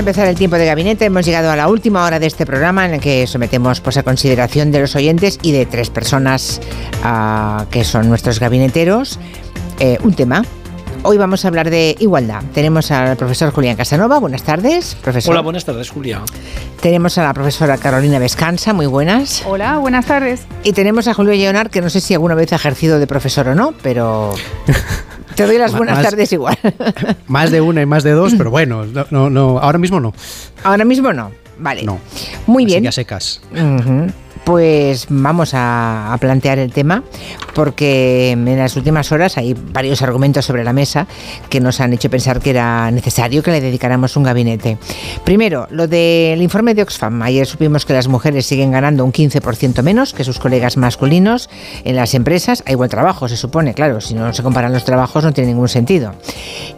A 0.00 0.02
empezar 0.02 0.28
el 0.28 0.34
tiempo 0.34 0.56
de 0.56 0.64
gabinete. 0.64 1.04
Hemos 1.04 1.26
llegado 1.26 1.50
a 1.50 1.56
la 1.56 1.68
última 1.68 2.06
hora 2.06 2.18
de 2.18 2.26
este 2.26 2.46
programa 2.46 2.86
en 2.86 2.94
el 2.94 3.00
que 3.02 3.26
sometemos 3.26 3.82
pues, 3.82 3.98
a 3.98 4.02
consideración 4.02 4.72
de 4.72 4.80
los 4.80 4.96
oyentes 4.96 5.38
y 5.42 5.52
de 5.52 5.66
tres 5.66 5.90
personas 5.90 6.58
uh, 7.04 7.66
que 7.68 7.84
son 7.84 8.08
nuestros 8.08 8.40
gabineteros 8.40 9.18
eh, 9.78 9.98
un 10.02 10.14
tema. 10.14 10.42
Hoy 11.02 11.18
vamos 11.18 11.44
a 11.44 11.48
hablar 11.48 11.68
de 11.68 11.96
igualdad. 11.98 12.42
Tenemos 12.54 12.90
al 12.90 13.18
profesor 13.18 13.52
Julián 13.52 13.76
Casanova. 13.76 14.18
Buenas 14.18 14.42
tardes, 14.42 14.94
profesor. 15.02 15.32
Hola, 15.32 15.42
buenas 15.42 15.66
tardes, 15.66 15.90
Julián. 15.90 16.22
Tenemos 16.80 17.18
a 17.18 17.24
la 17.24 17.34
profesora 17.34 17.76
Carolina 17.76 18.18
Vescansa. 18.18 18.72
Muy 18.72 18.86
buenas. 18.86 19.42
Hola, 19.46 19.76
buenas 19.76 20.06
tardes. 20.06 20.46
Y 20.64 20.72
tenemos 20.72 21.08
a 21.08 21.14
Julio 21.14 21.34
Leonard, 21.34 21.68
que 21.68 21.82
no 21.82 21.90
sé 21.90 22.00
si 22.00 22.14
alguna 22.14 22.34
vez 22.34 22.54
ha 22.54 22.56
ejercido 22.56 22.98
de 22.98 23.06
profesor 23.06 23.48
o 23.48 23.54
no, 23.54 23.74
pero 23.82 24.32
te 25.42 25.46
doy 25.46 25.58
las 25.58 25.74
buenas 25.76 25.96
Más- 25.98 26.04
tardes 26.10 26.32
igual. 26.32 26.58
Más 27.26 27.50
de 27.50 27.60
una 27.60 27.82
y 27.82 27.86
más 27.86 28.02
de 28.02 28.12
dos, 28.12 28.34
pero 28.36 28.50
bueno, 28.50 28.84
no, 28.86 29.06
no, 29.10 29.30
no, 29.30 29.58
ahora 29.58 29.78
mismo 29.78 30.00
no. 30.00 30.12
Ahora 30.64 30.84
mismo 30.84 31.12
no. 31.12 31.30
Vale. 31.58 31.82
No. 31.82 31.98
Muy 32.46 32.64
Así 32.64 32.72
bien. 32.72 32.82
que 32.84 32.88
a 32.88 32.92
secas. 32.92 33.40
Ujú. 33.52 34.06
Pues 34.44 35.06
vamos 35.08 35.52
a, 35.54 36.16
plantear 36.20 36.58
el 36.58 36.72
tema 36.72 37.02
porque 37.54 38.30
en 38.30 38.58
las 38.58 38.76
últimas 38.76 39.10
horas 39.12 39.36
hay 39.38 39.54
varios 39.54 40.02
argumentos 40.02 40.44
sobre 40.44 40.64
la 40.64 40.72
mesa 40.72 41.06
que 41.48 41.60
nos 41.60 41.80
han 41.80 41.92
hecho 41.92 42.10
pensar 42.10 42.40
que 42.40 42.50
era 42.50 42.90
necesario 42.90 43.42
que 43.42 43.50
le 43.50 43.60
dedicáramos 43.60 44.16
un 44.16 44.22
gabinete. 44.22 44.78
Primero, 45.24 45.66
lo 45.70 45.86
del 45.86 46.40
informe 46.42 46.74
de 46.74 46.82
Oxfam. 46.82 47.22
Ayer 47.22 47.46
supimos 47.46 47.86
que 47.86 47.92
las 47.92 48.08
mujeres 48.08 48.46
siguen 48.46 48.70
ganando 48.70 49.04
un 49.04 49.12
15% 49.12 49.82
menos 49.82 50.12
que 50.12 50.24
sus 50.24 50.38
colegas 50.38 50.76
masculinos 50.76 51.48
en 51.84 51.96
las 51.96 52.14
empresas 52.14 52.62
a 52.66 52.72
igual 52.72 52.88
trabajo, 52.88 53.28
se 53.28 53.36
supone, 53.36 53.74
claro, 53.74 54.00
si 54.00 54.14
no 54.14 54.32
se 54.32 54.42
comparan 54.42 54.72
los 54.72 54.84
trabajos 54.84 55.24
no 55.24 55.32
tiene 55.32 55.50
ningún 55.50 55.68
sentido. 55.68 56.14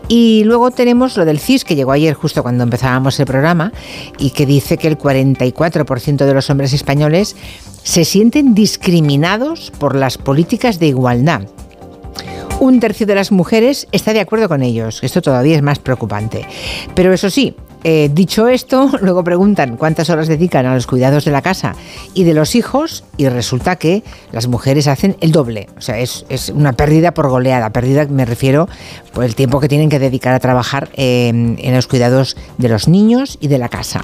Y 0.08 0.44
luego 0.44 0.70
tenemos 0.70 1.16
lo 1.16 1.24
del 1.24 1.38
CIS 1.38 1.64
que 1.64 1.74
llegó 1.74 1.92
ayer 1.92 2.14
justo 2.14 2.42
cuando 2.42 2.64
empezábamos 2.64 3.18
el 3.20 3.26
programa 3.26 3.72
y 4.18 4.30
que 4.30 4.46
dice 4.46 4.76
que 4.76 4.88
el 4.88 4.98
44% 4.98 6.24
de 6.24 6.34
los 6.34 6.50
hombres 6.50 6.72
españoles 6.72 7.36
se 7.82 8.04
sienten 8.04 8.54
discriminados 8.54 9.72
por 9.78 9.96
las 9.96 10.18
políticas 10.18 10.78
de 10.78 10.88
igualdad. 10.88 11.42
Un 12.60 12.78
tercio 12.78 13.06
de 13.06 13.16
las 13.16 13.32
mujeres 13.32 13.88
está 13.90 14.12
de 14.12 14.20
acuerdo 14.20 14.48
con 14.48 14.62
ellos. 14.62 15.00
Esto 15.02 15.20
todavía 15.20 15.56
es 15.56 15.62
más 15.62 15.80
preocupante. 15.80 16.46
Pero 16.94 17.12
eso 17.12 17.28
sí, 17.28 17.56
eh, 17.82 18.08
dicho 18.12 18.46
esto, 18.46 18.88
luego 19.00 19.24
preguntan 19.24 19.76
cuántas 19.76 20.10
horas 20.10 20.28
dedican 20.28 20.66
a 20.66 20.74
los 20.74 20.86
cuidados 20.86 21.24
de 21.24 21.32
la 21.32 21.42
casa 21.42 21.74
y 22.14 22.22
de 22.22 22.34
los 22.34 22.54
hijos 22.54 23.02
y 23.16 23.28
resulta 23.28 23.74
que 23.76 24.04
las 24.30 24.46
mujeres 24.46 24.86
hacen 24.86 25.16
el 25.20 25.32
doble. 25.32 25.68
O 25.76 25.80
sea, 25.80 25.98
es, 25.98 26.24
una 26.54 26.74
pérdida 26.74 27.14
por 27.14 27.28
goleada. 27.28 27.70
Pérdida, 27.70 28.06
me 28.06 28.24
refiero, 28.24 28.68
por 29.12 29.24
el 29.24 29.34
tiempo 29.34 29.58
que 29.58 29.68
tienen 29.68 29.88
que 29.88 29.98
dedicar 29.98 30.32
a 30.32 30.38
trabajar 30.38 30.88
en 30.94 31.74
los 31.74 31.88
cuidados 31.88 32.36
de 32.58 32.68
los 32.68 32.86
niños 32.86 33.38
y 33.40 33.48
de 33.48 33.58
la 33.58 33.68
casa. 33.68 34.02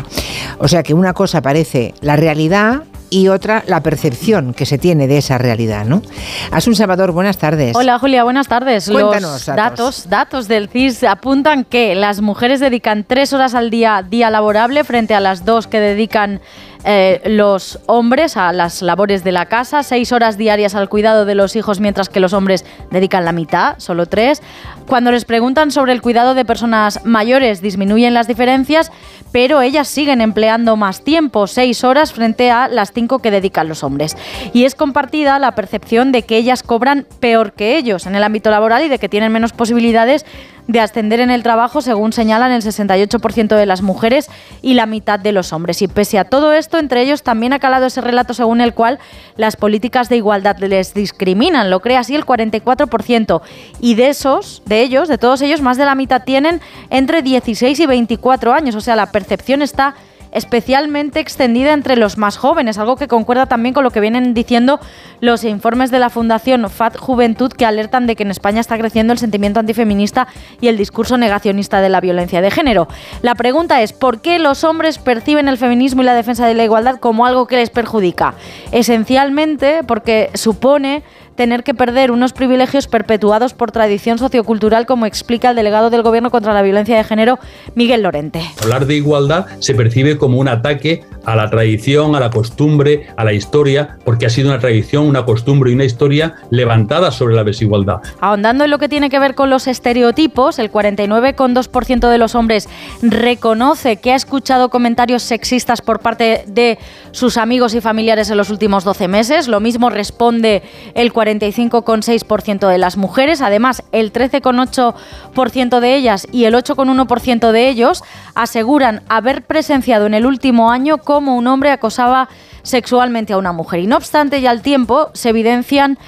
O 0.59 0.67
sea 0.67 0.83
que 0.83 0.95
una 0.95 1.15
cosa 1.15 1.43
parece 1.43 1.95
la 2.01 2.17
realidad 2.17 2.83
y 3.11 3.29
otra 3.29 3.65
la 3.67 3.83
percepción 3.83 4.55
que 4.55 4.67
se 4.67 4.79
tiene 4.79 5.07
de 5.07 5.19
esa 5.19 5.39
realidad, 5.39 5.85
¿no? 5.85 6.03
Asun 6.51 6.75
Salvador, 6.75 7.13
buenas 7.13 7.39
tardes. 7.39 7.75
Hola 7.77 7.99
Julia, 7.99 8.25
buenas 8.25 8.49
tardes. 8.49 8.91
Cuéntanos 8.91 9.33
Los 9.33 9.47
datos. 9.47 9.57
datos, 9.57 10.09
datos 10.09 10.49
del 10.49 10.69
CIS 10.69 11.05
apuntan 11.05 11.65
que 11.65 11.95
las 11.95 12.21
mujeres 12.21 12.61
dedican 12.61 13.05
tres 13.05 13.33
horas 13.33 13.55
al 13.55 13.71
día 13.71 14.05
día 14.09 14.31
laborable 14.31 14.85
frente 14.85 15.15
a 15.15 15.21
las 15.21 15.45
dos 15.45 15.67
que 15.67 15.81
dedican 15.81 16.41
eh, 16.85 17.21
los 17.27 17.81
hombres 17.87 18.37
a 18.37 18.53
las 18.53 18.83
labores 18.83 19.25
de 19.25 19.33
la 19.33 19.47
casa, 19.47 19.83
seis 19.83 20.13
horas 20.13 20.39
diarias 20.39 20.75
al 20.75 20.89
cuidado 20.89 21.25
de 21.25 21.35
los 21.35 21.57
hijos, 21.57 21.81
mientras 21.81 22.09
que 22.09 22.21
los 22.21 22.33
hombres 22.33 22.65
dedican 22.91 23.25
la 23.25 23.33
mitad, 23.33 23.75
solo 23.79 24.07
tres. 24.07 24.43
Cuando 24.87 25.11
les 25.11 25.25
preguntan 25.25 25.71
sobre 25.71 25.93
el 25.93 26.01
cuidado 26.01 26.35
de 26.35 26.45
personas 26.45 27.05
mayores, 27.05 27.61
disminuyen 27.61 28.15
las 28.15 28.29
diferencias, 28.29 28.91
pero 29.33 29.61
ellas 29.61 29.89
siguen 29.89 30.21
empleando 30.21 30.77
más 30.77 31.03
tiempo, 31.03 31.47
seis 31.47 31.85
horas 31.85 32.13
frente 32.13 32.51
a 32.51 32.69
las 32.69 32.93
cinco 32.93 33.19
que 33.19 33.31
dedican 33.31 33.69
los 33.69 33.83
hombres. 33.83 34.17
Y 34.53 34.65
es 34.65 34.75
compartida 34.75 35.39
la 35.39 35.55
percepción 35.55 36.13
de 36.13 36.23
que 36.23 36.37
ellas 36.37 36.63
cobran 36.63 37.07
peor 37.21 37.53
que 37.53 37.77
ellos 37.77 38.07
en 38.07 38.15
el 38.15 38.23
ámbito 38.23 38.51
laboral 38.51 38.85
y 38.85 38.89
de 38.89 38.99
que 38.99 39.09
tienen 39.09 39.33
menos 39.33 39.53
posibilidades 39.53 40.25
de 40.69 40.81
ascender 40.81 41.19
en 41.19 41.31
el 41.31 41.43
trabajo, 41.43 41.81
según 41.81 42.13
señalan 42.13 42.53
el 42.53 42.63
68% 42.63 43.57
de 43.57 43.67
las 43.67 43.83
mujeres 43.83 44.29
y 44.63 44.75
la 44.75 44.87
mitad 44.87 45.19
de 45.19 45.33
los 45.33 45.53
hombres. 45.53 45.83
Y 45.83 45.89
pese 45.89 46.19
a 46.19 46.25
todo 46.25 46.53
esto, 46.53 46.79
entre 46.79 47.03
ellos 47.03 47.23
también 47.23 47.55
ha 47.55 47.59
calado 47.59 47.87
ese 47.87 48.03
relato 48.03 48.35
según 48.35 48.61
el 48.61 48.75
cual 48.75 48.99
las 49.37 49.57
políticas 49.57 50.11
de 50.11 50.19
igualdad 50.19 50.59
les 50.59 50.95
discriminan. 50.95 51.71
Lo 51.71 51.81
cree 51.81 51.97
así 51.97 52.15
el 52.15 52.27
44%. 52.27 53.41
Y 53.81 53.95
de 53.95 54.09
esos, 54.09 54.63
de 54.67 54.83
ellos, 54.83 55.09
de 55.09 55.19
todos 55.19 55.41
ellos, 55.41 55.63
más 55.63 55.79
de 55.79 55.87
la 55.87 55.95
mitad 55.95 56.23
tienen 56.23 56.61
entre 56.91 57.23
16 57.23 57.81
y 57.81 57.87
24 57.87 58.53
años. 58.53 58.75
O 58.75 58.81
sea, 58.83 58.95
la 58.95 59.11
percepción 59.11 59.63
está 59.63 59.95
especialmente 60.33 61.21
extendida 61.21 61.73
entre 61.73 61.97
los 61.97 62.19
más 62.19 62.37
jóvenes, 62.37 62.79
algo 62.79 62.97
que 62.97 63.09
concuerda 63.09 63.47
también 63.47 63.75
con 63.75 63.85
lo 63.85 63.91
que 63.91 64.01
vienen 64.01 64.35
diciendo 64.35 64.81
los 65.21 65.45
informes 65.45 65.91
de 65.91 65.99
la 65.99 66.11
Fundación 66.11 66.69
FAT 66.69 66.97
Juventud 66.97 67.53
que 67.53 67.67
alertan 67.67 68.07
de 68.07 68.17
que 68.17 68.23
en 68.23 68.31
España 68.31 68.61
está 68.61 68.79
creciendo 68.79 69.13
el 69.13 69.19
sentimiento 69.19 69.61
antifeminista 69.61 70.29
y 70.61 70.69
el 70.69 70.77
discurso 70.77 71.17
negacionista 71.17 71.81
de 71.81 71.89
la 71.89 72.01
violencia 72.01 72.41
de 72.41 72.51
género. 72.51 72.89
La 73.23 73.35
pregunta 73.35 73.83
es, 73.83 73.93
¿por 73.93 74.21
qué 74.21 74.39
los 74.39 74.65
hombres 74.65 74.99
perciben 74.99 75.49
el 75.49 75.59
feminismo 75.59 76.03
y 76.03 76.05
la 76.05 76.15
defensa 76.15 76.47
de 76.47 76.55
la 76.55 76.65
igualdad 76.65 77.01
como 77.01 77.27
algo 77.27 77.47
que 77.47 77.57
les 77.57 77.71
perjudica? 77.71 78.35
Esencialmente 78.73 79.81
porque 79.87 80.31
supone 80.35 81.03
tener 81.39 81.63
que 81.63 81.73
perder 81.73 82.11
unos 82.11 82.33
privilegios 82.33 82.89
perpetuados 82.89 83.55
por 83.55 83.71
tradición 83.71 84.19
sociocultural, 84.19 84.87
como 84.87 85.07
explica 85.07 85.51
el 85.51 85.57
delegado 85.57 85.89
del 85.89 86.03
Gobierno 86.03 86.33
contra 86.33 86.53
la 86.53 86.63
Violencia 86.63 86.97
de 86.97 87.05
Género, 87.05 87.39
Miguel 87.77 88.03
Lorente. 88.03 88.43
Hablar 88.61 88.87
de 88.87 88.97
igualdad 88.97 89.47
se 89.61 89.73
percibe 89.73 90.19
como 90.19 90.39
un 90.39 90.49
ataque 90.49 91.05
a 91.25 91.37
la 91.37 91.49
tradición, 91.49 92.17
a 92.17 92.21
la 92.21 92.31
costumbre, 92.31 93.07
a 93.17 93.23
la 93.23 93.33
historia, 93.33 93.99
porque 94.05 94.27
ha 94.27 94.31
sido 94.31 94.49
una 94.49 94.59
tradición, 94.59 95.07
una 95.07 95.25
costumbre 95.25 95.71
y 95.71 95.75
una 95.75 95.85
historia 95.85 96.35
levantada 96.51 97.13
sobre 97.13 97.37
la 97.37 97.45
desigualdad. 97.45 97.99
Ahondando 98.21 98.65
en 98.65 98.71
lo 98.71 98.79
que 98.79 98.89
tiene 98.89 99.09
que 99.09 99.21
ver 99.21 99.37
con 99.37 99.49
los 99.49 99.69
estereotipos, 99.69 100.59
el 100.59 100.73
49,2% 100.73 102.09
de 102.09 102.19
los 102.19 102.35
hombres 102.35 102.69
reconoce 103.01 103.99
que 103.99 104.11
ha 104.11 104.17
escuchado 104.17 104.71
comentarios 104.71 105.23
sexistas 105.23 105.83
por 105.83 106.01
parte 106.01 106.45
de 106.49 106.79
sus 107.13 107.37
amigos 107.37 107.75
y 107.75 107.81
familiares 107.81 108.29
en 108.31 108.39
los 108.39 108.51
últimos 108.51 108.83
12 108.83 109.07
meses. 109.07 109.47
Lo 109.47 109.61
mismo 109.61 109.91
responde 109.91 110.63
el 110.95 111.13
45,6% 111.29 112.69
de 112.69 112.79
las 112.79 112.97
mujeres. 112.97 113.43
Además, 113.43 113.83
el 113.93 114.13
13,8% 114.13 115.81
de 115.81 115.95
ellas 115.95 116.27
y 116.33 116.45
el 116.45 116.55
8,1% 116.55 117.53
de 117.53 117.69
ellos 117.69 118.03
aseguran 118.35 119.03
haber 119.09 119.43
presenciado 119.43 120.07
en 120.07 120.15
el 120.15 120.27
último 120.27 120.71
año 120.71 120.99
cómo 120.99 121.37
un 121.37 121.47
hombre 121.47 121.71
acosaba 121.71 122.29
sexualmente 122.63 123.33
a 123.33 123.39
una 123.39 123.53
mujer. 123.53 123.81
Y 123.81 123.87
no 123.87 123.97
obstante, 123.97 124.41
ya 124.41 124.51
al 124.51 124.63
tiempo 124.63 125.11
se 125.15 125.31
evidencian 125.31 125.99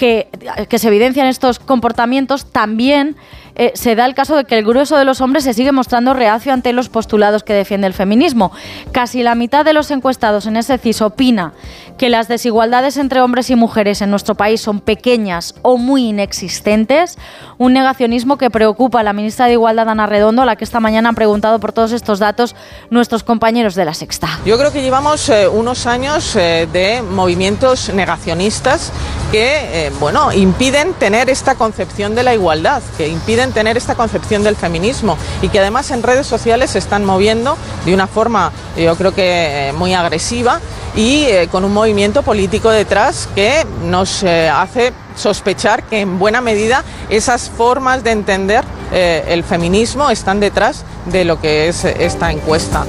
que, 0.00 0.78
se 0.78 0.88
evidencian 0.88 1.26
estos 1.26 1.58
comportamientos, 1.58 2.46
también 2.46 3.16
eh, 3.54 3.72
se 3.74 3.94
da 3.94 4.06
el 4.06 4.14
caso 4.14 4.34
de 4.34 4.44
que 4.44 4.56
el 4.56 4.64
grueso 4.64 4.96
de 4.96 5.04
los 5.04 5.20
hombres 5.20 5.44
se 5.44 5.52
sigue 5.52 5.72
mostrando 5.72 6.14
reacio 6.14 6.54
ante 6.54 6.72
los 6.72 6.88
postulados 6.88 7.42
que 7.42 7.52
defiende 7.52 7.86
el 7.86 7.92
feminismo. 7.92 8.50
Casi 8.92 9.22
la 9.22 9.34
mitad 9.34 9.62
de 9.62 9.74
los 9.74 9.90
encuestados 9.90 10.46
en 10.46 10.56
ese 10.56 10.78
CIS 10.78 11.02
opina 11.02 11.52
que 11.98 12.08
las 12.08 12.28
desigualdades 12.28 12.96
entre 12.96 13.20
hombres 13.20 13.50
y 13.50 13.56
mujeres 13.56 14.00
en 14.00 14.08
nuestro 14.08 14.34
país 14.34 14.62
son 14.62 14.80
pequeñas 14.80 15.54
o 15.60 15.76
muy 15.76 16.08
inexistentes, 16.08 17.18
un 17.58 17.74
negacionismo 17.74 18.38
que 18.38 18.48
preocupa 18.48 19.00
a 19.00 19.02
la 19.02 19.12
ministra 19.12 19.46
de 19.46 19.52
Igualdad, 19.52 19.86
Ana 19.90 20.06
Redondo, 20.06 20.40
a 20.40 20.46
la 20.46 20.56
que 20.56 20.64
esta 20.64 20.80
mañana 20.80 21.10
han 21.10 21.14
preguntado 21.14 21.60
por 21.60 21.74
todos 21.74 21.92
estos 21.92 22.20
datos 22.20 22.56
nuestros 22.88 23.22
compañeros 23.22 23.74
de 23.74 23.84
la 23.84 23.92
Sexta. 23.92 24.28
Yo 24.46 24.56
creo 24.56 24.72
que 24.72 24.80
llevamos 24.80 25.28
eh, 25.28 25.46
unos 25.46 25.86
años 25.86 26.34
eh, 26.36 26.66
de 26.72 27.02
movimientos 27.02 27.92
negacionistas 27.92 28.94
que, 29.30 29.86
eh, 29.86 29.92
bueno, 30.00 30.32
impiden 30.32 30.92
tener 30.94 31.30
esta 31.30 31.54
concepción 31.54 32.14
de 32.14 32.22
la 32.22 32.34
igualdad, 32.34 32.82
que 32.96 33.08
impiden 33.08 33.52
tener 33.52 33.76
esta 33.76 33.94
concepción 33.94 34.42
del 34.42 34.56
feminismo 34.56 35.16
y 35.42 35.48
que 35.48 35.60
además 35.60 35.90
en 35.90 36.02
redes 36.02 36.26
sociales 36.26 36.70
se 36.70 36.78
están 36.78 37.04
moviendo 37.04 37.56
de 37.84 37.94
una 37.94 38.06
forma, 38.06 38.52
yo 38.76 38.96
creo 38.96 39.14
que 39.14 39.68
eh, 39.68 39.72
muy 39.72 39.94
agresiva 39.94 40.60
y 40.96 41.24
eh, 41.24 41.48
con 41.50 41.64
un 41.64 41.72
movimiento 41.72 42.22
político 42.22 42.70
detrás 42.70 43.28
que 43.34 43.64
nos 43.84 44.24
hace 44.24 44.92
sospechar 45.16 45.84
que 45.84 46.00
en 46.00 46.18
buena 46.18 46.40
medida 46.40 46.84
esas 47.08 47.50
formas 47.50 48.02
de 48.02 48.12
entender 48.12 48.64
el 48.92 49.44
feminismo 49.44 50.10
están 50.10 50.40
detrás 50.40 50.84
de 51.06 51.24
lo 51.24 51.40
que 51.40 51.68
es 51.68 51.84
esta 51.84 52.32
encuesta. 52.32 52.84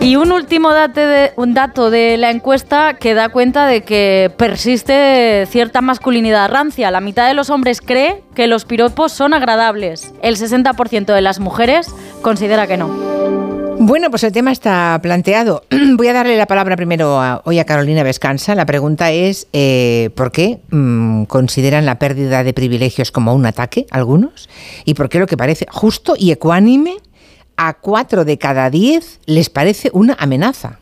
Y 0.00 0.16
un 0.16 0.32
último 0.32 0.72
dato 0.72 1.00
de, 1.00 1.32
un 1.36 1.52
dato 1.52 1.90
de 1.90 2.16
la 2.16 2.30
encuesta 2.30 2.94
que 2.94 3.12
da 3.12 3.28
cuenta 3.28 3.66
de 3.66 3.82
que 3.82 4.32
persiste 4.38 5.44
cierta 5.46 5.82
masculinidad 5.82 6.50
rancia. 6.50 6.90
La 6.90 7.02
mitad 7.02 7.28
de 7.28 7.34
los 7.34 7.50
hombres 7.50 7.82
cree 7.82 8.22
que 8.34 8.46
los 8.46 8.64
piropos 8.64 9.12
son 9.12 9.34
agradables. 9.34 10.14
El 10.22 10.36
60% 10.36 11.14
de 11.14 11.20
las 11.20 11.38
mujeres 11.38 11.94
considera 12.22 12.66
que 12.66 12.78
no. 12.78 12.88
Bueno, 13.82 14.10
pues 14.10 14.24
el 14.24 14.32
tema 14.32 14.52
está 14.52 14.98
planteado. 15.02 15.64
Voy 15.96 16.08
a 16.08 16.14
darle 16.14 16.36
la 16.38 16.46
palabra 16.46 16.76
primero 16.76 17.20
hoy 17.44 17.58
a 17.58 17.64
Carolina 17.64 18.02
Vescansa. 18.02 18.54
La 18.54 18.66
pregunta 18.66 19.10
es, 19.10 19.48
eh, 19.52 20.10
¿por 20.14 20.32
qué 20.32 20.60
mm, 20.70 21.24
consideran 21.24 21.84
la 21.84 21.98
pérdida 21.98 22.42
de 22.42 22.54
privilegios 22.54 23.12
como 23.12 23.34
un 23.34 23.44
ataque 23.44 23.86
algunos? 23.90 24.48
¿Y 24.86 24.94
por 24.94 25.10
qué 25.10 25.18
lo 25.18 25.26
que 25.26 25.36
parece 25.36 25.66
justo 25.70 26.14
y 26.16 26.30
ecuánime 26.30 26.96
a 27.62 27.74
cuatro 27.74 28.24
de 28.24 28.38
cada 28.38 28.70
diez 28.70 29.20
les 29.26 29.50
parece 29.50 29.90
una 29.92 30.16
amenaza. 30.18 30.78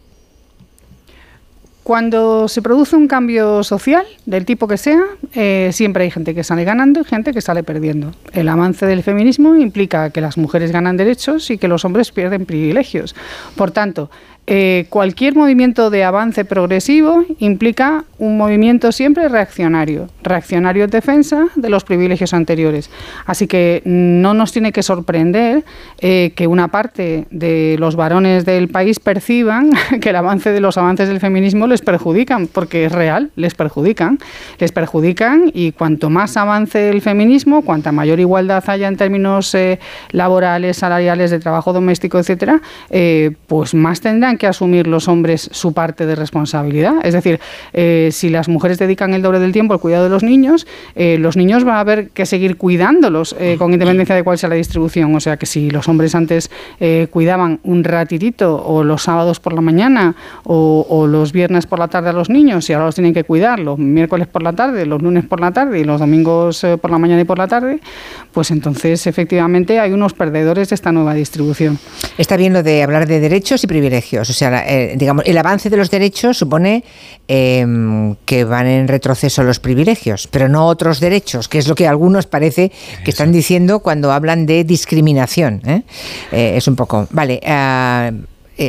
Cuando 1.82 2.46
se 2.46 2.62
produce 2.62 2.94
un 2.94 3.08
cambio 3.08 3.64
social, 3.64 4.06
del 4.26 4.44
tipo 4.44 4.68
que 4.68 4.76
sea, 4.76 5.02
eh, 5.34 5.70
siempre 5.72 6.04
hay 6.04 6.12
gente 6.12 6.36
que 6.36 6.44
sale 6.44 6.62
ganando 6.62 7.00
y 7.00 7.04
gente 7.04 7.32
que 7.32 7.40
sale 7.40 7.64
perdiendo. 7.64 8.12
El 8.32 8.48
avance 8.48 8.86
del 8.86 9.02
feminismo 9.02 9.56
implica 9.56 10.10
que 10.10 10.20
las 10.20 10.38
mujeres 10.38 10.70
ganan 10.70 10.96
derechos 10.96 11.50
y 11.50 11.58
que 11.58 11.66
los 11.66 11.84
hombres 11.84 12.12
pierden 12.12 12.46
privilegios. 12.46 13.16
Por 13.56 13.72
tanto, 13.72 14.08
eh, 14.50 14.86
cualquier 14.88 15.34
movimiento 15.34 15.90
de 15.90 16.04
avance 16.04 16.46
progresivo 16.46 17.22
implica 17.38 18.06
un 18.16 18.38
movimiento 18.38 18.92
siempre 18.92 19.28
reaccionario, 19.28 20.08
reaccionario 20.22 20.84
en 20.84 20.90
defensa 20.90 21.48
de 21.54 21.68
los 21.68 21.84
privilegios 21.84 22.32
anteriores. 22.32 22.88
Así 23.26 23.46
que 23.46 23.82
no 23.84 24.32
nos 24.32 24.50
tiene 24.52 24.72
que 24.72 24.82
sorprender 24.82 25.64
eh, 25.98 26.32
que 26.34 26.46
una 26.46 26.68
parte 26.68 27.26
de 27.30 27.76
los 27.78 27.94
varones 27.94 28.46
del 28.46 28.68
país 28.68 29.00
perciban 29.00 29.70
que 30.00 30.08
el 30.08 30.16
avance 30.16 30.50
de 30.50 30.60
los 30.60 30.78
avances 30.78 31.08
del 31.08 31.20
feminismo 31.20 31.66
les 31.66 31.82
perjudican, 31.82 32.46
porque 32.46 32.86
es 32.86 32.92
real, 32.92 33.30
les 33.36 33.54
perjudican, 33.54 34.18
les 34.58 34.72
perjudican 34.72 35.50
y 35.52 35.72
cuanto 35.72 36.08
más 36.08 36.38
avance 36.38 36.88
el 36.88 37.02
feminismo, 37.02 37.60
cuanta 37.60 37.92
mayor 37.92 38.18
igualdad 38.18 38.64
haya 38.68 38.88
en 38.88 38.96
términos 38.96 39.54
eh, 39.54 39.78
laborales, 40.10 40.78
salariales, 40.78 41.30
de 41.30 41.38
trabajo 41.38 41.74
doméstico, 41.74 42.18
etcétera, 42.18 42.62
pues 43.46 43.74
más 43.74 44.00
tendrán 44.00 44.37
que 44.38 44.46
asumir 44.46 44.86
los 44.86 45.08
hombres 45.08 45.48
su 45.52 45.72
parte 45.72 46.06
de 46.06 46.14
responsabilidad. 46.14 46.94
Es 47.02 47.14
decir, 47.14 47.40
eh, 47.72 48.08
si 48.12 48.28
las 48.30 48.48
mujeres 48.48 48.78
dedican 48.78 49.14
el 49.14 49.22
doble 49.22 49.38
del 49.38 49.52
tiempo 49.52 49.74
al 49.74 49.80
cuidado 49.80 50.04
de 50.04 50.10
los 50.10 50.22
niños, 50.22 50.66
eh, 50.94 51.18
los 51.18 51.36
niños 51.36 51.64
van 51.64 51.76
a 51.76 51.80
haber 51.80 52.10
que 52.10 52.26
seguir 52.26 52.56
cuidándolos 52.56 53.36
eh, 53.38 53.56
con 53.58 53.72
independencia 53.72 54.14
de 54.14 54.22
cuál 54.22 54.38
sea 54.38 54.48
la 54.48 54.54
distribución. 54.54 55.14
O 55.14 55.20
sea 55.20 55.36
que 55.36 55.46
si 55.46 55.70
los 55.70 55.88
hombres 55.88 56.14
antes 56.14 56.50
cuidaban 57.10 57.60
un 57.64 57.84
ratitito 57.84 58.64
o 58.64 58.84
los 58.84 59.02
sábados 59.02 59.40
por 59.40 59.52
la 59.52 59.60
mañana 59.60 60.14
o, 60.44 61.06
los 61.08 61.32
viernes 61.32 61.66
por 61.66 61.78
la 61.78 61.88
tarde 61.88 62.10
a 62.10 62.12
los 62.12 62.28
niños 62.28 62.68
y 62.68 62.72
ahora 62.72 62.86
los 62.86 62.94
tienen 62.94 63.14
que 63.14 63.24
cuidar 63.24 63.58
los 63.58 63.78
miércoles 63.78 64.26
por 64.26 64.42
la 64.42 64.52
tarde, 64.52 64.86
los 64.86 65.02
lunes 65.02 65.24
por 65.24 65.40
la 65.40 65.50
tarde 65.50 65.80
y 65.80 65.84
los 65.84 66.00
domingos 66.00 66.64
por 66.80 66.90
la 66.90 66.98
mañana 66.98 67.20
y 67.22 67.24
por 67.24 67.38
la 67.38 67.48
tarde, 67.48 67.80
pues 68.32 68.50
entonces 68.50 69.06
efectivamente 69.06 69.80
hay 69.80 69.92
unos 69.92 70.12
perdedores 70.12 70.68
de 70.68 70.74
esta 70.74 70.92
nueva 70.92 71.14
distribución. 71.14 71.78
Está 72.16 72.36
bien 72.36 72.52
lo 72.52 72.62
de 72.62 72.82
hablar 72.82 73.06
de 73.06 73.20
derechos 73.20 73.64
y 73.64 73.66
privilegios. 73.66 74.27
O 74.30 74.32
sea, 74.32 74.64
eh, 74.66 74.94
digamos, 74.96 75.24
el 75.26 75.38
avance 75.38 75.70
de 75.70 75.76
los 75.76 75.90
derechos 75.90 76.38
supone 76.38 76.84
em, 77.28 78.14
que 78.24 78.44
van 78.44 78.66
en 78.66 78.88
retroceso 78.88 79.42
los 79.42 79.60
privilegios, 79.60 80.26
pero 80.26 80.48
no 80.48 80.66
otros 80.66 81.00
derechos, 81.00 81.48
que 81.48 81.58
es 81.58 81.68
lo 81.68 81.74
que 81.74 81.86
algunos 81.86 82.26
parece 82.26 82.72
que 83.04 83.10
están 83.10 83.32
diciendo 83.32 83.80
cuando 83.80 84.12
hablan 84.12 84.46
de 84.46 84.64
discriminación. 84.64 85.62
¿eh? 85.66 85.82
Eh, 86.32 86.54
es 86.56 86.68
un 86.68 86.76
poco. 86.76 87.06
Vale, 87.10 87.40
ah, 87.46 88.10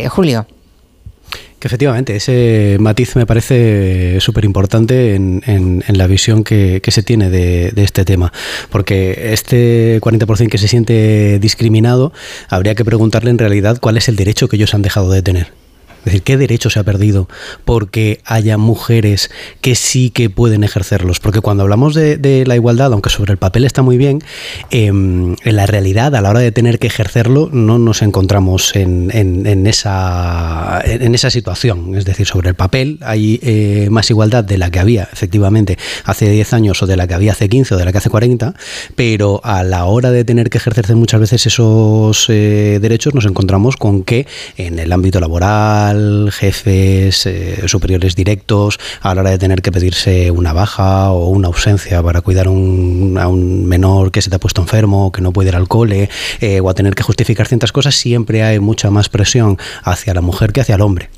Julio. 0.10 0.46
Que 1.60 1.68
efectivamente, 1.68 2.16
ese 2.16 2.78
matiz 2.80 3.16
me 3.18 3.26
parece 3.26 4.20
súper 4.22 4.46
importante 4.46 5.16
en, 5.16 5.84
la 5.88 6.08
visión 6.08 6.44
que, 6.44 6.82
se 6.88 7.04
tiene 7.04 7.30
de, 7.30 7.72
de, 7.72 7.84
este 7.84 8.06
tema. 8.06 8.32
Porque 8.70 9.34
este 9.34 10.00
40% 10.00 10.50
que 10.50 10.58
se 10.58 10.68
siente 10.70 11.38
discriminado, 11.40 12.14
habría 12.48 12.76
que 12.76 12.86
preguntarle 12.86 13.30
en 13.30 13.38
realidad 13.38 13.78
cuál 13.82 13.98
es 13.98 14.08
el 14.08 14.16
derecho 14.16 14.48
que 14.48 14.56
ellos 14.56 14.74
han 14.74 14.82
dejado 14.82 15.12
de 15.12 15.22
tener. 15.22 15.59
Decir, 16.10 16.24
¿qué 16.24 16.38
derecho 16.38 16.70
se 16.70 16.80
ha 16.80 16.84
perdido 16.84 17.30
porque 17.66 18.22
haya 18.26 18.58
mujeres 18.58 19.30
que 19.62 19.76
sí 19.76 20.10
que 20.10 20.30
pueden 20.30 20.64
ejercerlos? 20.64 21.20
Porque 21.20 21.42
cuando 21.42 21.64
hablamos 21.64 21.94
de, 21.94 22.44
la 22.48 22.56
igualdad, 22.56 22.92
aunque 22.94 23.10
sobre 23.10 23.34
el 23.34 23.38
papel 23.38 23.64
está 23.64 23.82
muy 23.82 23.98
bien, 23.98 24.24
em, 24.72 25.36
en 25.44 25.56
la 25.56 25.66
realidad, 25.66 26.16
a 26.16 26.22
la 26.22 26.30
hora 26.30 26.40
de 26.40 26.52
tener 26.52 26.80
que 26.80 26.88
ejercerlo, 26.88 27.50
no 27.52 27.78
nos 27.78 28.02
encontramos 28.02 28.76
en, 28.76 29.68
esa, 29.68 30.82
en 30.84 31.14
esa 31.14 31.30
situación. 31.30 31.96
Es 31.96 32.06
decir, 32.06 32.26
sobre 32.26 32.50
el 32.50 32.56
papel 32.56 32.98
hay 33.02 33.40
eh, 33.44 33.88
más 33.92 34.10
igualdad 34.10 34.44
de 34.44 34.58
la 34.58 34.72
que 34.72 34.80
había, 34.80 35.10
efectivamente, 35.12 35.78
hace 36.06 36.30
10 36.30 36.54
años 36.54 36.82
o 36.82 36.88
de 36.88 36.98
la 36.98 37.08
que 37.08 37.14
había 37.14 37.34
hace 37.34 37.50
15 37.50 37.76
o 37.76 37.78
de 37.78 37.86
la 37.86 37.92
que 37.92 38.00
hace 38.00 38.10
40, 38.10 38.54
pero 38.96 39.42
a 39.44 39.64
la 39.64 39.86
hora 39.86 40.12
de 40.12 40.24
tener 40.24 40.50
que 40.50 40.58
ejercerse 40.58 40.96
muchas 40.96 41.20
veces 41.20 41.46
esos 41.46 42.26
eh, 42.30 42.80
derechos, 42.82 43.14
nos 43.14 43.26
encontramos 43.26 43.78
con 43.78 44.04
que 44.04 44.28
en 44.58 44.80
el 44.80 44.92
ámbito 44.92 45.20
laboral, 45.20 45.99
jefes 46.32 47.26
eh, 47.26 47.68
superiores 47.68 48.16
directos, 48.16 48.80
a 49.02 49.16
la 49.16 49.22
hora 49.22 49.30
de 49.32 49.38
tener 49.38 49.62
que 49.62 49.72
pedirse 49.72 50.32
una 50.32 50.54
baja 50.54 51.12
o 51.12 51.30
una 51.30 51.48
ausencia 51.48 52.02
para 52.04 52.22
cuidar 52.22 52.48
a 52.48 52.50
un 52.50 53.66
menor 53.66 54.12
que 54.12 54.22
se 54.22 54.30
te 54.30 54.36
ha 54.36 54.40
puesto 54.40 54.62
enfermo, 54.62 55.12
que 55.12 55.22
no 55.22 55.32
puede 55.32 55.50
ir 55.50 55.56
al 55.56 55.68
cole, 55.68 56.10
eh, 56.42 56.60
o 56.60 56.70
a 56.70 56.74
tener 56.74 56.96
que 56.96 57.04
justificar 57.04 57.48
ciertas 57.48 57.72
cosas, 57.72 57.96
siempre 57.96 58.44
hay 58.44 58.60
mucha 58.60 58.90
más 58.90 59.10
presión 59.10 59.58
hacia 59.84 60.14
la 60.14 60.22
mujer 60.22 60.52
que 60.52 60.62
hacia 60.62 60.76
el 60.76 60.82
hombre. 60.82 61.10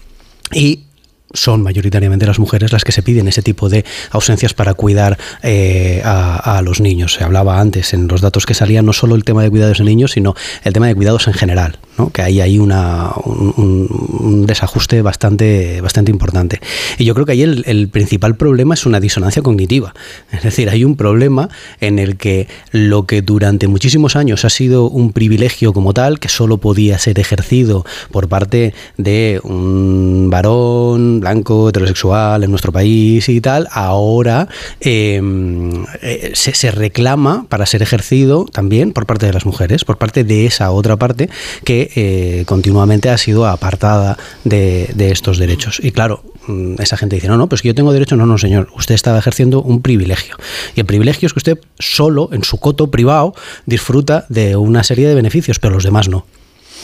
Y 0.54 0.86
son 1.34 1.62
mayoritariamente 1.62 2.26
las 2.26 2.40
mujeres 2.40 2.72
las 2.72 2.84
que 2.84 2.92
se 2.92 3.04
piden 3.04 3.28
ese 3.28 3.42
tipo 3.42 3.70
de 3.70 3.86
ausencias 4.12 4.54
para 4.54 4.74
cuidar 4.74 5.18
eh, 5.44 6.02
a, 6.04 6.62
los 6.64 6.80
niños. 6.80 7.14
Se 7.14 7.24
hablaba 7.24 7.60
antes 7.60 7.94
en 7.94 8.08
los 8.08 8.22
datos 8.22 8.46
que 8.46 8.54
salían 8.54 8.86
no 8.86 8.94
solo 8.94 9.16
el 9.16 9.24
tema 9.24 9.42
de 9.42 9.50
cuidados 9.50 9.80
de 9.80 9.84
niños, 9.84 10.12
sino 10.12 10.36
el 10.64 10.74
tema 10.74 10.88
de 10.88 10.96
cuidados 10.96 11.28
en 11.28 11.34
general, 11.34 11.80
que 12.14 12.22
hay 12.22 12.42
ahí 12.42 12.60
una, 12.60 13.12
un, 13.26 14.46
desajuste 14.46 15.02
bastante, 15.02 15.82
bastante 15.82 16.12
importante. 16.12 16.60
Y 16.98 17.06
yo 17.06 17.14
creo 17.14 17.26
que 17.26 17.32
ahí 17.34 17.42
el, 17.42 17.90
principal 17.92 18.36
problema 18.36 18.74
es 18.74 18.86
una 18.86 19.00
disonancia 19.00 19.42
cognitiva. 19.42 19.94
Es 20.32 20.44
decir, 20.44 20.70
hay 20.70 20.84
un 20.84 20.96
problema 20.96 21.50
en 21.80 22.00
el 22.00 22.18
que 22.18 22.48
lo 22.72 23.06
que 23.06 23.22
durante 23.22 23.68
muchísimos 23.68 24.16
años 24.16 24.46
ha 24.46 24.50
sido 24.50 24.88
un 24.88 25.14
privilegio 25.14 25.74
como 25.74 25.94
tal, 25.94 26.20
que 26.20 26.30
solo 26.30 26.58
podía 26.58 27.00
ser 27.00 27.20
ejercido 27.20 27.86
por 28.12 28.28
parte 28.28 28.74
de 28.98 29.40
un 29.44 30.30
varón, 30.30 31.21
blanco, 31.22 31.70
heterosexual 31.70 32.44
en 32.44 32.50
nuestro 32.50 32.74
país 32.74 33.30
y 33.30 33.40
tal, 33.40 33.68
ahora 33.72 34.50
em, 34.82 35.86
eh, 36.02 36.32
se, 36.34 36.72
reclama 36.72 37.46
para 37.48 37.66
ser 37.66 37.82
ejercido 37.82 38.46
también 38.52 38.92
por 38.92 39.06
parte 39.06 39.26
de 39.26 39.34
las 39.34 39.46
mujeres, 39.46 39.86
por 39.86 39.98
parte 39.98 40.24
de 40.24 40.46
esa 40.46 40.72
otra 40.72 40.98
parte 40.98 41.30
que 41.64 41.92
eh, 41.96 42.44
continuamente 42.46 43.10
ha 43.10 43.18
sido 43.18 43.48
apartada 43.48 44.18
de, 44.44 44.92
estos 45.12 45.38
derechos. 45.38 45.80
Y 45.84 45.92
claro, 45.92 46.24
mm, 46.48 46.76
esa 46.80 46.98
gente 46.98 47.16
dice, 47.16 47.28
no, 47.28 47.38
no, 47.38 47.48
pues 47.48 47.62
que 47.62 47.70
yo 47.70 47.76
tengo 47.76 47.94
derecho, 47.94 48.16
no, 48.16 48.26
no, 48.26 48.38
señor, 48.38 48.70
usted 48.76 48.96
estaba 48.96 49.20
ejerciendo 49.20 49.62
un 49.62 49.82
privilegio. 49.82 50.36
Y 50.76 50.82
el 50.82 50.86
privilegio 50.86 51.28
es 51.28 51.34
que 51.34 51.40
usted 51.40 51.60
solo, 51.80 52.30
en 52.34 52.44
su 52.44 52.58
coto 52.58 52.92
privado, 52.92 53.34
disfruta 53.66 54.26
de 54.30 54.56
una 54.56 54.84
serie 54.84 55.08
de 55.08 55.16
beneficios, 55.16 55.60
pero 55.60 55.74
los 55.74 55.84
demás 55.84 56.10
no. 56.10 56.26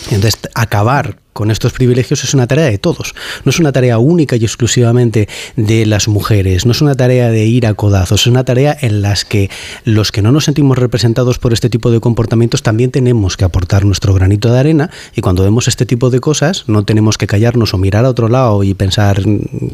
Entonces, 0.05 0.39
acabar 0.53 1.17
con 1.37 1.51
estos 1.51 1.71
privilegios 1.71 2.23
es 2.23 2.33
una 2.33 2.47
tarea 2.47 2.65
de 2.65 2.79
todos. 2.79 3.13
No 3.45 3.51
es 3.51 3.59
una 3.59 3.71
tarea 3.71 3.99
única 3.99 4.35
y 4.37 4.43
exclusivamente 4.43 5.29
de 5.55 5.85
las 5.85 6.07
mujeres, 6.07 6.65
no 6.65 6.71
es 6.71 6.81
una 6.81 6.95
tarea 6.95 7.29
de 7.29 7.45
ir 7.45 7.67
a 7.67 7.75
codazos, 7.75 8.21
es 8.21 8.27
una 8.27 8.43
tarea 8.43 8.75
en 8.81 9.03
las 9.03 9.23
que 9.23 9.51
los 9.83 10.11
que 10.11 10.23
no 10.23 10.31
nos 10.31 10.45
sentimos 10.45 10.79
representados 10.79 11.37
por 11.37 11.53
este 11.53 11.69
tipo 11.69 11.91
de 11.91 11.99
comportamientos 11.99 12.63
también 12.63 12.89
tenemos 12.89 13.37
que 13.37 13.45
aportar 13.45 13.85
nuestro 13.85 14.15
granito 14.15 14.51
de 14.51 14.57
arena 14.57 14.89
y 15.15 15.21
cuando 15.21 15.43
vemos 15.43 15.67
este 15.67 15.85
tipo 15.85 16.09
de 16.09 16.19
cosas 16.19 16.63
no 16.65 16.85
tenemos 16.85 17.19
que 17.19 17.27
callarnos 17.27 17.71
o 17.75 17.77
mirar 17.77 18.05
a 18.05 18.09
otro 18.09 18.29
lado 18.29 18.63
y 18.63 18.73
pensar 18.73 19.21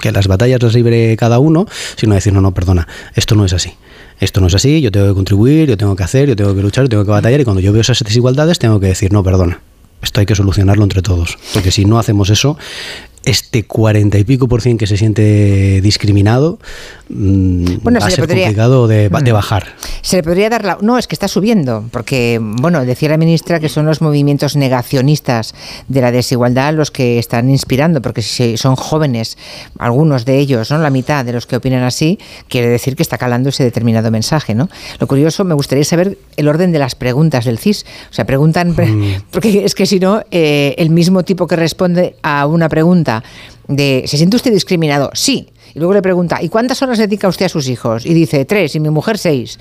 que 0.02 0.12
las 0.12 0.28
batallas 0.28 0.62
las 0.62 0.74
libre 0.74 1.16
cada 1.16 1.40
uno, 1.40 1.66
sino 1.96 2.14
decir, 2.14 2.34
no, 2.34 2.42
no, 2.42 2.54
perdona, 2.54 2.90
esto 3.16 3.36
no 3.36 3.46
es 3.46 3.54
así 3.54 3.72
esto 4.20 4.42
no 4.42 4.48
es 4.48 4.56
así, 4.56 4.82
yo 4.82 4.92
tengo 4.92 5.08
que 5.08 5.14
contribuir, 5.14 5.70
yo 5.70 5.78
tengo 5.78 5.96
que 5.96 6.04
hacer, 6.04 6.30
yo 6.30 6.36
tengo 6.36 6.56
que 6.56 6.62
luchar, 6.62 6.86
yo 6.86 6.90
tengo 6.90 7.06
que 7.06 7.12
batallar 7.12 7.42
y 7.42 7.44
cuando 7.44 7.62
yo 7.62 7.72
veo 7.72 7.82
esas 7.82 8.00
desigualdades 8.00 8.60
tengo 8.60 8.80
que 8.80 8.88
decir, 8.88 9.12
no, 9.12 9.24
perdona, 9.24 9.60
esto 10.04 10.20
hay 10.20 10.26
que 10.26 10.36
solucionarlo 10.36 10.84
entre 10.84 11.02
todos. 11.02 11.38
Porque 11.54 11.72
si 11.72 11.86
no 11.86 12.00
hacemos 12.00 12.30
eso, 12.30 12.58
este 13.24 13.64
cuarenta 13.64 14.18
y 14.18 14.24
pico 14.24 14.48
por 14.48 14.62
cien 14.62 14.78
que 14.78 14.88
se 14.88 14.98
siente 14.98 15.80
discriminado 15.82 16.60
mm, 17.10 17.78
bueno, 17.82 18.00
va 18.00 18.08
a 18.08 18.10
ser 18.10 18.28
complicado 18.28 18.88
de, 18.88 19.10
mm. 19.10 19.32
bajar. 19.32 19.76
Se 20.02 20.18
le 20.18 20.24
podría 20.24 20.50
dar 20.50 20.66
la... 20.66 20.78
No, 20.82 20.98
es 20.98 21.08
que 21.08 21.16
está 21.16 21.28
subiendo, 21.28 21.86
porque, 21.92 22.40
bueno, 22.42 22.84
decía 22.86 23.10
la 23.10 23.18
ministra 23.18 23.60
que 23.60 23.70
son 23.70 23.86
los 23.86 24.02
movimientos 24.02 24.56
negacionistas 24.56 25.56
de 25.88 26.02
la 26.02 26.12
desigualdad 26.12 26.74
los 26.74 26.92
que 26.92 27.20
están 27.20 27.50
inspirando, 27.50 28.02
porque 28.02 28.22
si 28.22 28.58
son 28.58 28.76
jóvenes, 28.76 29.38
algunos 29.80 30.26
de 30.26 30.40
ellos, 30.40 30.70
¿no? 30.72 30.78
la 30.80 30.90
mitad 30.90 31.24
de 31.24 31.34
los 31.34 31.46
que 31.46 31.56
opinan 31.56 31.84
así, 31.84 32.20
quiere 32.50 32.68
decir 32.68 32.96
que 32.96 33.04
está 33.04 33.18
calando 33.18 33.50
ese 33.50 33.64
determinado 33.64 34.12
mensaje. 34.12 34.54
¿no? 34.54 34.70
Lo 35.00 35.08
curioso, 35.08 35.44
me 35.46 35.54
gustaría 35.54 35.86
saber 35.86 36.18
el 36.36 36.48
orden 36.48 36.72
de 36.72 36.80
las 36.80 36.96
preguntas 36.96 37.46
del 37.46 37.58
CIS. 37.58 37.86
O 38.12 38.14
sea, 38.14 38.26
preguntan, 38.26 38.72
mm. 38.78 39.24
porque 39.32 39.64
es 39.64 39.76
que 39.76 39.86
si 39.86 40.00
no, 40.00 40.24
eh, 40.32 40.76
el 40.78 40.90
mismo 40.90 41.24
tipo 41.24 41.48
que 41.48 41.56
responde 41.56 42.16
a 42.22 42.46
una 42.48 42.70
pregunta 42.70 43.13
de 43.68 44.04
¿se 44.08 44.18
siente 44.18 44.38
usted 44.38 44.52
discriminado? 44.52 45.10
Sí. 45.14 45.53
Y 45.76 45.80
luego 45.80 45.94
le 45.94 46.02
pregunta, 46.02 46.42
¿y 46.42 46.50
cuántas 46.50 46.82
horas 46.82 46.98
dedica 46.98 47.28
usted 47.28 47.48
a 47.48 47.50
sus 47.50 47.68
hijos? 47.68 48.06
Y 48.06 48.14
dice, 48.14 48.46
tres, 48.46 48.76
y 48.76 48.80
mi 48.80 48.90
mujer 48.90 49.18
seis. 49.18 49.60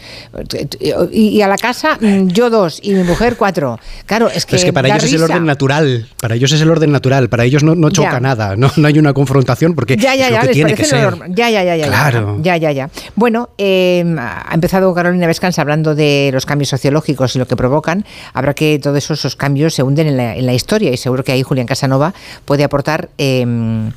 Y, 1.11 1.41
a 1.41 1.49
la 1.49 1.57
casa, 1.57 1.99
mm, 2.01 2.29
yo 2.29 2.51
dos, 2.51 2.81
y 2.83 2.95
mi 2.95 3.03
mujer 3.03 3.37
cuatro. 3.37 3.79
Claro, 4.07 4.29
es 4.29 4.47
que. 4.47 4.57
es 4.57 4.65
que 4.65 4.73
para 4.73 4.89
ellos 4.89 5.05
es 5.05 5.13
el 5.15 5.23
orden 5.23 5.45
natural. 5.45 6.07
Para 6.21 6.35
ellos 6.35 6.53
es 6.53 6.61
el 6.61 6.71
orden 6.71 6.93
natural. 6.93 7.29
Para 7.29 7.45
ellos 7.45 7.63
no, 7.63 7.75
no 7.75 7.91
choca 7.91 8.21
nada. 8.21 8.57
No, 8.57 8.71
no 8.77 8.89
hay 8.89 8.99
una 8.99 9.13
confrontación 9.13 9.75
porque 9.75 9.97
ya, 9.97 10.15
ya, 10.15 10.29
es 10.29 10.33
lo 10.33 10.41
que 10.41 10.49
tiene 10.49 10.75
que 10.75 10.85
ser. 10.85 11.15
Ya, 11.29 11.51
ya, 11.51 11.65
ya, 11.65 11.77
ya. 11.77 11.87
Claro. 11.87 12.39
Ya, 12.43 12.57
ya, 12.57 12.73
ya. 12.73 12.91
Bueno, 13.15 13.51
em, 13.59 14.19
ha 14.19 14.51
empezado 14.53 14.93
Carolina 14.95 15.27
Vescans 15.27 15.59
hablando 15.59 15.95
de 15.95 16.31
los 16.33 16.47
cambios 16.47 16.69
sociológicos 16.69 17.35
y 17.37 17.39
lo 17.39 17.47
que 17.47 17.57
provocan. 17.57 18.05
Habrá 18.35 18.55
que 18.55 18.79
todos 18.79 19.11
esos, 19.11 19.37
cambios 19.37 19.75
se 19.75 19.83
hunden 19.83 20.09
en 20.09 20.17
la, 20.17 20.37
en 20.37 20.47
la, 20.47 20.55
historia 20.55 20.91
y 20.91 20.97
seguro 20.97 21.25
que 21.25 21.33
ahí 21.33 21.43
Julián 21.43 21.67
Casanova 21.67 22.15
puede 22.45 22.65
aportar, 22.65 23.09
em, 23.19 23.91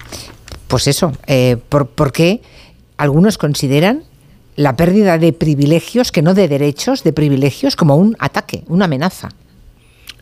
pues 0.75 0.89
eso, 0.89 1.13
eh, 1.25 1.55
por, 1.69 1.87
por 1.87 2.11
qué 2.11 2.41
algunos 2.97 3.37
consideran 3.37 4.03
la 4.57 4.75
pérdida 4.75 5.17
de 5.17 5.31
privilegios, 5.31 6.11
que 6.11 6.21
no 6.21 6.33
de 6.33 6.49
derechos, 6.49 7.01
de 7.01 7.13
privilegios, 7.13 7.77
como 7.77 7.95
un 7.95 8.17
ataque, 8.19 8.65
una 8.67 8.83
amenaza. 8.83 9.29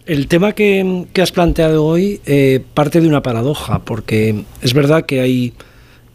El 0.05 0.27
tema 0.27 0.51
que, 0.51 1.07
has 1.19 1.31
planteado 1.31 1.83
hoy 1.83 2.21
eh, 2.27 2.63
parte 2.75 3.01
de 3.01 3.07
una 3.07 3.23
paradoja, 3.23 3.79
porque 3.79 4.43
es 4.61 4.75
verdad 4.75 5.07
que 5.07 5.21
hay 5.21 5.53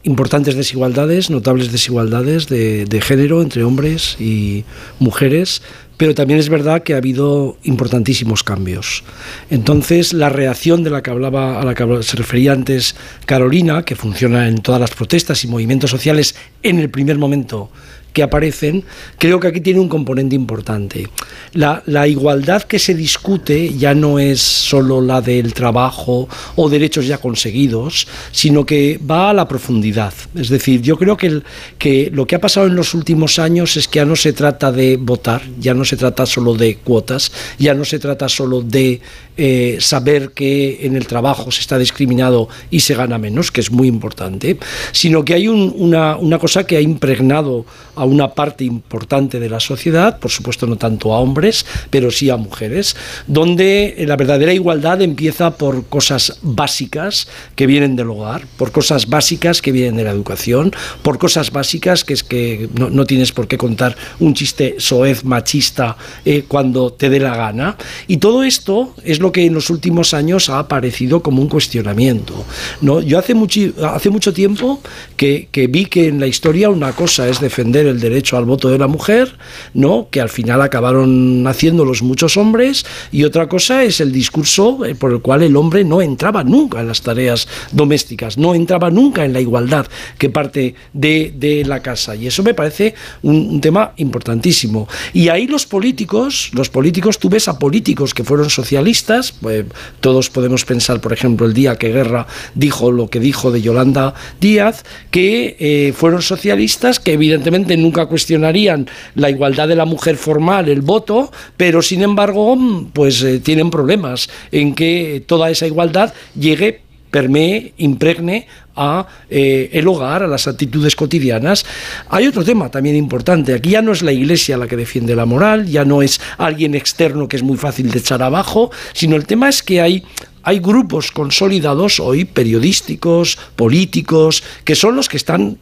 importantes 0.04 0.54
desigualdades, 0.54 1.30
notables 1.30 1.72
desigualdades 1.72 2.46
de, 2.46 2.84
de, 2.84 3.00
género 3.00 3.42
entre 3.42 3.64
hombres 3.64 4.20
y 4.20 4.62
mujeres, 5.00 5.62
pero 5.98 6.14
también 6.14 6.40
es 6.40 6.48
verdad 6.48 6.82
que 6.82 6.94
ha 6.94 6.96
habido 6.96 7.58
importantísimos 7.64 8.42
cambios. 8.42 9.04
Entonces, 9.50 10.14
la 10.14 10.30
reacción 10.30 10.84
de 10.84 10.90
la 10.90 11.02
que 11.02 11.10
hablaba, 11.10 11.60
a 11.60 11.64
la 11.64 11.74
que 11.74 12.02
se 12.02 12.16
refería 12.16 12.52
antes 12.52 12.94
Carolina, 13.26 13.82
que 13.82 13.96
funciona 13.96 14.48
en 14.48 14.58
todas 14.62 14.80
las 14.80 14.92
protestas 14.92 15.44
y 15.44 15.48
movimientos 15.48 15.90
sociales 15.90 16.36
en 16.62 16.78
el 16.78 16.88
primer 16.88 17.18
momento 17.18 17.70
que 18.12 18.22
aparecen, 18.22 18.84
creo 19.18 19.38
que 19.40 19.48
aquí 19.48 19.60
tiene 19.60 19.80
un 19.80 19.88
componente 19.88 20.34
importante. 20.34 21.08
La, 21.52 21.82
igualdad 22.08 22.62
que 22.62 22.78
se 22.78 22.94
discute 22.94 23.74
ya 23.76 23.94
no 23.94 24.18
es 24.18 24.40
solo 24.40 25.00
la 25.00 25.20
del 25.20 25.52
trabajo 25.52 26.28
o 26.56 26.68
derechos 26.68 27.06
ya 27.06 27.18
conseguidos, 27.18 28.06
sino 28.32 28.64
que 28.64 28.98
va 28.98 29.30
a 29.30 29.34
la 29.34 29.46
profundidad. 29.46 30.14
Es 30.34 30.48
decir, 30.48 30.80
yo 30.80 30.96
creo 30.96 31.16
que, 31.16 31.42
que 31.78 32.10
lo 32.12 32.26
que 32.26 32.36
ha 32.36 32.40
pasado 32.40 32.66
en 32.66 32.76
los 32.76 32.94
últimos 32.94 33.38
años 33.38 33.76
es 33.76 33.88
que 33.88 33.98
ya 33.98 34.04
no 34.04 34.16
se 34.16 34.32
trata 34.32 34.72
de 34.72 34.96
votar, 34.96 35.42
ya 35.58 35.74
no 35.74 35.84
se 35.84 35.96
trata 35.96 36.24
solo 36.24 36.54
de 36.54 36.76
cuotas, 36.76 37.32
ya 37.58 37.74
no 37.74 37.84
se 37.84 37.98
trata 37.98 38.28
solo 38.28 38.62
de 38.62 39.00
eh, 39.36 39.78
saber 39.80 40.32
que 40.32 40.80
en 40.82 40.96
el 40.96 41.06
trabajo 41.06 41.52
se 41.52 41.60
está 41.60 41.78
discriminado 41.78 42.48
y 42.70 42.80
se 42.80 42.94
gana 42.94 43.18
menos, 43.18 43.52
que 43.52 43.60
es 43.60 43.70
muy 43.70 43.86
importante, 43.86 44.58
sino 44.92 45.24
que 45.24 45.34
hay 45.34 45.46
una, 45.46 46.16
una 46.16 46.38
cosa 46.40 46.66
que 46.66 46.76
ha 46.76 46.80
impregnado 46.80 47.64
a 47.98 48.04
una 48.04 48.28
parte 48.28 48.64
importante 48.64 49.40
de 49.40 49.48
la 49.48 49.60
sociedad, 49.60 50.18
por 50.18 50.30
supuesto 50.30 50.66
no 50.66 50.76
tanto 50.76 51.14
a 51.14 51.20
hombres, 51.20 51.66
pero 51.90 52.10
sí 52.10 52.30
a 52.30 52.36
mujeres, 52.36 52.96
donde 53.26 53.94
la 54.06 54.16
verdadera 54.16 54.52
igualdad 54.52 55.02
empieza 55.02 55.56
por 55.56 55.86
cosas 55.86 56.38
básicas 56.42 57.28
que 57.54 57.66
vienen 57.66 57.96
del 57.96 58.10
hogar, 58.10 58.46
por 58.56 58.72
cosas 58.72 59.08
básicas 59.08 59.60
que 59.60 59.72
vienen 59.72 59.96
de 59.96 60.04
la 60.04 60.10
educación, 60.10 60.72
por 61.02 61.18
cosas 61.18 61.50
básicas 61.50 62.04
que 62.04 62.14
es 62.14 62.22
que 62.22 62.68
no, 62.74 63.04
tienes 63.04 63.32
por 63.32 63.48
qué 63.48 63.58
contar 63.58 63.96
un 64.20 64.34
chiste 64.34 64.76
soez 64.78 65.24
machista 65.24 65.96
eh, 66.24 66.44
cuando 66.46 66.92
te 66.92 67.10
dé 67.10 67.20
la 67.20 67.36
gana. 67.36 67.76
Y 68.06 68.18
todo 68.18 68.44
esto 68.44 68.94
es 69.04 69.20
lo 69.20 69.32
que 69.32 69.44
en 69.44 69.54
los 69.54 69.70
últimos 69.70 70.14
años 70.14 70.48
ha 70.48 70.58
aparecido 70.58 71.22
como 71.22 71.42
un 71.42 71.48
cuestionamiento. 71.48 72.44
¿no? 72.80 73.00
Yo 73.00 73.18
hace, 73.18 73.34
mucho, 73.34 73.60
hace 73.84 74.10
mucho 74.10 74.32
tiempo 74.32 74.80
que, 75.16 75.48
vi 75.68 75.86
que 75.86 76.08
en 76.08 76.20
la 76.20 76.26
historia 76.26 76.70
una 76.70 76.92
cosa 76.92 77.28
es 77.28 77.40
defender 77.40 77.86
el 77.88 78.00
derecho 78.00 78.36
al 78.36 78.44
voto 78.44 78.68
de 78.70 78.78
la 78.78 78.86
mujer, 78.86 79.36
¿no? 79.74 80.08
que 80.10 80.20
al 80.20 80.28
final 80.28 80.62
acabaron 80.62 81.46
haciéndolos 81.46 82.02
muchos 82.02 82.36
hombres, 82.36 82.84
y 83.12 83.24
otra 83.24 83.48
cosa 83.48 83.82
es 83.84 84.00
el 84.00 84.12
discurso 84.12 84.84
eh, 84.84 84.94
por 84.94 85.12
el 85.12 85.20
cual 85.20 85.42
el 85.42 85.56
hombre 85.56 85.84
no 85.84 86.02
entraba 86.02 86.44
nunca 86.44 86.80
en 86.80 86.88
las 86.88 87.02
tareas 87.02 87.48
domésticas, 87.72 88.38
no 88.38 88.54
entraba 88.54 88.90
nunca 88.90 89.24
en 89.24 89.32
la 89.32 89.40
igualdad 89.40 89.86
que 90.18 90.30
parte 90.30 90.74
de, 90.92 91.32
de 91.36 91.64
la 91.64 91.80
casa. 91.80 92.14
Y 92.14 92.26
eso 92.26 92.42
me 92.42 92.54
parece 92.54 92.94
un, 93.22 93.60
tema 93.60 93.92
importantísimo. 93.96 94.88
Y 95.12 95.28
ahí 95.28 95.46
los 95.46 95.66
políticos, 95.66 96.50
los 96.52 96.68
políticos, 96.68 97.18
tú 97.18 97.28
ves 97.28 97.48
a 97.48 97.58
políticos 97.58 98.14
que 98.14 98.24
fueron 98.24 98.50
socialistas, 98.50 99.32
pues, 99.40 99.64
todos 100.00 100.30
podemos 100.30 100.64
pensar, 100.64 101.00
por 101.00 101.12
ejemplo, 101.12 101.46
el 101.46 101.54
día 101.54 101.76
que 101.76 101.92
Guerra 101.92 102.26
dijo 102.54 102.92
lo 102.92 103.08
que 103.08 103.20
dijo 103.20 103.50
de 103.50 103.62
Yolanda 103.62 104.14
Díaz, 104.40 104.84
que 105.10 105.56
eh, 105.58 105.92
fueron 105.96 106.22
socialistas 106.22 107.00
que 107.00 107.12
evidentemente 107.12 107.76
nunca 107.78 108.06
cuestionarían 108.06 108.88
la 109.14 109.30
igualdad 109.30 109.68
de 109.68 109.76
la 109.76 109.84
mujer 109.84 110.16
formal, 110.16 110.68
el 110.68 110.82
voto, 110.82 111.30
pero 111.56 111.82
sin 111.82 112.02
embargo, 112.02 112.56
pues 112.92 113.22
eh, 113.22 113.40
tienen 113.40 113.70
problemas 113.70 114.28
en 114.52 114.74
que 114.74 115.22
toda 115.26 115.50
esa 115.50 115.66
igualdad 115.66 116.12
llegue 116.38 116.82
permee, 117.10 117.72
impregne 117.78 118.46
a 118.76 119.06
eh, 119.28 119.70
el 119.72 119.88
hogar, 119.88 120.22
a 120.22 120.26
las 120.26 120.46
actitudes 120.46 120.94
cotidianas. 120.94 121.64
Hay 122.10 122.26
otro 122.26 122.44
tema 122.44 122.70
también 122.70 122.96
importante. 122.96 123.54
Aquí 123.54 123.70
ya 123.70 123.82
no 123.82 123.92
es 123.92 124.02
la 124.02 124.12
Iglesia 124.12 124.56
la 124.56 124.68
que 124.68 124.76
defiende 124.76 125.16
la 125.16 125.26
moral, 125.26 125.66
ya 125.66 125.84
no 125.84 126.02
es 126.02 126.20
alguien 126.36 126.74
externo 126.74 127.26
que 127.26 127.36
es 127.36 127.42
muy 127.42 127.56
fácil 127.56 127.90
de 127.90 127.98
echar 127.98 128.22
abajo, 128.22 128.70
sino 128.92 129.16
el 129.16 129.26
tema 129.26 129.48
es 129.48 129.62
que 129.62 129.80
hay 129.80 130.04
hay 130.44 130.60
grupos 130.60 131.12
consolidados 131.12 132.00
hoy, 132.00 132.24
periodísticos, 132.24 133.36
políticos, 133.54 134.42
que 134.64 134.74
son 134.74 134.96
los 134.96 135.06
que 135.06 135.18
están 135.18 135.58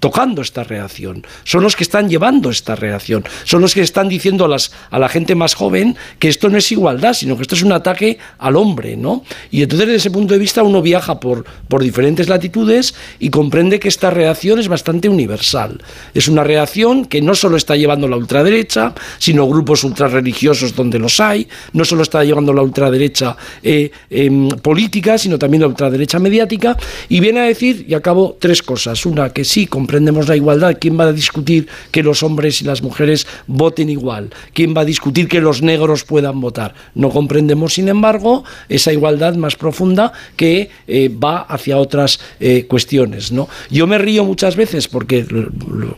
tocando 0.00 0.42
esta 0.42 0.64
reacción, 0.64 1.24
son 1.44 1.62
los 1.62 1.76
que 1.76 1.84
están 1.84 2.08
llevando 2.08 2.50
esta 2.50 2.74
reacción, 2.74 3.24
son 3.44 3.60
los 3.60 3.74
que 3.74 3.82
están 3.82 4.08
diciendo 4.08 4.44
a, 4.44 4.48
las, 4.48 4.72
a 4.90 4.98
la 4.98 5.08
gente 5.08 5.34
más 5.34 5.54
joven 5.54 5.96
que 6.18 6.28
esto 6.28 6.48
no 6.48 6.58
es 6.58 6.72
igualdad, 6.72 7.14
sino 7.14 7.36
que 7.36 7.42
esto 7.42 7.54
es 7.54 7.62
un 7.62 7.72
ataque 7.72 8.18
al 8.38 8.56
hombre, 8.56 8.96
¿no? 8.96 9.24
Y 9.50 9.62
entonces 9.62 9.86
desde 9.86 9.98
ese 9.98 10.10
punto 10.10 10.34
de 10.34 10.40
vista 10.40 10.62
uno 10.62 10.82
viaja 10.82 11.20
por, 11.20 11.44
por 11.68 11.82
diferentes 11.82 12.28
latitudes 12.28 12.94
y 13.18 13.30
comprende 13.30 13.78
que 13.78 13.88
esta 13.88 14.10
reacción 14.10 14.58
es 14.58 14.68
bastante 14.68 15.08
universal. 15.08 15.80
Es 16.14 16.28
una 16.28 16.44
reacción 16.44 17.04
que 17.04 17.20
no 17.20 17.34
solo 17.34 17.56
está 17.56 17.76
llevando 17.76 18.08
la 18.08 18.16
ultraderecha, 18.16 18.94
sino 19.18 19.46
grupos 19.46 19.84
ultrarreligiosos 19.84 20.74
donde 20.74 20.98
los 20.98 21.20
hay, 21.20 21.46
no 21.72 21.84
solo 21.84 22.02
está 22.02 22.24
llevando 22.24 22.52
la 22.52 22.62
ultraderecha 22.62 23.36
eh, 23.62 23.90
em, 24.08 24.48
política, 24.48 25.18
sino 25.18 25.38
también 25.38 25.62
la 25.62 25.68
ultraderecha 25.68 26.18
mediática, 26.18 26.76
y 27.08 27.20
viene 27.20 27.40
a 27.40 27.44
decir, 27.44 27.84
y 27.88 27.94
acabo, 27.94 28.36
tres 28.38 28.62
cosas. 28.62 29.04
Una, 29.06 29.30
que 29.30 29.44
sí, 29.44 29.66
comprendemos 29.90 30.28
la 30.28 30.36
igualdad, 30.36 30.76
¿quién 30.80 30.96
va 30.96 31.08
a 31.08 31.12
discutir 31.12 31.66
que 31.90 32.04
los 32.04 32.22
hombres 32.22 32.62
y 32.62 32.64
las 32.64 32.80
mujeres 32.80 33.26
voten 33.48 33.90
igual? 33.90 34.30
¿Quién 34.54 34.72
va 34.72 34.82
a 34.82 34.84
discutir 34.84 35.26
que 35.26 35.40
los 35.40 35.62
negros 35.62 36.04
puedan 36.04 36.40
votar? 36.40 36.76
No 36.94 37.10
comprendemos, 37.10 37.74
sin 37.74 37.88
embargo, 37.88 38.44
esa 38.68 38.92
igualdad 38.92 39.34
más 39.34 39.56
profunda 39.56 40.12
que 40.36 40.70
eh, 40.86 41.08
va 41.08 41.40
hacia 41.40 41.76
otras 41.76 42.20
eh, 42.38 42.66
cuestiones. 42.68 43.32
¿no? 43.32 43.48
Yo 43.68 43.88
me 43.88 43.98
río 43.98 44.24
muchas 44.24 44.54
veces 44.54 44.86
porque, 44.86 45.26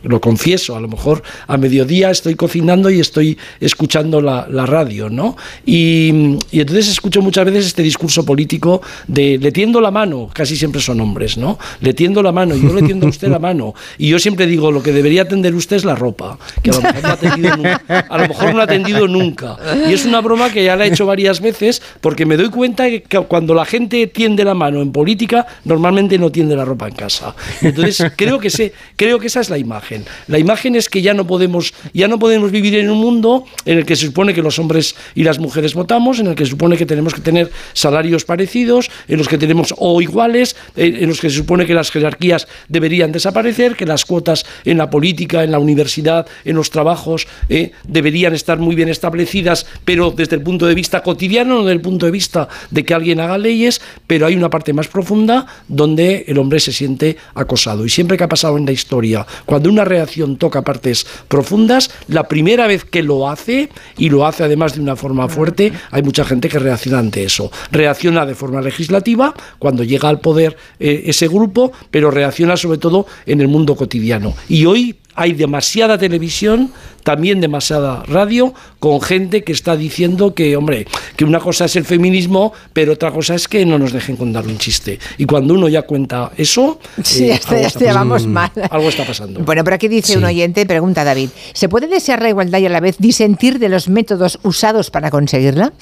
lo, 0.03 0.21
confieso, 0.23 0.75
a 0.75 0.81
lo 0.81 0.89
mejor 0.89 1.23
a 1.47 1.59
mediodía 1.59 2.11
estoy 2.11 2.35
cocinando 2.35 2.89
y 2.89 2.99
estoy 2.99 3.37
escuchando 3.61 4.23
la, 4.23 4.47
radio, 4.63 5.11
¿no? 5.11 5.37
Y, 5.67 6.39
y, 6.51 6.61
entonces 6.61 6.89
escucho 6.89 7.21
muchas 7.21 7.45
veces 7.45 7.67
este 7.67 7.83
discurso 7.83 8.25
político 8.25 8.81
de 9.07 9.37
le 9.37 9.53
tiendo 9.53 9.83
la 9.83 9.91
mano, 9.91 10.31
casi 10.33 10.57
siempre 10.57 10.81
son 10.81 11.01
hombres, 11.01 11.37
¿no? 11.37 11.59
Le 11.81 11.93
tiendo 11.93 12.23
la 12.23 12.33
mano, 12.33 12.55
yo 12.55 12.73
le 12.73 12.81
tiendo 12.83 13.07
a 13.07 13.11
usted 13.11 13.29
la 13.29 13.39
mano, 13.41 13.75
y 13.99 14.09
yo 14.09 14.19
siempre 14.19 14.47
digo, 14.47 14.71
lo 14.71 14.83
que 14.83 14.93
debería 14.93 15.23
atender 15.23 15.55
usted 15.55 15.77
es 15.77 15.85
la 15.85 15.95
ropa, 15.95 16.39
que 16.63 16.71
a 16.71 16.75
lo 16.75 16.83
mejor 16.83 17.03
no 17.03 17.09
ha 17.09 17.13
atendido 17.13 17.57
nunca. 17.57 17.83
A 18.09 18.19
lo 18.19 18.29
mejor 18.29 18.55
no 18.55 18.61
ha 18.61 18.65
atendido 18.65 19.09
nunca. 19.09 19.57
Y 19.89 19.93
es 19.93 20.05
una 20.05 20.21
broma 20.21 20.51
que 20.51 20.65
ya 20.65 20.77
la 20.77 20.85
he 20.85 20.89
hecho 20.89 21.07
varias 21.07 21.41
veces 21.41 21.83
porque 22.01 22.27
me 22.27 22.37
doy 22.37 22.51
cuenta 22.51 22.89
que 22.89 23.03
cuando 23.29 23.55
la 23.55 23.65
gente 23.65 24.07
tiende 24.07 24.45
la 24.45 24.55
mano 24.55 24.83
en 24.83 24.93
política, 24.93 25.47
normalmente 25.65 26.19
no 26.19 26.31
tiende 26.31 26.57
la 26.57 26.65
ropa 26.65 26.89
en 26.89 26.95
casa. 26.95 27.35
Entonces, 27.61 28.13
creo 28.17 28.39
que, 28.39 28.51
sé, 28.51 28.73
creo 28.97 29.19
que 29.19 29.27
esa 29.27 29.41
es 29.41 29.51
la 29.51 29.59
imagen. 29.59 30.05
La 30.29 30.39
imagen 30.39 30.77
es 30.77 30.89
que 30.89 31.03
ya 31.03 31.15
no, 31.15 31.27
podemos, 31.27 31.75
ya 31.93 32.09
no 32.09 32.19
podemos 32.19 32.51
vivir 32.51 32.77
en 32.77 32.91
un 32.91 32.99
mundo 32.99 33.45
en 33.65 33.79
el 33.79 33.87
que 33.87 33.97
se 33.97 34.07
supone 34.07 34.35
que 34.35 34.43
los 34.43 34.59
hombres 34.59 34.95
y 35.15 35.25
las 35.25 35.39
mujeres 35.39 35.75
votamos, 35.75 36.21
en 36.21 36.29
el 36.29 36.35
que 36.35 36.45
se 36.45 36.51
supone 36.51 36.77
que 36.77 36.87
tenemos 36.87 37.15
que 37.15 37.21
tener 37.21 37.51
salarios 37.73 38.25
parecidos, 38.25 38.91
en 39.09 39.19
los 39.19 39.29
que 39.29 39.39
tenemos 39.39 39.75
o 39.79 40.01
iguales, 40.01 40.57
en 40.77 41.09
los 41.09 41.21
que 41.21 41.31
se 41.31 41.37
supone 41.37 41.67
que 41.67 41.75
las 41.75 41.91
jerarquías 41.91 42.49
deberían 42.69 43.13
desaparecer 43.13 43.72
que 43.77 43.87
las 43.87 44.05
cuotas 44.05 44.45
en 44.65 44.79
la 44.79 44.91
política, 44.91 45.45
en 45.45 45.51
la 45.51 45.59
universidad, 45.59 46.27
en 46.45 46.57
los 46.57 46.71
trabajos, 46.71 47.27
eh, 47.49 47.73
deberían 47.85 48.35
estar 48.35 48.59
muy 48.59 48.75
bien 48.75 48.89
establecidas, 48.89 49.67
pero 49.85 50.11
desde 50.11 50.37
el 50.37 50.43
punto 50.43 50.67
de 50.67 50.75
vista 50.75 51.03
cotidiano, 51.03 51.57
no 51.57 51.61
desde 51.61 51.73
el 51.73 51.81
punto 51.81 52.07
de 52.07 52.13
vista 52.13 52.49
de 52.71 52.85
que 52.85 52.95
alguien 52.95 53.21
haga 53.21 53.39
leyes, 53.39 53.81
pero 54.07 54.27
hay 54.27 54.35
una 54.35 54.51
parte 54.51 54.73
más 54.73 54.89
profunda 54.89 55.47
donde 55.69 56.25
el 56.29 56.39
hombre 56.39 56.61
se 56.61 56.73
siente 56.73 57.17
acosado. 57.35 57.85
Y 57.85 57.91
siempre 57.91 58.17
que 58.17 58.25
ha 58.25 58.29
pasado 58.29 58.57
en 58.57 58.67
la 58.67 58.73
historia, 58.73 59.27
cuando 59.47 59.69
una 59.69 59.85
reacción 59.85 60.37
toca 60.37 60.63
partes 60.63 61.07
profundas, 61.29 61.91
la 62.09 62.29
primera 62.29 62.67
vez 62.67 62.85
que 62.85 63.03
lo 63.03 63.29
hace, 63.29 63.69
y 63.97 64.09
lo 64.09 64.27
hace 64.27 64.45
además 64.45 64.75
de 64.75 64.81
una 64.81 64.97
forma 64.97 65.29
fuerte, 65.29 65.73
hay 65.91 66.03
mucha 66.03 66.25
gente 66.25 66.49
que 66.49 66.59
reacciona 66.59 66.99
ante 66.99 67.25
eso. 67.25 67.51
Reacciona 67.71 68.27
de 68.27 68.35
forma 68.35 68.61
legislativa, 68.61 69.35
cuando 69.59 69.85
llega 69.85 70.09
al 70.09 70.21
poder 70.21 70.57
eh, 70.79 71.05
ese 71.07 71.29
grupo, 71.29 71.73
pero 71.91 72.11
reacciona 72.11 72.57
sobre 72.57 72.79
todo 72.79 73.07
en 73.27 73.41
el 73.41 73.49
mundo 73.49 73.62
cotidiano. 73.67 74.35
Y 74.49 74.67
hoy 74.67 74.97
hay 75.15 75.33
demasiada 75.33 75.99
televisión, 75.99 76.73
también 77.03 77.41
demasiada 77.41 78.03
radio, 78.05 78.55
con 78.83 79.01
gente 79.01 79.45
que 79.45 79.53
está 79.53 79.77
diciendo 79.77 80.35
que, 80.35 80.57
hombre, 80.57 80.89
que 81.15 81.25
una 81.25 81.39
cosa 81.39 81.67
es 81.67 81.77
el 81.77 81.85
feminismo, 81.85 82.53
pero 82.73 82.95
otra 82.95 83.13
cosa 83.13 83.37
es 83.37 83.47
que 83.47 83.65
no 83.65 83.79
nos 83.79 83.93
dejen 83.93 84.17
contar 84.17 84.45
un 84.45 84.59
chiste. 84.59 84.99
Y 85.19 85.25
cuando 85.25 85.55
uno 85.55 85.69
ya 85.69 85.83
cuenta 85.83 86.33
eso, 86.37 86.81
sí, 87.01 87.31
eh, 87.31 87.41
vamos 87.95 88.27
mal. 88.27 88.51
Algo 88.71 88.89
está 88.89 89.07
pasando. 89.07 89.39
Bueno, 89.45 89.63
pero 89.63 89.77
aquí 89.77 89.87
dice 89.87 90.19
un 90.19 90.25
oyente, 90.25 90.67
pregunta 90.67 91.05
David, 91.05 91.31
¿se 91.53 91.69
puede 91.69 91.87
desear 91.87 92.23
la 92.23 92.31
igualdad 92.31 92.59
y 92.59 92.67
a 92.67 92.71
la 92.71 92.81
vez 92.81 92.97
disentir 92.99 93.61
de 93.61 93.69
los 93.69 93.89
métodos 93.89 94.41
usados 94.43 94.91
para 94.91 95.13
conseguirla? 95.13 95.73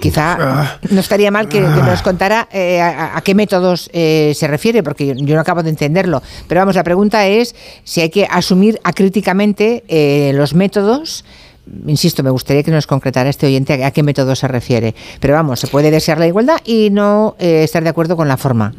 Quizá 0.00 0.36
ah. 0.40 0.80
no 0.90 0.98
estaría 0.98 1.30
mal 1.30 1.48
que, 1.48 1.60
nos 1.60 2.02
contara 2.02 2.48
eh, 2.50 2.80
a, 2.80 3.22
qué 3.24 3.36
métodos 3.36 3.88
eh, 3.92 4.32
se 4.34 4.48
refiere, 4.48 4.82
porque 4.82 5.14
yo 5.16 5.34
no 5.36 5.40
acabo 5.40 5.62
de 5.62 5.70
entenderlo. 5.70 6.20
Pero 6.48 6.62
vamos, 6.62 6.74
la 6.74 6.82
pregunta 6.82 7.24
es 7.24 7.54
si 7.84 8.00
hay 8.00 8.10
que 8.10 8.26
asumir 8.28 8.80
acríticamente 8.82 9.84
los 10.34 10.54
métodos 10.54 11.24
insisto, 11.86 12.22
me 12.22 12.30
gustaría 12.30 12.62
que 12.62 12.70
nos 12.70 12.86
concretara 12.86 13.30
este 13.30 13.46
oyente 13.46 13.84
a, 13.84 13.90
qué 13.90 14.02
método 14.02 14.34
se 14.34 14.48
refiere. 14.48 14.94
Pero 15.20 15.34
vamos, 15.34 15.60
se 15.60 15.66
puede 15.66 15.90
desear 15.90 16.18
la 16.18 16.26
igualdad 16.26 16.56
y 16.64 16.90
no 16.90 17.36
eh, 17.38 17.62
estar 17.64 17.82
de 17.82 17.90
acuerdo 17.90 18.16
con 18.16 18.28
la 18.28 18.36
forma. 18.36 18.74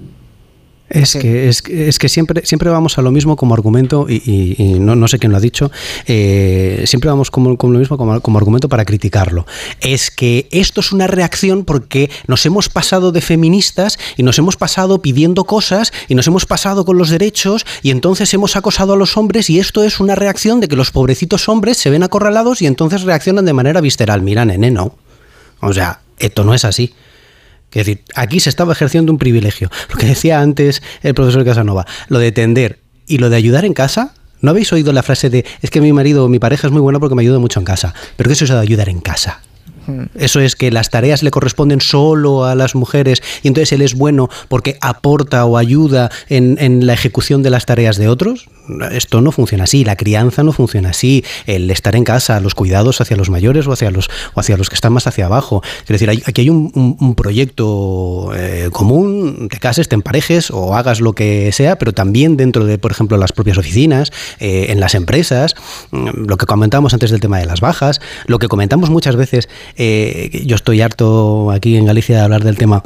Es, 0.90 1.14
que, 1.14 1.48
es, 1.48 1.64
es, 1.70 1.98
que 1.98 2.10
siempre, 2.10 2.46
siempre 2.46 2.70
vamos 2.70 2.98
a 2.98 3.02
lo 3.02 3.10
mismo 3.10 3.36
como 3.36 3.56
argumento, 3.56 4.06
y, 4.10 4.78
no, 4.80 4.96
no, 4.96 5.08
sé 5.08 5.18
quién 5.18 5.32
lo 5.32 5.38
ha 5.38 5.42
dicho, 5.42 5.72
eh, 6.06 6.84
siempre 6.86 7.10
vamos 7.10 7.32
como, 7.32 7.50
lo 7.50 7.80
mismo 7.80 7.98
como, 7.98 8.20
como, 8.22 8.38
argumento 8.38 8.70
para 8.70 8.86
criticarlo. 8.86 9.48
Es 9.80 10.12
que 10.12 10.48
esto 10.52 10.82
es 10.82 10.92
una 10.92 11.08
reacción 11.08 11.64
porque 11.64 12.12
nos 12.28 12.46
hemos 12.46 12.70
pasado 12.70 13.12
de 13.12 13.22
feministas 13.22 13.98
y 14.18 14.24
nos 14.24 14.38
hemos 14.38 14.56
pasado 14.56 15.02
pidiendo 15.02 15.46
cosas 15.46 15.94
y 16.10 16.16
nos 16.16 16.28
hemos 16.28 16.46
pasado 16.46 16.86
con 16.86 16.98
los 16.98 17.10
derechos 17.10 17.66
y 17.82 17.90
entonces 17.90 18.34
hemos 18.34 18.56
acosado 18.56 18.94
a 18.94 18.98
los 18.98 19.18
hombres 19.18 19.50
y 19.50 19.60
esto 19.60 19.84
es 19.84 20.00
una 20.00 20.16
reacción 20.16 20.60
de 20.60 20.68
que 20.68 20.76
los 20.76 20.92
pobrecitos 20.92 21.50
hombres 21.50 21.78
se 21.78 21.90
ven 21.90 22.04
acorralados 22.04 22.62
y 22.62 22.68
entonces 22.68 23.04
reaccionan 23.04 23.46
de 23.46 23.54
manera 23.54 23.82
visceral. 23.82 24.22
Mira, 24.22 24.46
nene, 24.46 24.70
no. 24.70 24.96
O 25.62 25.74
sea, 25.74 26.02
esto 26.20 26.44
no 26.44 26.54
es 26.54 26.66
así. 26.66 26.94
Es 27.74 27.86
decir, 27.86 28.04
aquí 28.16 28.40
se 28.40 28.50
estaba 28.50 28.74
ejerciendo 28.74 29.12
un 29.12 29.18
privilegio. 29.18 29.70
Lo 29.90 29.98
que 29.98 30.06
decía 30.08 30.42
antes 30.42 30.82
el 31.02 31.14
profesor 31.14 31.44
Casanova, 31.46 31.86
lo 32.08 32.20
de 32.20 32.32
tender 32.32 32.80
y 33.08 33.18
lo 33.18 33.30
de 33.30 33.36
ayudar 33.36 33.66
en 33.66 33.74
casa, 33.74 34.14
¿no 34.42 34.52
habéis 34.52 34.72
oído 34.74 34.94
la 34.94 35.04
frase 35.04 35.30
de 35.30 35.46
es 35.62 35.70
que 35.70 35.82
mi 35.82 35.94
marido 35.94 36.26
o 36.26 36.30
mi 36.30 36.40
pareja 36.40 36.68
es 36.68 36.74
muy 36.74 36.82
bueno 36.82 37.00
porque 37.00 37.16
me 37.16 37.22
ayuda 37.22 37.40
mucho 37.40 37.60
en 37.60 37.66
casa? 37.66 37.94
Pero 38.16 38.28
¿qué 38.28 38.34
es 38.34 38.42
eso 38.42 38.54
de 38.56 38.62
ayudar 38.62 38.90
en 38.90 39.02
casa? 39.02 39.42
Eso 40.16 40.40
es 40.40 40.56
que 40.56 40.72
las 40.72 40.90
tareas 40.90 41.24
le 41.24 41.32
corresponden 41.32 41.82
solo 41.82 42.46
a 42.46 42.56
las 42.56 42.76
mujeres 42.76 43.22
y 43.42 43.48
entonces 43.48 43.72
él 43.74 43.82
es 43.82 43.96
bueno 43.96 44.30
porque 44.48 44.78
aporta 44.82 45.46
o 45.46 45.58
ayuda 45.58 46.12
en, 46.30 46.54
la 46.86 46.94
ejecución 46.94 47.44
de 47.44 47.50
las 47.50 47.66
tareas 47.66 47.98
de 47.98 48.08
otros. 48.08 48.48
Esto 48.92 49.22
no 49.22 49.32
funciona 49.32 49.66
así, 49.66 49.84
la 49.84 49.96
crianza 49.96 50.44
no 50.44 50.54
funciona 50.54 50.90
así, 50.92 51.24
el 51.46 51.70
estar 51.70 51.96
en 51.96 52.04
casa, 52.04 52.40
los 52.40 52.56
cuidados 52.56 53.02
hacia 53.02 53.18
los 53.18 53.30
mayores 53.30 53.68
o 53.68 53.74
hacia 53.74 53.92
los, 53.92 54.10
o 54.34 54.40
hacia 54.40 54.56
los 54.58 54.70
que 54.70 54.76
están 54.76 54.94
más 54.94 55.08
hacia 55.08 55.26
abajo. 55.26 55.62
Es 55.82 55.88
decir, 55.88 56.10
aquí 56.10 56.42
hay 56.42 56.50
un, 56.50 57.14
proyecto 57.16 58.32
eh, 58.36 58.70
común, 58.72 59.48
te 59.50 59.60
cases, 59.60 59.88
te 59.88 59.96
emparejes 59.96 60.50
o 60.52 60.76
hagas 60.76 61.02
lo 61.02 61.14
que 61.14 61.52
sea, 61.52 61.78
pero 61.78 61.94
también 61.94 62.38
dentro 62.38 62.66
de, 62.66 62.78
por 62.78 62.92
ejemplo, 62.92 63.18
las 63.18 63.32
propias 63.32 63.58
oficinas, 63.58 64.12
eh, 64.40 64.68
en 64.70 64.80
las 64.80 64.96
empresas, 64.96 65.56
mm, 65.92 66.26
lo 66.28 66.38
que 66.38 66.46
comentamos 66.46 66.94
antes 66.94 67.12
del 67.12 67.20
tema 67.20 67.40
de 67.40 67.46
las 67.46 67.62
bajas, 67.62 68.02
lo 68.26 68.40
que 68.40 68.48
comentamos 68.48 68.90
muchas 68.90 69.16
veces 69.16 69.50
eh, 69.78 70.44
yo 70.46 70.56
estoy 70.56 70.82
harto 70.82 71.52
aquí 71.52 71.76
en 71.76 71.86
Galicia 71.86 72.18
de 72.18 72.22
hablar 72.22 72.44
del 72.44 72.58
tema 72.58 72.84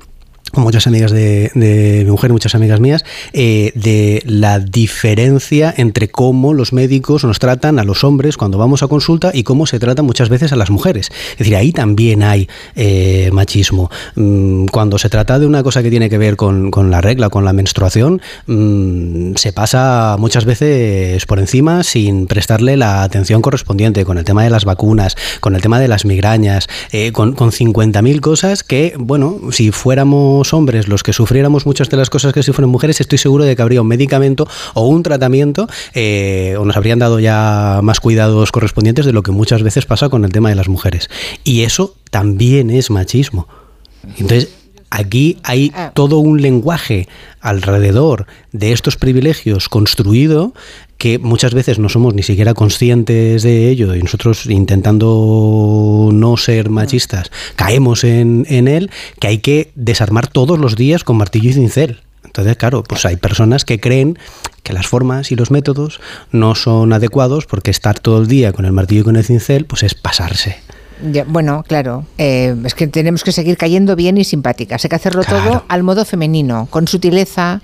muchas 0.53 0.87
amigas 0.87 1.11
de, 1.11 1.51
mi 1.53 2.09
mujer, 2.09 2.31
muchas 2.31 2.55
amigas 2.55 2.79
mías, 2.79 3.05
eh, 3.33 3.71
de 3.75 4.21
la 4.25 4.59
diferencia 4.59 5.73
entre 5.75 6.09
cómo 6.09 6.53
los 6.53 6.73
médicos 6.73 7.23
nos 7.23 7.39
tratan 7.39 7.79
a 7.79 7.83
los 7.83 8.03
hombres 8.03 8.37
cuando 8.37 8.57
vamos 8.57 8.83
a 8.83 8.87
consulta 8.87 9.31
y 9.33 9.43
cómo 9.43 9.65
se 9.65 9.79
trata 9.79 10.01
muchas 10.01 10.29
veces 10.29 10.53
a 10.53 10.55
las 10.55 10.69
mujeres. 10.69 11.09
Es 11.31 11.37
decir, 11.39 11.55
ahí 11.55 11.71
también 11.71 12.23
hay 12.23 12.47
eh, 12.75 13.29
machismo. 13.33 13.89
Mm, 14.15 14.65
cuando 14.65 14.97
se 14.97 15.09
trata 15.09 15.39
de 15.39 15.45
una 15.45 15.63
cosa 15.63 15.83
que 15.83 15.89
tiene 15.89 16.09
que 16.09 16.17
ver 16.17 16.35
con, 16.35 16.71
la 16.89 17.01
regla, 17.01 17.29
con 17.29 17.45
la 17.45 17.53
menstruación, 17.53 18.21
mm, 18.45 19.35
se 19.35 19.53
pasa 19.53 20.15
muchas 20.19 20.45
veces 20.45 21.25
por 21.25 21.39
encima 21.39 21.83
sin 21.83 22.27
prestarle 22.27 22.77
la 22.77 23.03
atención 23.03 23.41
correspondiente 23.41 24.05
con 24.05 24.17
el 24.17 24.23
tema 24.23 24.43
de 24.43 24.49
las 24.49 24.65
vacunas, 24.65 25.15
con 25.39 25.55
el 25.55 25.61
tema 25.61 25.79
de 25.79 25.87
las 25.87 26.05
migrañas, 26.05 26.67
eh, 26.91 27.11
con, 27.11 27.33
con 27.33 27.51
50.000 27.51 28.19
cosas 28.21 28.63
que, 28.63 28.93
bueno, 28.97 29.39
si 29.51 29.71
fuéramos 29.71 30.36
hombres 30.53 30.87
los 30.87 31.03
que 31.03 31.13
sufriéramos 31.13 31.65
muchas 31.65 31.89
de 31.89 31.97
las 31.97 32.09
cosas 32.09 32.33
que 32.33 32.43
sufren 32.43 32.69
mujeres, 32.69 33.01
estoy 33.01 33.17
seguro 33.17 33.43
de 33.43 33.55
que 33.55 33.61
habría 33.61 33.81
un 33.81 33.87
medicamento 33.87 34.47
o 34.73 34.87
un 34.87 35.03
tratamiento 35.03 35.67
eh, 35.93 36.55
o 36.59 36.65
nos 36.65 36.77
habrían 36.77 36.99
dado 36.99 37.19
ya 37.19 37.79
más 37.83 37.99
cuidados 37.99 38.51
correspondientes 38.51 39.05
de 39.05 39.13
lo 39.13 39.23
que 39.23 39.31
muchas 39.31 39.63
veces 39.63 39.85
pasa 39.85 40.09
con 40.09 40.25
el 40.25 40.31
tema 40.31 40.49
de 40.49 40.55
las 40.55 40.69
mujeres. 40.69 41.09
Y 41.43 41.63
eso 41.63 41.95
también 42.11 42.69
es 42.69 42.89
machismo. 42.89 43.47
Entonces, 44.17 44.49
aquí 44.89 45.37
hay 45.43 45.71
ah. 45.75 45.91
todo 45.93 46.19
un 46.19 46.41
lenguaje 46.41 47.07
alrededor 47.41 48.25
de 48.51 48.71
estos 48.71 48.97
privilegios 48.97 49.69
construido 49.69 50.53
que 50.97 51.19
muchas 51.19 51.53
veces 51.53 51.79
no 51.79 51.89
somos 51.89 52.13
ni 52.13 52.23
siquiera 52.23 52.53
conscientes 52.53 53.43
de 53.43 53.69
ello 53.69 53.95
y 53.95 54.01
nosotros 54.01 54.45
intentando 54.47 56.09
no 56.11 56.37
ser 56.37 56.69
machistas 56.69 57.31
caemos 57.55 58.03
en, 58.03 58.45
él, 58.67 58.89
que 59.19 59.27
hay 59.27 59.37
que 59.39 59.71
desarmar 59.75 60.27
todos 60.27 60.59
los 60.59 60.75
días 60.75 61.03
con 61.03 61.17
martillo 61.17 61.49
y 61.49 61.53
cincel. 61.53 62.01
Entonces, 62.23 62.57
claro, 62.57 62.83
pues 62.83 63.05
hay 63.05 63.15
personas 63.15 63.65
que 63.65 63.79
creen 63.79 64.19
que 64.63 64.73
las 64.73 64.87
formas 64.87 65.31
y 65.31 65.35
los 65.35 65.49
métodos 65.49 65.99
no 66.31 66.55
son 66.55 66.93
adecuados 66.93 67.45
porque 67.45 67.71
estar 67.71 67.99
todo 67.99 68.21
el 68.21 68.27
día 68.27 68.51
con 68.51 68.65
el 68.65 68.73
martillo 68.73 69.01
y 69.01 69.05
con 69.05 69.15
el 69.15 69.23
cincel, 69.23 69.65
pues 69.65 69.83
es 69.83 69.95
pasarse 69.95 70.57
bueno, 71.27 71.63
claro, 71.67 72.05
eh, 72.17 72.55
es 72.65 72.73
que 72.73 72.87
tenemos 72.87 73.23
que 73.23 73.31
seguir 73.31 73.57
cayendo 73.57 73.95
bien 73.95 74.17
y 74.17 74.23
simpáticas. 74.23 74.83
Hay 74.83 74.89
que 74.89 74.95
hacerlo 74.95 75.23
todo 75.23 75.63
al 75.67 75.83
modo 75.83 76.05
femenino, 76.05 76.67
con 76.69 76.87
sutileza 76.87 77.61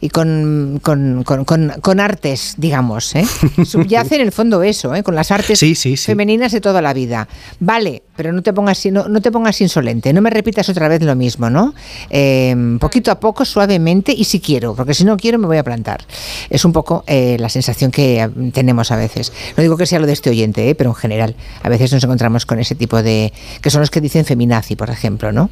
y 0.00 0.10
con, 0.10 0.80
con, 0.82 2.00
artes, 2.00 2.54
digamos. 2.58 3.14
¿eh? 3.16 3.24
Subyace 3.64 4.16
en 4.16 4.20
el 4.20 4.32
fondo 4.32 4.62
eso, 4.62 4.94
¿eh? 4.94 5.02
con 5.02 5.14
las 5.14 5.30
artes 5.30 5.60
femeninas 6.04 6.52
de 6.52 6.60
toda 6.60 6.80
la 6.80 6.92
vida. 6.92 7.28
Vale, 7.58 8.02
pero 8.16 8.32
no 8.32 8.42
te 8.42 8.52
pongas, 8.52 8.86
no, 8.86 9.08
no 9.08 9.20
te 9.20 9.32
pongas 9.32 9.60
insolente, 9.60 10.12
no 10.12 10.22
me 10.22 10.30
repitas 10.30 10.68
otra 10.68 10.88
vez 10.88 11.02
lo 11.02 11.14
mismo, 11.16 11.50
¿no? 11.50 11.74
Em, 12.10 12.78
poquito 12.78 13.10
a 13.10 13.18
poco, 13.18 13.44
suavemente 13.44 14.12
y 14.12 14.24
si 14.24 14.40
quiero, 14.40 14.74
porque 14.74 14.94
si 14.94 15.04
no 15.04 15.16
quiero 15.16 15.38
me 15.38 15.46
voy 15.46 15.58
a 15.58 15.64
plantar. 15.64 16.04
Es 16.50 16.64
un 16.64 16.72
poco 16.72 17.04
eh, 17.06 17.36
la 17.40 17.48
sensación 17.48 17.90
que 17.90 18.28
tenemos 18.52 18.90
a 18.90 18.96
veces. 18.96 19.32
No 19.56 19.62
digo 19.62 19.76
que 19.76 19.86
sea 19.86 19.98
lo 19.98 20.06
de 20.06 20.12
este 20.12 20.30
oyente, 20.30 20.74
pero 20.74 20.90
en 20.90 20.96
general, 20.96 21.36
a 21.62 21.68
veces 21.68 21.92
nos 21.92 22.04
encontramos 22.04 22.46
con 22.46 22.58
ese 22.58 22.75
tipo 22.76 23.02
de... 23.02 23.32
que 23.60 23.70
son 23.70 23.80
los 23.80 23.90
que 23.90 24.00
dicen 24.00 24.24
feminazi, 24.24 24.76
por 24.76 24.90
ejemplo, 24.90 25.32
¿no? 25.32 25.50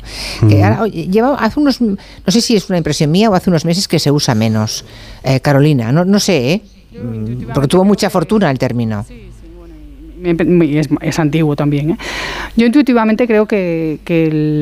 lleva, 0.90 1.34
hace 1.36 1.60
unos... 1.60 1.80
no 1.80 1.96
sé 2.28 2.40
si 2.40 2.56
es 2.56 2.68
una 2.68 2.78
impresión 2.78 3.10
mía 3.10 3.30
o 3.30 3.34
hace 3.34 3.50
unos 3.50 3.64
meses 3.64 3.88
que 3.88 3.98
se 3.98 4.10
usa 4.10 4.34
menos. 4.34 4.84
Eh, 5.22 5.40
Carolina, 5.40 5.90
no, 5.92 6.04
no 6.04 6.20
sé, 6.20 6.52
¿eh? 6.52 6.62
Porque 7.52 7.66
tuvo 7.66 7.84
mucha 7.84 8.08
fortuna 8.08 8.50
el 8.50 8.58
término 8.58 9.04
es, 10.24 11.18
antiguo 11.18 11.56
también. 11.56 11.90
¿eh? 11.90 11.96
Yo 12.56 12.66
intuitivamente 12.66 13.26
creo 13.26 13.46
que, 13.46 13.98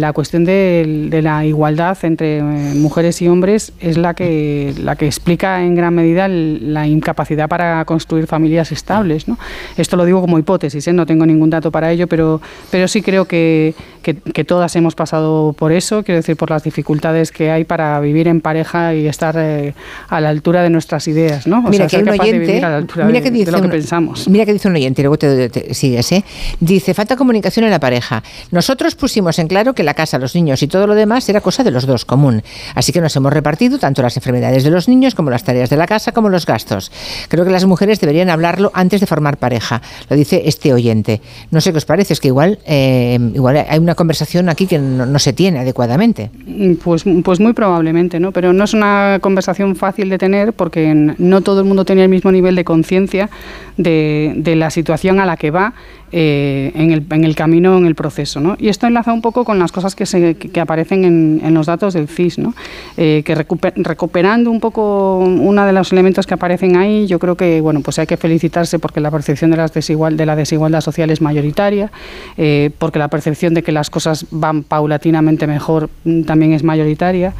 la 0.01 0.13
cuestión 0.13 0.45
de, 0.45 1.21
la 1.23 1.45
igualdad 1.45 1.97
entre 2.03 2.39
eh, 2.39 2.43
mujeres 2.75 3.21
y 3.23 3.29
hombres 3.29 3.73
es 3.81 3.97
la 3.97 4.15
que, 4.15 4.75
la 4.79 4.97
que 4.97 5.07
explica 5.07 5.63
en 5.63 5.75
gran 5.75 5.95
medida 5.95 6.29
la 6.29 6.87
incapacidad 6.87 7.49
para 7.49 7.85
construir 7.85 8.27
familias 8.27 8.73
estables. 8.73 9.29
¿no? 9.29 9.39
Esto 9.77 9.97
lo 9.97 10.05
digo 10.05 10.21
como 10.21 10.39
hipótesis, 10.39 10.87
¿eh? 10.89 10.93
no 10.93 11.07
tengo 11.07 11.27
ningún 11.27 11.51
dato 11.51 11.71
para 11.71 11.93
ello, 11.93 12.07
pero, 12.07 12.41
pero 12.71 12.89
sí 12.89 13.03
creo 13.03 13.27
que, 13.27 13.75
que, 14.03 14.17
que, 14.17 14.45
todas 14.45 14.75
hemos 14.77 14.95
pasado 14.95 15.55
por 15.57 15.73
eso, 15.73 16.03
quiero 16.03 16.17
decir, 16.17 16.37
por 16.37 16.51
las 16.51 16.63
dificultades 16.63 17.33
que 17.33 17.51
hay 17.51 17.65
para 17.65 17.99
vivir 18.01 18.29
en 18.29 18.41
pareja 18.41 18.95
y 18.95 19.07
estar 19.07 19.37
eh, 19.39 19.75
a 20.09 20.21
la 20.21 20.29
altura 20.29 20.63
de 20.63 20.71
nuestras 20.71 21.09
ideas, 21.09 21.47
¿no? 21.47 21.59
O 21.59 21.71
mira 21.71 21.89
sea, 21.89 21.89
que 21.89 21.97
hay 21.97 22.03
un 22.03 22.21
oyente, 22.21 22.87
mira 23.07 23.21
que 23.21 23.31
dice 23.31 23.51
lo 23.51 23.63
que 23.63 23.69
pensamos. 23.69 24.29
Mira 24.29 24.45
que 24.45 24.53
dice 24.53 24.69
un 24.69 24.75
oyente, 24.75 25.03
y 25.03 25.05
luego 25.05 25.19
te, 25.19 25.75
sigues, 25.75 26.13
¿eh? 26.13 26.25
Dice, 26.61 26.95
falta 26.95 27.17
comunicación 27.17 27.65
en 27.65 27.71
la 27.71 27.81
pareja. 27.81 28.23
Nosotros 28.51 28.95
pusimos 28.95 29.39
en 29.39 29.49
claro 29.49 29.75
que 29.75 29.83
la 29.83 29.95
casa, 29.95 30.19
los 30.19 30.35
niños 30.35 30.63
y 30.63 30.69
todo 30.69 30.87
lo 30.87 30.95
demás 30.95 31.29
era 31.29 31.41
cosa 31.41 31.65
de 31.65 31.71
los 31.71 31.87
dos, 31.87 32.05
común. 32.05 32.43
Así 32.75 32.93
que 32.93 33.01
nos 33.01 33.15
hemos 33.17 33.33
repartido 33.33 33.79
tanto 33.79 34.03
las 34.03 34.17
enfermedades 34.17 34.65
de 34.65 34.71
los 34.71 34.89
niños 34.89 35.15
como 35.15 35.31
las 35.31 35.45
tareas 35.45 35.71
de 35.71 35.77
la 35.77 35.87
casa 35.87 36.13
como 36.13 36.29
los 36.29 36.47
gastos. 36.47 36.91
Creo 37.29 37.45
que 37.45 37.51
las 37.51 37.65
mujeres 37.65 38.01
deberían 38.01 38.31
hablarlo 38.31 38.71
antes 38.75 39.01
de 39.01 39.07
formar 39.07 39.37
pareja. 39.37 39.83
Lo 40.09 40.17
dice 40.17 40.43
este 40.47 40.73
oyente. 40.73 41.21
No 41.51 41.61
sé 41.61 41.73
qué 41.73 41.79
os 41.79 41.85
parece, 41.85 42.13
es 42.13 42.21
que 42.21 42.29
igual, 42.29 42.59
eh, 42.67 43.19
igual 43.35 43.65
hay 43.69 43.79
una 43.79 43.92
conversación 43.95 44.49
aquí 44.49 44.67
que 44.67 44.79
no, 44.79 45.19
se 45.19 45.33
tiene 45.33 45.61
adecuadamente. 45.61 46.31
Pues, 46.83 47.05
pues 47.25 47.41
muy 47.41 47.53
probablemente, 47.53 48.21
¿no? 48.21 48.33
Pero 48.33 48.53
no 48.53 48.65
es 48.65 48.75
una 48.75 49.19
conversación 49.21 49.77
fácil 49.77 50.09
de 50.09 50.19
tener 50.19 50.53
porque 50.53 50.95
no 50.95 51.41
todo 51.41 51.61
el 51.61 51.67
mundo 51.67 51.85
tiene 51.85 52.05
el 52.05 52.09
mismo 52.09 52.33
nivel 52.33 52.55
de 52.55 52.65
conciencia 52.65 53.31
de, 53.77 54.33
de 54.37 54.57
la 54.57 54.71
situación 54.71 55.21
a 55.21 55.27
la 55.27 55.37
que 55.37 55.51
va 55.51 55.75
eh, 56.13 56.73
en, 56.75 56.91
el, 56.91 57.05
en, 57.11 57.25
el, 57.25 57.35
camino, 57.35 57.79
en 57.79 57.87
el 57.87 57.95
proceso. 57.95 58.39
¿no? 58.39 58.55
Y 58.59 58.69
esto 58.69 58.87
enlaza 58.87 59.15
un 59.15 59.23
poco 59.23 59.45
con 59.45 59.59
las 59.59 59.73
cosas 59.73 59.95
que, 59.95 60.05
se, 60.05 60.35
que 60.37 60.61
aparecen 60.61 61.05
en, 61.05 61.41
en, 61.43 61.55
los 61.55 61.67
datos 61.67 61.95
del 61.95 62.07
CIS, 62.07 62.39
¿no? 62.39 62.55
Eh, 62.99 63.23
que 63.25 63.35
recuperando 63.35 64.51
un 64.51 64.61
poco 64.61 65.19
uno 65.19 65.65
de 65.65 65.73
los 65.73 65.91
elementos 65.91 66.27
que 66.27 66.35
aparecen 66.35 66.77
ahí, 66.77 67.07
yo 67.07 67.19
creo 67.19 67.35
que 67.35 67.63
bueno, 67.63 67.81
pues 67.81 67.99
hay 67.99 68.07
que 68.07 68.19
felicitarse 68.19 68.79
porque 68.79 69.01
la 69.01 69.11
percepción 69.11 69.51
de, 69.51 69.57
las 69.57 69.73
desigual, 69.73 70.19
de 70.19 70.27
la 70.27 70.37
desigualdad 70.37 70.83
social 70.83 71.09
es 71.09 71.23
mayoritaria, 71.23 71.91
eh, 72.37 72.71
porque 72.79 72.99
la 72.99 73.09
percepción 73.09 73.55
de 73.55 73.63
que 73.63 73.73
las 73.73 73.89
cosas 73.89 74.27
van 74.31 74.65
paulatinamente 74.65 75.47
mejor 75.47 75.89
mm, 76.05 76.25
también 76.25 76.53
es 76.53 76.63
mayoritaria, 76.63 77.33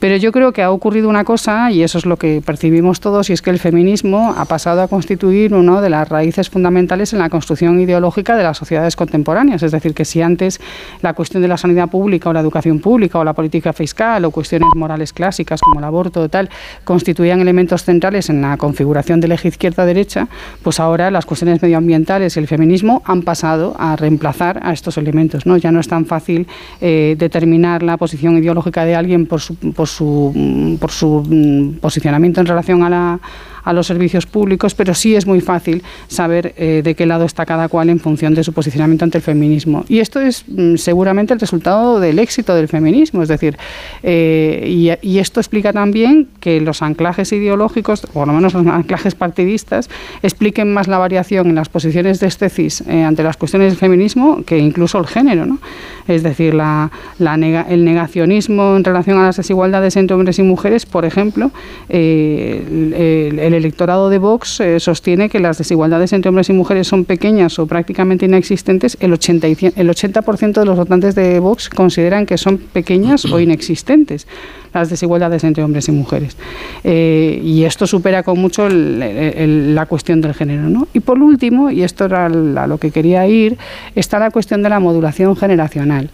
pero 0.00 0.16
yo 0.16 0.32
creo 0.32 0.52
que 0.52 0.62
ha 0.62 0.70
ocurrido 0.70 1.10
una 1.10 1.24
cosa, 1.24 1.70
y 1.70 1.82
eso 1.82 1.98
es 1.98 2.06
lo 2.06 2.16
que 2.16 2.42
percibimos 2.44 3.00
todos, 3.00 3.28
y 3.28 3.34
es 3.34 3.42
que 3.42 3.50
el 3.50 3.58
feminismo 3.58 4.34
ha 4.34 4.46
pasado 4.46 4.80
a 4.80 4.88
constituir 4.88 5.52
una 5.52 5.82
de 5.82 5.90
las 5.90 6.08
raíces 6.08 6.48
fundamentales 6.48 7.12
en 7.12 7.18
la 7.18 7.28
construcción 7.28 7.78
ideológica 7.80 8.13
de 8.14 8.42
las 8.42 8.56
sociedades 8.56 8.96
contemporáneas. 8.96 9.62
Es 9.62 9.72
decir, 9.72 9.94
que 9.94 10.04
si 10.04 10.22
antes 10.22 10.60
la 11.02 11.14
cuestión 11.14 11.42
de 11.42 11.48
la 11.48 11.56
sanidad 11.56 11.88
pública 11.88 12.28
o 12.30 12.32
la 12.32 12.40
educación 12.40 12.78
pública 12.78 13.18
o 13.18 13.24
la 13.24 13.32
política 13.32 13.72
fiscal 13.72 14.24
o 14.24 14.30
cuestiones 14.30 14.68
morales 14.76 15.12
clásicas 15.12 15.60
como 15.60 15.80
el 15.80 15.84
aborto 15.84 16.22
o 16.22 16.28
tal 16.28 16.48
constituían 16.84 17.40
elementos 17.40 17.84
centrales 17.84 18.30
en 18.30 18.40
la 18.42 18.56
configuración 18.56 19.20
del 19.20 19.32
eje 19.32 19.48
izquierda-derecha, 19.48 20.28
pues 20.62 20.80
ahora 20.80 21.10
las 21.10 21.26
cuestiones 21.26 21.60
medioambientales 21.60 22.36
y 22.36 22.40
el 22.40 22.46
feminismo 22.46 23.02
han 23.04 23.22
pasado 23.22 23.74
a 23.78 23.96
reemplazar 23.96 24.60
a 24.62 24.72
estos 24.72 24.96
elementos. 24.98 25.44
Ya 25.60 25.72
no 25.72 25.80
es 25.80 25.88
tan 25.88 26.06
fácil 26.06 26.46
eh, 26.80 27.16
determinar 27.18 27.82
la 27.82 27.96
posición 27.96 28.38
ideológica 28.38 28.84
de 28.84 28.94
alguien 28.94 29.26
por 29.26 29.40
su, 29.40 29.56
por 29.56 29.88
su, 29.88 30.76
por 30.80 30.90
su 30.90 31.24
mm, 31.26 31.80
posicionamiento 31.80 32.40
en 32.40 32.46
relación 32.46 32.82
a 32.82 32.90
la 32.90 33.20
a 33.64 33.72
los 33.72 33.86
servicios 33.86 34.26
públicos, 34.26 34.74
pero 34.74 34.94
sí 34.94 35.16
es 35.16 35.26
muy 35.26 35.40
fácil 35.40 35.82
saber 36.06 36.54
eh, 36.56 36.82
de 36.84 36.94
qué 36.94 37.06
lado 37.06 37.24
está 37.24 37.46
cada 37.46 37.68
cual 37.68 37.88
en 37.88 37.98
función 37.98 38.34
de 38.34 38.44
su 38.44 38.52
posicionamiento 38.52 39.04
ante 39.04 39.18
el 39.18 39.22
feminismo. 39.22 39.84
Y 39.88 39.98
esto 40.00 40.20
es 40.20 40.44
mm, 40.46 40.76
seguramente 40.76 41.32
el 41.32 41.40
resultado 41.40 41.98
del 41.98 42.18
éxito 42.18 42.54
del 42.54 42.68
feminismo, 42.68 43.22
es 43.22 43.28
decir, 43.28 43.56
eh, 44.02 44.98
y, 45.02 45.14
esto 45.24 45.40
explica 45.40 45.72
también 45.72 46.28
que 46.40 46.60
los 46.60 46.82
anclajes 46.82 47.32
ideológicos, 47.32 48.04
o 48.04 48.08
por 48.08 48.26
lo 48.26 48.34
menos 48.34 48.52
los 48.52 48.66
anclajes 48.66 49.14
partidistas, 49.14 49.88
expliquen 50.22 50.74
más 50.74 50.86
la 50.86 50.98
variación 50.98 51.46
en 51.48 51.54
las 51.54 51.68
posiciones 51.70 52.20
de 52.20 52.26
este 52.26 52.50
CIS 52.50 52.82
eh, 52.82 53.04
ante 53.04 53.22
las 53.22 53.36
cuestiones 53.38 53.70
del 53.70 53.78
feminismo 53.78 54.42
que 54.44 54.58
incluso 54.58 54.98
el 54.98 55.06
género. 55.06 55.46
¿no? 55.46 55.58
Es 56.06 56.22
decir, 56.22 56.52
la, 56.52 56.90
el 57.18 57.84
negacionismo 57.84 58.76
en 58.76 58.84
relación 58.84 59.18
a 59.18 59.22
las 59.22 59.36
desigualdades 59.36 59.96
entre 59.96 60.14
hombres 60.14 60.38
y 60.38 60.42
mujeres, 60.42 60.84
por 60.84 61.06
ejemplo, 61.06 61.50
el 61.88 63.53
el 63.53 63.53
electorado 63.54 64.10
de 64.10 64.18
Vox 64.18 64.60
eh, 64.60 64.80
sostiene 64.80 65.28
que 65.28 65.40
las 65.40 65.58
desigualdades 65.58 66.12
entre 66.12 66.28
hombres 66.28 66.50
y 66.50 66.52
mujeres 66.52 66.86
son 66.86 67.04
pequeñas 67.04 67.58
o 67.58 67.66
prácticamente 67.66 68.26
inexistentes, 68.26 68.96
el 69.00 69.12
80%, 69.12 69.72
el 69.76 69.90
80 69.90 70.22
de 70.60 70.66
los 70.66 70.76
votantes 70.76 71.14
de 71.14 71.38
Vox 71.40 71.68
consideran 71.68 72.26
que 72.26 72.38
son 72.38 72.58
pequeñas 72.58 73.24
o 73.24 73.40
inexistentes 73.40 74.26
las 74.74 74.90
desigualdades 74.90 75.44
entre 75.44 75.62
hombres 75.62 75.88
y 75.88 75.92
mujeres. 75.92 76.36
Eh, 76.82 77.40
y 77.42 77.62
esto 77.64 77.86
supera 77.86 78.22
con 78.22 78.38
mucho 78.38 78.68
la 78.68 79.86
cuestión 79.86 80.20
del 80.20 80.34
género. 80.34 80.88
Y 80.92 81.00
por 81.00 81.22
último, 81.22 81.70
y 81.70 81.82
esto 81.82 82.06
era 82.06 82.26
a 82.26 82.66
lo 82.66 82.78
que 82.78 82.90
quería 82.90 83.26
ir, 83.26 83.56
está 83.94 84.18
la 84.18 84.30
cuestión 84.30 84.62
de 84.62 84.68
la 84.68 84.80
modulación 84.80 85.36
generacional. 85.36 86.10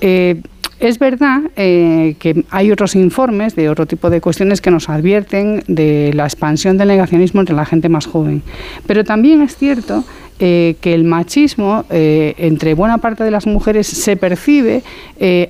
Eh, 0.00 0.40
es 0.88 0.98
verdad 0.98 1.40
eh, 1.56 2.16
que 2.18 2.44
hay 2.50 2.70
otros 2.70 2.94
informes 2.94 3.56
de 3.56 3.68
otro 3.68 3.86
tipo 3.86 4.10
de 4.10 4.20
cuestiones 4.20 4.60
que 4.60 4.70
nos 4.70 4.88
advierten 4.88 5.62
de 5.66 6.12
la 6.14 6.24
expansión 6.24 6.76
del 6.76 6.88
negacionismo 6.88 7.40
entre 7.40 7.56
la 7.56 7.64
gente 7.64 7.88
más 7.88 8.06
joven. 8.06 8.42
Pero 8.86 9.04
también 9.04 9.40
es 9.40 9.56
cierto 9.56 10.04
eh, 10.38 10.76
que 10.80 10.94
el 10.94 11.04
machismo 11.04 11.84
eh, 11.90 12.34
entre 12.38 12.74
buena 12.74 12.98
parte 12.98 13.24
de 13.24 13.30
las 13.30 13.46
mujeres 13.46 13.86
se 13.86 14.16
percibe 14.16 14.82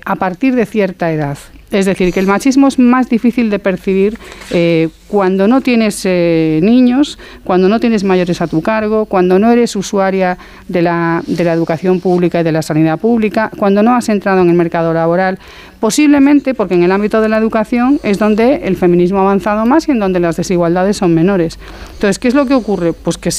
a 0.04 0.16
partir 0.16 0.54
de 0.54 0.66
cierta 0.66 1.12
edad. 1.12 1.38
Es 1.74 1.86
decir, 1.86 2.12
que 2.12 2.20
el 2.20 2.26
machismo 2.28 2.68
es 2.68 2.78
más 2.78 3.08
difícil 3.08 3.50
de 3.50 3.58
percibir 3.58 4.16
eh, 4.52 4.90
cuando 5.08 5.48
no 5.48 5.60
tienes 5.60 6.02
eh, 6.04 6.60
niños, 6.62 7.18
cuando 7.42 7.68
no 7.68 7.80
tienes 7.80 8.04
mayores 8.04 8.40
a 8.40 8.46
tu 8.46 8.62
cargo, 8.62 9.06
cuando 9.06 9.40
no 9.40 9.50
eres 9.50 9.74
usuaria 9.74 10.38
de 10.68 10.82
la, 10.82 11.22
de 11.26 11.42
la 11.42 11.52
educación 11.52 11.98
pública 11.98 12.40
y 12.40 12.44
de 12.44 12.52
la 12.52 12.62
sanidad 12.62 13.00
pública, 13.00 13.50
cuando 13.58 13.82
no 13.82 13.92
has 13.96 14.08
entrado 14.08 14.42
en 14.42 14.50
el 14.50 14.54
mercado 14.54 14.94
laboral, 14.94 15.40
posiblemente 15.80 16.54
porque 16.54 16.74
en 16.74 16.84
el 16.84 16.92
ámbito 16.92 17.20
de 17.20 17.28
la 17.28 17.38
educación 17.38 17.98
es 18.04 18.20
donde 18.20 18.66
el 18.66 18.76
feminismo 18.76 19.18
ha 19.18 19.22
avanzado 19.22 19.66
más 19.66 19.88
y 19.88 19.90
en 19.90 19.98
donde 19.98 20.20
las 20.20 20.36
desigualdades 20.36 20.98
son 20.98 21.12
menores. 21.12 21.58
Entonces, 21.94 22.20
¿qué 22.20 22.28
es 22.28 22.34
lo 22.34 22.46
que 22.46 22.54
ocurre? 22.54 22.92
Pues 22.92 23.18
que, 23.18 23.30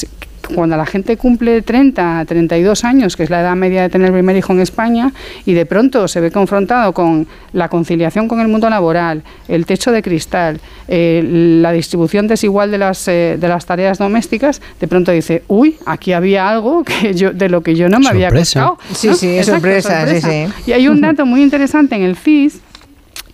cuando 0.54 0.76
la 0.76 0.86
gente 0.86 1.16
cumple 1.16 1.62
30, 1.62 2.24
32 2.26 2.84
años, 2.84 3.16
que 3.16 3.22
es 3.22 3.30
la 3.30 3.40
edad 3.40 3.56
media 3.56 3.82
de 3.82 3.88
tener 3.88 4.08
el 4.08 4.12
primer 4.12 4.36
hijo 4.36 4.52
en 4.52 4.60
España, 4.60 5.12
y 5.44 5.54
de 5.54 5.66
pronto 5.66 6.08
se 6.08 6.20
ve 6.20 6.30
confrontado 6.30 6.92
con 6.92 7.26
la 7.52 7.68
conciliación 7.68 8.28
con 8.28 8.40
el 8.40 8.48
mundo 8.48 8.68
laboral, 8.70 9.22
el 9.48 9.66
techo 9.66 9.92
de 9.92 10.02
cristal, 10.02 10.60
eh, 10.88 11.22
la 11.60 11.72
distribución 11.72 12.26
desigual 12.26 12.70
de 12.70 12.78
las, 12.78 13.08
eh, 13.08 13.36
de 13.38 13.48
las 13.48 13.66
tareas 13.66 13.98
domésticas, 13.98 14.60
de 14.80 14.88
pronto 14.88 15.12
dice, 15.12 15.42
uy, 15.48 15.76
aquí 15.86 16.12
había 16.12 16.48
algo 16.48 16.84
que 16.84 17.14
yo, 17.14 17.32
de 17.32 17.48
lo 17.48 17.62
que 17.62 17.74
yo 17.74 17.88
no 17.88 17.98
me 17.98 18.08
había 18.08 18.28
acordado. 18.28 18.78
Sí, 18.92 19.14
sí, 19.14 19.28
es 19.38 19.46
sorpresa, 19.46 20.06
Sí, 20.06 20.20
sí. 20.20 20.46
Y 20.66 20.72
hay 20.72 20.88
un 20.88 21.00
dato 21.00 21.26
muy 21.26 21.42
interesante 21.42 21.96
en 21.96 22.02
el 22.02 22.16
CIS 22.16 22.60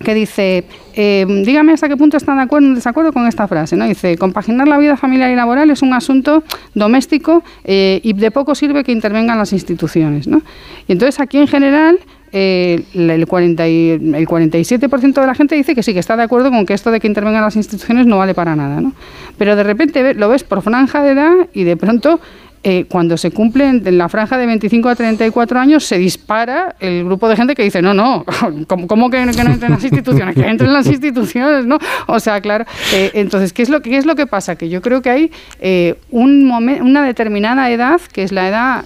que 0.02 0.14
dice, 0.14 0.64
eh, 0.94 1.26
dígame 1.44 1.72
hasta 1.72 1.88
qué 1.88 1.96
punto 1.96 2.16
están 2.16 2.36
de 2.36 2.42
acuerdo 2.42 2.70
o 2.70 2.74
desacuerdo 2.74 3.12
con 3.12 3.26
esta 3.26 3.48
frase. 3.48 3.76
¿no? 3.76 3.86
Dice, 3.86 4.16
compaginar 4.16 4.68
la 4.68 4.78
vida 4.78 4.96
familiar 4.96 5.30
y 5.30 5.36
laboral 5.36 5.70
es 5.70 5.82
un 5.82 5.92
asunto 5.92 6.44
doméstico 6.74 7.42
eh, 7.64 8.00
y 8.02 8.12
de 8.12 8.30
poco 8.30 8.54
sirve 8.54 8.84
que 8.84 8.92
intervengan 8.92 9.38
las 9.38 9.52
instituciones. 9.52 10.26
¿no? 10.26 10.42
Y 10.88 10.92
entonces 10.92 11.20
aquí 11.20 11.38
en 11.38 11.48
general 11.48 11.98
eh, 12.34 12.82
el, 12.94 13.26
40 13.26 13.68
y, 13.68 13.90
el 13.90 14.26
47% 14.26 15.20
de 15.20 15.26
la 15.26 15.34
gente 15.34 15.54
dice 15.54 15.74
que 15.74 15.82
sí, 15.82 15.92
que 15.92 16.00
está 16.00 16.16
de 16.16 16.22
acuerdo 16.22 16.50
con 16.50 16.64
que 16.64 16.72
esto 16.72 16.90
de 16.90 16.98
que 16.98 17.06
intervengan 17.06 17.42
las 17.42 17.56
instituciones 17.56 18.06
no 18.06 18.18
vale 18.18 18.34
para 18.34 18.56
nada. 18.56 18.80
¿no? 18.80 18.92
Pero 19.36 19.54
de 19.54 19.62
repente 19.62 20.14
lo 20.14 20.28
ves 20.28 20.42
por 20.42 20.62
franja 20.62 21.02
de 21.02 21.12
edad 21.12 21.32
y 21.52 21.64
de 21.64 21.76
pronto 21.76 22.20
eh, 22.64 22.84
cuando 22.88 23.16
se 23.16 23.32
cumple 23.32 23.66
en 23.68 23.98
la 23.98 24.08
franja 24.08 24.38
de 24.38 24.46
25 24.46 24.88
a 24.88 24.94
34 24.94 25.58
años, 25.58 25.84
se 25.84 25.98
dispara 25.98 26.76
el 26.78 27.04
grupo 27.04 27.28
de 27.28 27.34
gente 27.34 27.56
que 27.56 27.64
dice, 27.64 27.82
no, 27.82 27.92
no, 27.92 28.24
¿cómo, 28.68 29.10
que, 29.10 29.26
no 29.26 29.32
entren 29.32 29.72
las 29.72 29.82
instituciones? 29.82 30.36
Que 30.36 30.46
entren 30.46 30.72
las 30.72 30.86
instituciones, 30.86 31.66
¿no? 31.66 31.78
O 32.06 32.20
sea, 32.20 32.40
claro. 32.40 32.64
Eh, 32.94 33.10
entonces, 33.14 33.52
¿qué 33.52 33.62
es, 33.62 33.68
lo, 33.68 33.82
¿qué 33.82 33.96
es 33.96 34.06
lo 34.06 34.14
que 34.14 34.28
pasa? 34.28 34.54
Que 34.54 34.68
yo 34.68 34.80
creo 34.80 35.02
que 35.02 35.10
hay 35.10 35.32
eh, 35.60 35.96
un 36.10 36.52
una 36.52 37.04
determinada 37.04 37.68
edad, 37.70 38.00
que 38.12 38.22
es 38.22 38.30
la 38.30 38.48
edad, 38.48 38.84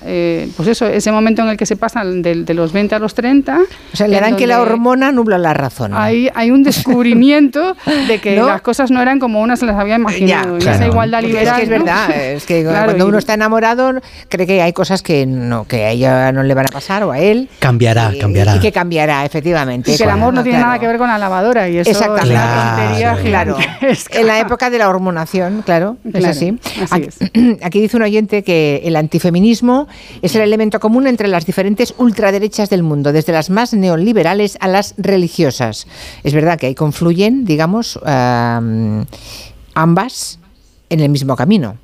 pues 0.57 0.69
eso, 0.69 0.87
ese 0.87 1.13
momento 1.13 1.43
en 1.43 1.49
el 1.49 1.57
que 1.57 1.67
se 1.67 1.77
pasa 1.77 2.03
de, 2.03 2.55
los 2.55 2.73
20 2.73 2.95
a 2.95 2.99
los 2.99 3.15
30. 3.15 3.59
O 3.93 3.97
sea, 3.97 4.09
le 4.09 4.21
dan 4.21 4.37
que 4.37 4.47
la 4.47 4.63
hormona 4.63 5.13
nubla 5.13 5.37
la 5.37 5.53
razón. 5.53 5.93
Hay, 5.95 6.31
hay 6.35 6.51
un 6.51 6.63
descubrimiento 6.63 7.77
de 8.09 8.21
que 8.21 8.37
las 8.41 8.63
cosas 8.63 8.91
no 8.91 9.03
eran 9.03 9.19
como 9.19 9.43
una 9.43 9.57
se 9.57 9.67
las 9.67 9.77
había 9.77 9.97
imaginado. 9.97 10.57
esa 10.57 10.87
igualdad 10.87 11.23
liberal. 11.23 11.49
Es 11.49 11.55
que 11.55 11.63
es 11.63 11.69
verdad, 11.69 12.11
es 12.11 12.47
que 12.47 12.65
cuando 12.65 13.07
uno 13.07 13.19
está 13.19 13.35
enamorado 13.35 13.66
cree 14.29 14.47
que 14.47 14.63
hay 14.63 14.73
cosas 14.73 15.03
que 15.03 15.27
no 15.27 15.65
que 15.65 15.85
a 15.85 15.91
ella 15.91 16.33
no 16.33 16.43
le 16.43 16.55
van 16.55 16.67
a 16.67 16.69
pasar 16.73 17.03
o 17.05 17.13
a 17.13 17.19
él. 17.19 17.49
Cambiará, 17.59 18.13
cambiará. 18.21 18.57
Y 18.57 18.61
que 18.61 18.73
cambiará, 18.73 19.25
efectivamente. 19.25 19.93
Y 19.93 19.97
que 19.97 20.05
el 20.05 20.11
amor 20.11 20.35
no 20.35 20.43
tiene 20.43 20.59
nada 20.59 20.79
que 20.79 20.87
ver 20.87 20.99
con 20.99 21.09
la 21.09 21.19
lavadora 21.19 21.69
y 21.69 21.79
eso 21.79 21.91
Exactamente. 21.91 22.37
tontería 22.37 23.17
claro. 23.23 23.57
En 24.11 24.27
la 24.27 24.41
época 24.41 24.71
de 24.71 24.79
la 24.79 24.89
hormonación, 24.89 25.63
claro, 25.63 25.97
es 26.13 26.25
así. 26.25 26.59
aquí, 27.63 27.81
dice 27.81 27.97
un 27.97 28.03
oyente 28.03 28.43
que 28.43 28.83
el 28.85 28.97
antifeminismo 28.97 29.89
es 30.23 30.35
el 30.35 30.43
elemento 30.43 30.81
común 30.81 31.07
entre 31.07 31.29
las 31.29 31.47
diferentes 31.47 31.95
ultraderechas 31.99 32.71
del 32.71 32.83
mundo, 32.83 33.13
desde 33.13 33.33
las 33.33 33.51
más 33.51 33.73
neoliberales 33.75 34.59
a 34.61 34.69
las 34.69 34.95
religiosas. 34.97 35.87
Es 36.23 36.35
verdad 36.35 36.59
que 36.59 36.67
ahí 36.67 36.75
confluyen, 36.75 37.45
digamos, 37.45 37.99
ambas 39.75 40.39
en 40.89 41.01
el 41.01 41.09
mismo 41.09 41.37
camino. 41.37 41.77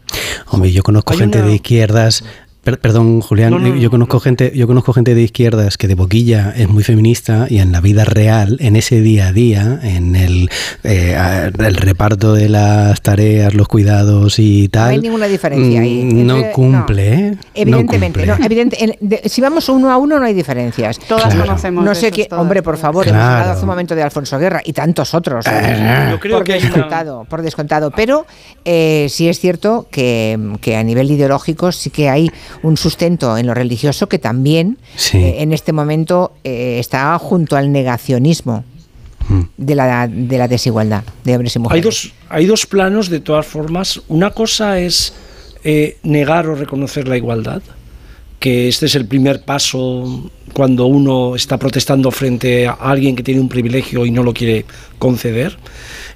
Hombre, 0.46 0.72
yo 0.72 0.82
conozco 0.82 1.14
gente 1.14 1.42
de 1.42 1.54
izquierdas 1.54 2.24
perdón, 2.62 3.20
Julián, 3.20 3.80
yo 3.80 3.90
conozco 3.90 4.20
gente, 4.20 4.52
yo 4.54 4.68
conozco 4.68 4.92
gente 4.92 5.16
de 5.16 5.22
izquierdas 5.22 5.76
que 5.76 5.88
de 5.88 5.96
boquilla 5.96 6.52
es 6.56 6.68
muy 6.68 6.84
feminista 6.84 7.46
y 7.50 7.58
en 7.58 7.72
la 7.72 7.80
vida 7.80 8.04
real, 8.04 8.56
en 8.60 8.76
ese 8.76 9.00
día 9.00 9.28
a 9.28 9.32
día, 9.32 9.80
en 9.82 10.14
el, 10.14 10.48
eh, 10.84 11.16
el 11.58 11.74
reparto 11.74 12.34
de 12.34 12.48
las 12.48 13.02
tareas, 13.02 13.54
los 13.54 13.66
cuidados 13.66 14.38
y 14.38 14.68
tal. 14.68 14.84
No 14.84 14.90
hay 14.90 15.00
ninguna 15.00 15.26
diferencia 15.26 15.80
ahí. 15.80 16.04
Mm, 16.04 16.26
no 16.26 16.52
cumple, 16.52 17.14
¿eh? 17.14 17.38
Evidentemente, 17.54 18.26
no, 18.26 18.36
evidente, 18.44 18.98
si 19.24 19.40
vamos 19.40 19.68
uno 19.68 19.90
a 19.90 19.96
uno 19.96 20.20
no 20.20 20.24
hay 20.24 20.34
diferencias. 20.34 21.00
Todas 21.00 21.34
conocemos. 21.34 21.84
No 21.84 21.96
sé 21.96 22.12
qué, 22.12 22.28
hombre, 22.30 22.62
por 22.62 22.76
favor, 22.76 23.08
hemos 23.08 23.20
hablado 23.20 23.52
hace 23.52 23.62
un 23.62 23.68
momento 23.68 23.96
de 23.96 24.04
Alfonso 24.04 24.38
Guerra 24.38 24.60
y 24.64 24.72
tantos 24.72 25.14
otros. 25.14 25.44
yo 25.44 26.20
creo 26.20 26.36
por 26.36 26.44
que 26.44 26.54
descontado, 26.54 27.24
por 27.28 27.42
descontado. 27.42 27.90
Pero 27.90 28.24
eh, 28.64 29.08
sí 29.10 29.28
es 29.28 29.40
cierto 29.40 29.88
que, 29.90 30.38
que 30.60 30.76
a 30.76 30.84
nivel 30.84 31.10
ideológico 31.10 31.72
sí 31.72 31.90
que 31.90 32.08
hay 32.08 32.30
un 32.62 32.76
sustento 32.76 33.36
en 33.36 33.46
lo 33.46 33.54
religioso 33.54 34.08
que 34.08 34.18
también 34.18 34.78
eh, 35.14 35.36
en 35.38 35.52
este 35.52 35.72
momento 35.72 36.32
eh, 36.44 36.78
está 36.78 37.18
junto 37.18 37.56
al 37.56 37.72
negacionismo 37.72 38.64
mm. 39.28 39.40
de 39.56 39.74
la, 39.74 40.08
de 40.08 40.38
la 40.38 40.48
desigualdad 40.48 41.04
de 41.24 41.34
hombres 41.34 41.56
y 41.56 41.58
mujeres. 41.58 41.84
Hay 41.84 41.84
dos, 41.84 42.12
hay 42.28 42.46
dos 42.46 42.66
planos, 42.66 43.08
de 43.08 43.20
todas 43.20 43.46
formas. 43.46 44.00
Una 44.08 44.30
cosa 44.30 44.78
es 44.78 45.14
eh, 45.64 45.98
negar 46.02 46.48
o 46.48 46.54
reconocer 46.54 47.06
la 47.06 47.16
igualdad, 47.16 47.62
que 48.40 48.68
este 48.68 48.86
es 48.86 48.96
el 48.96 49.06
primer 49.06 49.44
paso 49.44 50.30
cuando 50.52 50.86
uno 50.86 51.36
está 51.36 51.56
protestando 51.56 52.10
frente 52.10 52.66
a 52.66 52.72
alguien 52.72 53.14
que 53.14 53.22
tiene 53.22 53.40
un 53.40 53.48
privilegio 53.48 54.04
y 54.04 54.10
no 54.10 54.22
lo 54.24 54.34
quiere 54.34 54.64
conceder. 54.98 55.56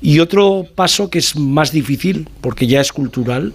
Y 0.00 0.18
otro 0.18 0.66
paso 0.74 1.10
que 1.10 1.18
es 1.18 1.36
más 1.36 1.70
difícil, 1.72 2.28
porque 2.40 2.66
ya 2.66 2.80
es 2.80 2.92
cultural, 2.92 3.54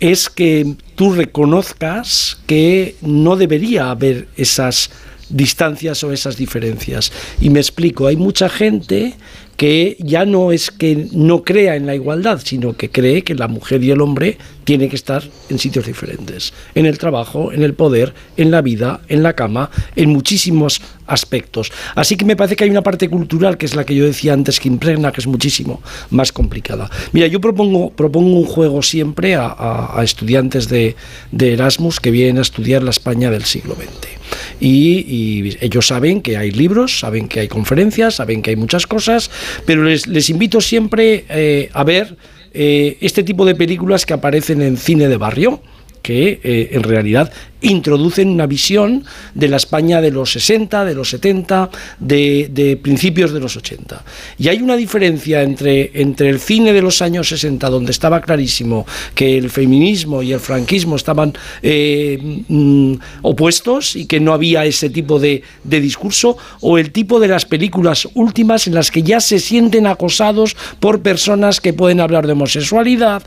es 0.00 0.28
que 0.28 0.76
tú 0.94 1.12
reconozcas 1.12 2.38
que 2.46 2.96
no 3.02 3.36
debería 3.36 3.90
haber 3.90 4.28
esas 4.36 4.90
distancias 5.28 6.02
o 6.04 6.12
esas 6.12 6.36
diferencias. 6.36 7.12
Y 7.40 7.50
me 7.50 7.60
explico, 7.60 8.06
hay 8.06 8.16
mucha 8.16 8.48
gente 8.48 9.14
que 9.58 9.96
ya 9.98 10.24
no 10.24 10.52
es 10.52 10.70
que 10.70 11.08
no 11.10 11.42
crea 11.42 11.74
en 11.74 11.84
la 11.84 11.96
igualdad, 11.96 12.40
sino 12.44 12.76
que 12.76 12.90
cree 12.90 13.24
que 13.24 13.34
la 13.34 13.48
mujer 13.48 13.82
y 13.82 13.90
el 13.90 14.00
hombre 14.00 14.38
tienen 14.62 14.88
que 14.88 14.94
estar 14.94 15.24
en 15.50 15.58
sitios 15.58 15.84
diferentes, 15.84 16.52
en 16.76 16.86
el 16.86 16.96
trabajo, 16.96 17.50
en 17.52 17.64
el 17.64 17.74
poder, 17.74 18.14
en 18.36 18.52
la 18.52 18.62
vida, 18.62 19.00
en 19.08 19.24
la 19.24 19.32
cama, 19.32 19.68
en 19.96 20.10
muchísimos 20.10 20.80
aspectos. 21.08 21.72
Así 21.96 22.16
que 22.16 22.24
me 22.24 22.36
parece 22.36 22.54
que 22.54 22.64
hay 22.64 22.70
una 22.70 22.84
parte 22.84 23.08
cultural, 23.08 23.58
que 23.58 23.66
es 23.66 23.74
la 23.74 23.84
que 23.84 23.96
yo 23.96 24.04
decía 24.04 24.32
antes, 24.32 24.60
que 24.60 24.68
impregna, 24.68 25.10
que 25.10 25.20
es 25.20 25.26
muchísimo 25.26 25.82
más 26.10 26.30
complicada. 26.30 26.88
Mira, 27.10 27.26
yo 27.26 27.40
propongo, 27.40 27.90
propongo 27.90 28.38
un 28.38 28.46
juego 28.46 28.80
siempre 28.82 29.34
a, 29.34 30.00
estudiantes 30.04 30.68
de, 30.68 30.94
Erasmus 31.36 31.98
que 31.98 32.12
vienen 32.12 32.38
a 32.38 32.42
estudiar 32.42 32.84
la 32.84 32.90
España 32.90 33.28
del 33.28 33.42
siglo 33.42 33.74
XX. 33.74 34.17
Y, 34.60 35.56
ellos 35.60 35.86
saben 35.86 36.20
que 36.20 36.36
hay 36.36 36.50
libros, 36.50 36.98
saben 36.98 37.28
que 37.28 37.40
hay 37.40 37.48
conferencias, 37.48 38.16
saben 38.16 38.42
que 38.42 38.50
hay 38.50 38.56
muchas 38.56 38.86
cosas, 38.86 39.30
pero 39.66 39.84
les, 39.84 40.30
invito 40.30 40.60
siempre 40.60 41.24
eh, 41.28 41.70
a 41.72 41.84
ver 41.84 42.16
eh, 42.52 42.96
este 43.00 43.22
tipo 43.22 43.44
de 43.44 43.54
películas 43.54 44.06
que 44.06 44.14
aparecen 44.14 44.62
en 44.62 44.76
cine 44.76 45.08
de 45.08 45.16
barrio 45.16 45.62
que 46.02 46.40
eh, 46.42 46.70
en 46.72 46.82
realidad 46.82 47.32
introducen 47.60 48.28
una 48.28 48.46
visión 48.46 49.04
de 49.34 49.48
la 49.48 49.56
España 49.56 50.00
de 50.00 50.10
los 50.10 50.32
60, 50.32 50.84
de 50.84 50.94
los 50.94 51.10
70, 51.10 51.70
de, 51.98 52.78
principios 52.82 53.32
de 53.32 53.40
los 53.40 53.56
80. 53.56 54.04
Y 54.38 54.48
hay 54.48 54.62
una 54.62 54.76
diferencia 54.76 55.42
entre, 55.42 55.90
entre 55.94 56.28
el 56.28 56.40
cine 56.40 56.72
de 56.72 56.82
los 56.82 57.02
años 57.02 57.28
60, 57.28 57.68
donde 57.68 57.90
estaba 57.90 58.20
clarísimo 58.20 58.86
que 59.14 59.36
el 59.36 59.50
feminismo 59.50 60.22
y 60.22 60.32
el 60.32 60.40
franquismo 60.40 60.96
estaban 60.96 61.32
eh, 61.62 62.44
mm, 62.48 62.94
opuestos 63.22 63.96
y 63.96 64.06
que 64.06 64.20
no 64.20 64.32
había 64.32 64.64
ese 64.64 64.90
tipo 64.90 65.18
de, 65.18 65.42
discurso, 65.64 66.36
o 66.60 66.78
el 66.78 66.92
tipo 66.92 67.20
de 67.20 67.28
las 67.28 67.44
películas 67.44 68.08
últimas 68.14 68.66
en 68.66 68.74
las 68.74 68.90
que 68.90 69.02
ya 69.02 69.20
se 69.20 69.38
sienten 69.38 69.86
acosados 69.86 70.56
por 70.80 71.02
personas 71.02 71.60
que 71.60 71.72
pueden 71.72 72.00
hablar 72.00 72.26
de 72.26 72.32
homosexualidad, 72.32 73.22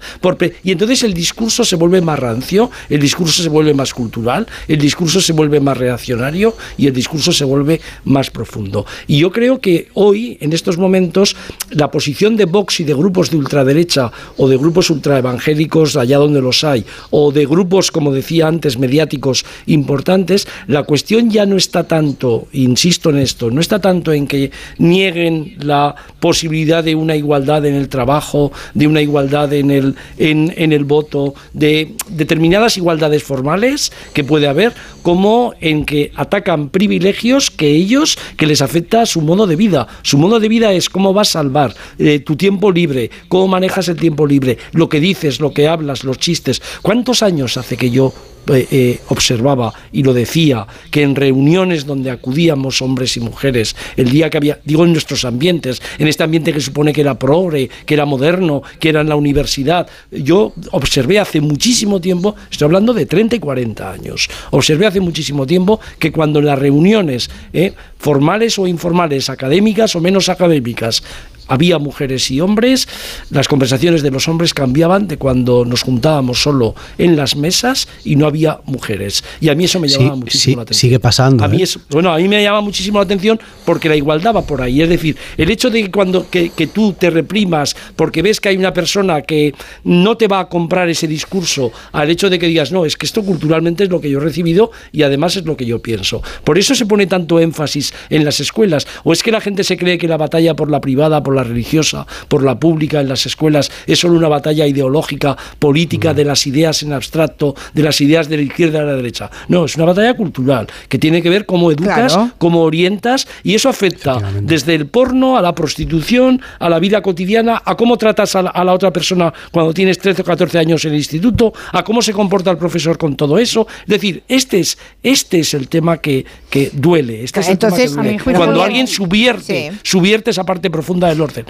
y 0.63 0.71
entonces 0.71 1.03
el 1.03 1.13
discurso 1.13 1.63
se 1.63 1.75
vuelve 1.75 2.01
más 2.01 2.19
rancio, 2.19 2.71
el 2.89 2.99
discurso 2.99 3.43
se 3.43 3.49
vuelve 3.49 3.73
más 3.73 3.93
cultural 3.93 4.20
el 4.67 4.77
discurso 4.77 5.21
se 5.21 5.33
vuelve 5.33 5.59
más 5.59 5.77
reaccionario 5.77 6.55
y 6.77 6.87
el 6.87 6.93
discurso 6.93 7.31
se 7.31 7.45
vuelve 7.45 7.81
más 8.05 8.29
profundo. 8.29 8.85
Y 9.07 9.19
yo 9.19 9.31
creo 9.31 9.59
que 9.59 9.87
hoy, 9.93 10.37
en 10.41 10.53
estos 10.53 10.77
momentos, 10.77 11.35
la 11.69 11.89
posición 11.89 12.35
de 12.37 12.45
Vox 12.45 12.79
y 12.79 12.83
de 12.83 12.93
grupos 12.93 13.31
de 13.31 13.37
ultraderecha 13.37 14.11
o 14.37 14.47
de 14.47 14.57
grupos 14.57 14.89
ultraevangélicos 14.89 15.95
allá 15.95 16.17
donde 16.17 16.41
los 16.41 16.63
hay, 16.63 16.85
o 17.09 17.31
de 17.31 17.45
grupos, 17.45 17.91
como 17.91 18.13
decía 18.13 18.47
antes, 18.47 18.77
mediáticos 18.77 19.45
importantes, 19.65 20.47
la 20.67 20.83
cuestión 20.83 21.29
ya 21.29 21.45
no 21.45 21.57
está 21.57 21.83
tanto, 21.83 22.47
insisto 22.53 23.09
en 23.09 23.19
esto, 23.19 23.49
no 23.51 23.61
está 23.61 23.79
tanto 23.79 24.13
en 24.13 24.27
que 24.27 24.51
nieguen 24.77 25.55
la 25.59 25.95
posibilidad 26.19 26.83
de 26.83 26.95
una 26.95 27.15
igualdad 27.15 27.65
en 27.65 27.75
el 27.75 27.89
trabajo, 27.89 28.51
de 28.73 28.87
una 28.87 29.01
igualdad 29.01 29.51
en 29.53 29.71
el, 29.71 29.95
en, 30.17 30.53
en 30.55 30.73
el 30.73 30.85
voto, 30.85 31.33
de 31.53 31.93
determinadas 32.09 32.77
igualdades 32.77 33.23
formales, 33.23 33.91
que 34.13 34.23
puede 34.23 34.47
haber, 34.47 34.73
como 35.01 35.53
en 35.59 35.85
que 35.85 36.11
atacan 36.15 36.69
privilegios 36.69 37.51
que 37.51 37.69
ellos, 37.69 38.17
que 38.37 38.47
les 38.47 38.61
afecta 38.61 39.05
su 39.05 39.21
modo 39.21 39.47
de 39.47 39.55
vida. 39.55 39.87
Su 40.01 40.17
modo 40.17 40.39
de 40.39 40.49
vida 40.49 40.73
es 40.73 40.89
cómo 40.89 41.13
vas 41.13 41.29
a 41.29 41.41
salvar 41.41 41.75
eh, 41.97 42.19
tu 42.19 42.35
tiempo 42.35 42.71
libre, 42.71 43.09
cómo 43.27 43.47
manejas 43.47 43.87
el 43.87 43.97
tiempo 43.97 44.25
libre, 44.25 44.57
lo 44.73 44.89
que 44.89 44.99
dices, 44.99 45.39
lo 45.39 45.53
que 45.53 45.67
hablas, 45.67 46.03
los 46.03 46.17
chistes. 46.17 46.61
¿Cuántos 46.81 47.23
años 47.23 47.57
hace 47.57 47.77
que 47.77 47.89
yo 47.89 48.13
eh, 48.47 48.67
eh, 48.71 48.99
observaba 49.09 49.73
y 49.91 50.03
lo 50.03 50.13
decía, 50.13 50.65
que 50.89 51.03
en 51.03 51.15
reuniones 51.15 51.85
donde 51.85 52.09
acudíamos 52.09 52.81
hombres 52.81 53.15
y 53.15 53.19
mujeres, 53.19 53.75
el 53.95 54.09
día 54.09 54.29
que 54.29 54.37
había, 54.37 54.59
digo 54.65 54.83
en 54.83 54.93
nuestros 54.93 55.25
ambientes, 55.25 55.81
en 55.99 56.07
este 56.07 56.23
ambiente 56.23 56.51
que 56.51 56.59
supone 56.59 56.91
que 56.91 57.01
era 57.01 57.19
progre, 57.19 57.69
que 57.85 57.93
era 57.93 58.05
moderno, 58.05 58.63
que 58.79 58.89
era 58.89 59.01
en 59.01 59.09
la 59.09 59.15
universidad, 59.15 59.87
yo 60.11 60.53
observé 60.71 61.19
hace 61.19 61.39
muchísimo 61.39 62.01
tiempo, 62.01 62.35
estoy 62.49 62.65
hablando 62.65 62.93
de 62.93 63.05
30 63.05 63.35
y 63.35 63.39
40 63.39 63.91
años, 63.91 64.29
observé 64.49 64.87
hace 64.87 64.99
muchísimo 64.99 65.45
tiempo 65.45 65.79
que 65.99 66.11
cuando 66.11 66.41
las 66.41 66.57
reuniones 66.57 67.29
eh, 67.53 67.73
formales 67.97 68.57
o 68.57 68.65
informales, 68.65 69.29
académicas 69.29 69.95
o 69.95 70.01
menos 70.01 70.29
académicas, 70.29 71.03
había 71.51 71.79
mujeres 71.79 72.31
y 72.31 72.39
hombres, 72.39 72.87
las 73.29 73.49
conversaciones 73.49 74.03
de 74.03 74.09
los 74.09 74.29
hombres 74.29 74.53
cambiaban 74.53 75.09
de 75.09 75.17
cuando 75.17 75.65
nos 75.65 75.83
juntábamos 75.83 76.41
solo 76.41 76.75
en 76.97 77.17
las 77.17 77.35
mesas 77.35 77.89
y 78.05 78.15
no 78.15 78.25
había 78.25 78.61
mujeres. 78.65 79.21
Y 79.41 79.49
a 79.49 79.55
mí 79.55 79.65
eso 79.65 79.77
me 79.81 79.89
llamaba 79.89 80.15
muchísimo 80.15 80.57
la 80.57 80.63
atención. 80.63 80.79
Sigue 80.79 80.99
pasando. 80.99 81.43
A 81.43 81.49
mí 81.49 81.61
¿eh? 81.61 81.67
bueno, 81.89 82.13
a 82.13 82.17
mí 82.17 82.29
me 82.29 82.41
llama 82.41 82.61
muchísimo 82.61 82.99
la 82.99 83.03
atención 83.03 83.37
porque 83.65 83.89
la 83.89 83.97
igualdad 83.97 84.33
va 84.33 84.43
por 84.43 84.61
ahí. 84.61 84.81
Es 84.81 84.87
decir, 84.87 85.17
el 85.35 85.51
hecho 85.51 85.69
de 85.69 85.83
que 85.83 85.91
cuando 85.91 86.29
que, 86.29 86.51
tú 86.73 86.93
te 86.93 87.09
reprimas 87.09 87.75
porque 87.97 88.21
ves 88.21 88.39
que 88.39 88.47
hay 88.47 88.55
una 88.55 88.71
persona 88.71 89.21
que 89.21 89.53
no 89.83 90.15
te 90.15 90.29
va 90.29 90.39
a 90.39 90.47
comprar 90.47 90.87
ese 90.87 91.05
discurso, 91.05 91.73
al 91.91 92.09
hecho 92.09 92.29
de 92.29 92.39
que 92.39 92.47
digas, 92.47 92.71
no, 92.71 92.85
es 92.85 92.95
que 92.95 93.05
esto 93.05 93.23
culturalmente 93.23 93.83
es 93.83 93.89
lo 93.89 93.99
que 93.99 94.09
yo 94.09 94.19
he 94.19 94.23
recibido 94.23 94.71
y 94.93 95.03
además 95.03 95.35
es 95.35 95.43
lo 95.43 95.57
que 95.57 95.65
yo 95.65 95.81
pienso. 95.81 96.21
Por 96.45 96.57
eso 96.57 96.75
se 96.75 96.85
pone 96.85 97.07
tanto 97.07 97.41
énfasis 97.41 97.93
en 98.09 98.23
las 98.23 98.39
escuelas. 98.39 98.87
O 99.03 99.11
es 99.11 99.21
que 99.21 99.31
la 99.31 99.41
gente 99.41 99.65
se 99.65 99.75
cree 99.75 99.97
que 99.97 100.07
la 100.07 100.15
batalla 100.15 100.55
por 100.55 100.71
la 100.71 100.79
privada, 100.79 101.21
por 101.21 101.35
la 101.35 101.40
religiosa, 101.43 102.05
por 102.27 102.43
la 102.43 102.59
pública 102.59 103.01
en 103.01 103.09
las 103.09 103.25
escuelas 103.25 103.71
es 103.87 103.99
solo 103.99 104.15
una 104.15 104.27
batalla 104.27 104.67
ideológica, 104.67 105.37
política, 105.59 106.13
de 106.13 106.25
las 106.25 106.45
ideas 106.47 106.83
en 106.83 106.93
abstracto, 106.93 107.55
de 107.73 107.83
las 107.83 107.99
ideas 108.01 108.29
de 108.29 108.37
la 108.37 108.43
izquierda 108.43 108.81
a 108.81 108.83
la 108.83 108.95
derecha. 108.95 109.29
No, 109.47 109.65
es 109.65 109.75
una 109.75 109.85
batalla 109.85 110.13
cultural 110.15 110.67
que 110.87 110.97
tiene 110.97 111.21
que 111.21 111.29
ver 111.29 111.45
cómo 111.45 111.71
educas, 111.71 112.17
cómo 112.37 112.61
orientas 112.61 113.27
y 113.43 113.55
eso 113.55 113.69
afecta 113.69 114.19
desde 114.41 114.75
el 114.75 114.87
porno 114.87 115.37
a 115.37 115.41
la 115.41 115.53
prostitución, 115.53 116.41
a 116.59 116.69
la 116.69 116.79
vida 116.79 117.01
cotidiana, 117.01 117.61
a 117.63 117.75
cómo 117.75 117.97
tratas 117.97 118.35
a 118.35 118.41
la, 118.41 118.73
otra 118.73 118.91
persona 118.91 119.33
cuando 119.51 119.73
tienes 119.73 119.97
13 119.99 120.21
o 120.21 120.25
14 120.25 120.59
años 120.59 120.85
en 120.85 120.91
el 120.91 120.97
instituto, 120.97 121.53
a 121.71 121.83
cómo 121.83 122.01
se 122.01 122.13
comporta 122.13 122.51
el 122.51 122.57
profesor 122.57 122.97
con 122.97 123.15
todo 123.15 123.37
eso. 123.37 123.67
Es 123.81 123.87
decir, 123.87 124.23
este 124.27 124.59
es, 124.59 124.77
este 125.03 125.39
es 125.39 125.53
el 125.53 125.67
tema 125.67 125.97
que, 125.97 126.25
que 126.49 126.71
duele. 126.73 127.23
Este 127.23 127.41
Entonces, 127.41 127.95
Cuando 128.23 128.63
alguien 128.63 128.87
subierte, 128.87 129.71
subierte 129.83 130.31
esa 130.31 130.43
parte 130.43 130.69
profunda 130.69 131.09
del 131.09 131.20
orden 131.21 131.45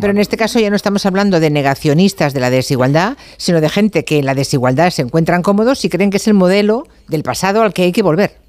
pero, 0.00 0.10
en 0.10 0.18
este, 0.18 0.36
caso 0.36 0.58
ya 0.58 0.70
no 0.70 0.76
estamos 0.76 1.06
hablando 1.06 1.40
de 1.40 1.50
negacionistas 1.50 2.32
de 2.32 2.40
la 2.40 2.50
desigualdad, 2.50 3.16
sino 3.36 3.60
de 3.60 3.68
gente 3.68 4.04
que 4.04 4.18
en 4.18 4.26
la 4.26 4.34
desigualdad 4.34 4.90
se 4.90 5.02
encuentran 5.02 5.42
cómodos 5.42 5.84
y 5.84 5.88
creen 5.88 6.10
que 6.10 6.18
es 6.18 6.28
el 6.28 6.34
modelo 6.34 6.86
del 7.08 7.22
pasado 7.22 7.62
al 7.62 7.72
que 7.72 7.82
hay 7.82 7.92
que 7.92 8.02
volver. 8.02 8.46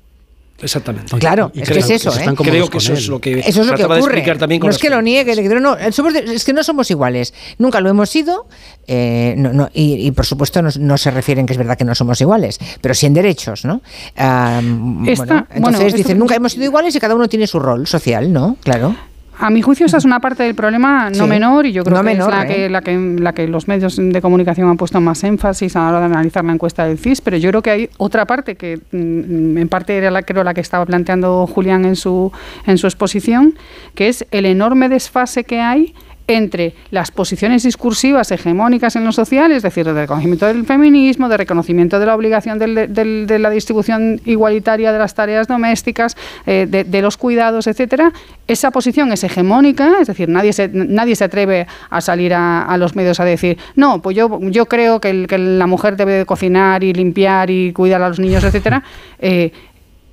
Exactamente. 0.59 1.15
Claro, 1.19 1.51
es 1.53 1.69
que 1.69 1.79
es 1.79 1.89
eso, 1.89 2.11
¿eh? 2.17 2.25
Creo 2.35 2.67
que 2.67 2.77
eso 2.79 2.93
es 2.93 3.07
lo 3.07 3.21
que, 3.21 3.39
eso 3.39 3.61
es 3.61 3.67
lo 3.67 3.75
que 3.75 3.85
ocurre. 3.85 4.23
no 4.59 4.69
es 4.69 4.77
que 4.79 4.89
lo 4.89 5.01
niegue, 5.03 5.35
no, 5.59 5.77
es 5.77 6.43
que 6.43 6.53
no 6.53 6.63
somos 6.63 6.89
iguales. 6.89 7.33
Nunca 7.59 7.79
lo 7.79 7.89
hemos 7.89 8.09
sido 8.09 8.47
eh, 8.87 9.35
y, 9.73 10.11
por 10.11 10.25
supuesto 10.25 10.61
no, 10.63 10.97
se 10.97 11.11
refieren 11.11 11.45
que 11.45 11.53
es 11.53 11.59
verdad 11.59 11.77
que 11.77 11.85
no 11.85 11.93
somos 11.93 12.19
iguales, 12.21 12.59
pero 12.81 12.95
sí 12.95 13.05
en 13.05 13.13
derechos, 13.13 13.65
¿no? 13.65 13.81
entonces 14.17 15.93
dicen, 15.93 16.17
nunca 16.17 16.35
hemos 16.35 16.53
sido 16.53 16.65
iguales 16.65 16.95
y 16.95 16.99
cada 16.99 17.13
uno 17.13 17.27
tiene 17.29 17.45
su 17.45 17.59
rol 17.59 17.85
social, 17.85 18.33
¿no? 18.33 18.57
Claro. 18.63 18.95
A 19.39 19.49
mi 19.49 19.61
juicio 19.61 19.85
esa 19.85 19.97
es 19.97 20.05
una 20.05 20.19
parte 20.19 20.43
del 20.43 20.55
problema 20.55 21.09
no 21.11 21.27
menor 21.27 21.65
y 21.65 21.71
yo 21.71 21.83
creo 21.83 22.01
que 22.03 22.11
es 22.11 22.17
la, 22.17 22.45
que, 22.47 22.65
¿eh? 22.65 22.69
la, 22.69 22.81
que, 22.81 22.97
la 22.97 23.33
que 23.33 23.47
los 23.47 23.67
medios 23.67 23.97
de 23.97 24.21
comunicación 24.21 24.69
han 24.69 24.77
puesto 24.77 24.99
más 24.99 25.23
énfasis 25.23 25.75
a 25.75 25.81
la 25.81 25.89
hora 25.89 25.99
de 25.99 26.05
analizar 26.05 26.43
la 26.43 26.53
encuesta 26.53 26.85
del 26.85 26.97
CIS, 26.97 27.21
pero 27.21 27.37
yo 27.37 27.49
creo 27.49 27.61
que 27.61 27.69
hay 27.69 27.89
otra 27.97 28.25
parte 28.25 28.55
que 28.55 28.79
mm, 28.91 29.57
en 29.57 29.69
parte 29.69 29.97
era 29.97 30.11
la, 30.11 30.23
creo 30.23 30.43
la 30.43 30.53
que 30.53 30.61
estaba 30.61 30.85
planteando 30.85 31.47
Julián 31.47 31.85
en 31.85 31.95
su, 31.95 32.31
en 32.65 32.77
su 32.77 32.87
exposición, 32.87 33.55
que 33.95 34.07
es 34.07 34.25
el 34.31 34.45
enorme 34.45 34.89
desfase 34.89 35.43
que 35.43 35.61
hay 35.61 35.93
entre 36.27 36.73
las 36.91 37.09
posiciones 37.11 37.63
discursivas 37.63 38.31
hegemónicas 38.31 38.95
en 38.97 39.05
lo 39.05 39.11
social, 39.13 39.51
es 39.51 39.63
decir, 39.63 39.85
de 39.85 39.93
reconocimiento 39.93 40.45
del 40.45 40.65
feminismo, 40.65 41.29
de 41.29 41.37
reconocimiento 41.37 41.99
de 41.99 42.05
la 42.05 42.15
obligación 42.15 42.59
de 42.59 43.39
la 43.39 43.49
distribución 43.49 44.21
igualitaria 44.25 44.91
de 44.91 44.99
las 44.99 45.15
tareas 45.15 45.47
domésticas, 45.47 46.17
eh, 46.45 46.67
de, 46.67 47.01
los 47.01 47.15
cuidados, 47.15 47.67
etcétera, 47.67 48.11
esa 48.47 48.71
posición 48.71 49.11
es 49.13 49.23
hegemónica, 49.23 49.99
es 50.01 50.07
decir, 50.07 50.27
nadie 50.27 50.51
se, 50.51 50.67
nadie 50.67 51.15
se 51.15 51.23
atreve 51.23 51.67
a 51.89 52.01
salir 52.01 52.33
a, 52.33 52.75
los 52.77 52.95
medios 52.95 53.19
a 53.19 53.25
decir, 53.25 53.57
no, 53.75 54.01
pues 54.01 54.15
yo, 54.15 54.39
yo 54.41 54.65
creo 54.65 54.99
que, 54.99 55.27
la 55.37 55.67
mujer 55.67 55.95
debe 55.95 56.13
de 56.13 56.25
cocinar 56.25 56.83
y 56.83 56.93
limpiar 56.93 57.49
y 57.49 57.71
cuidar 57.71 58.01
a 58.01 58.09
los 58.09 58.19
niños, 58.19 58.43
etcétera. 58.43 58.83
Eh, 59.19 59.51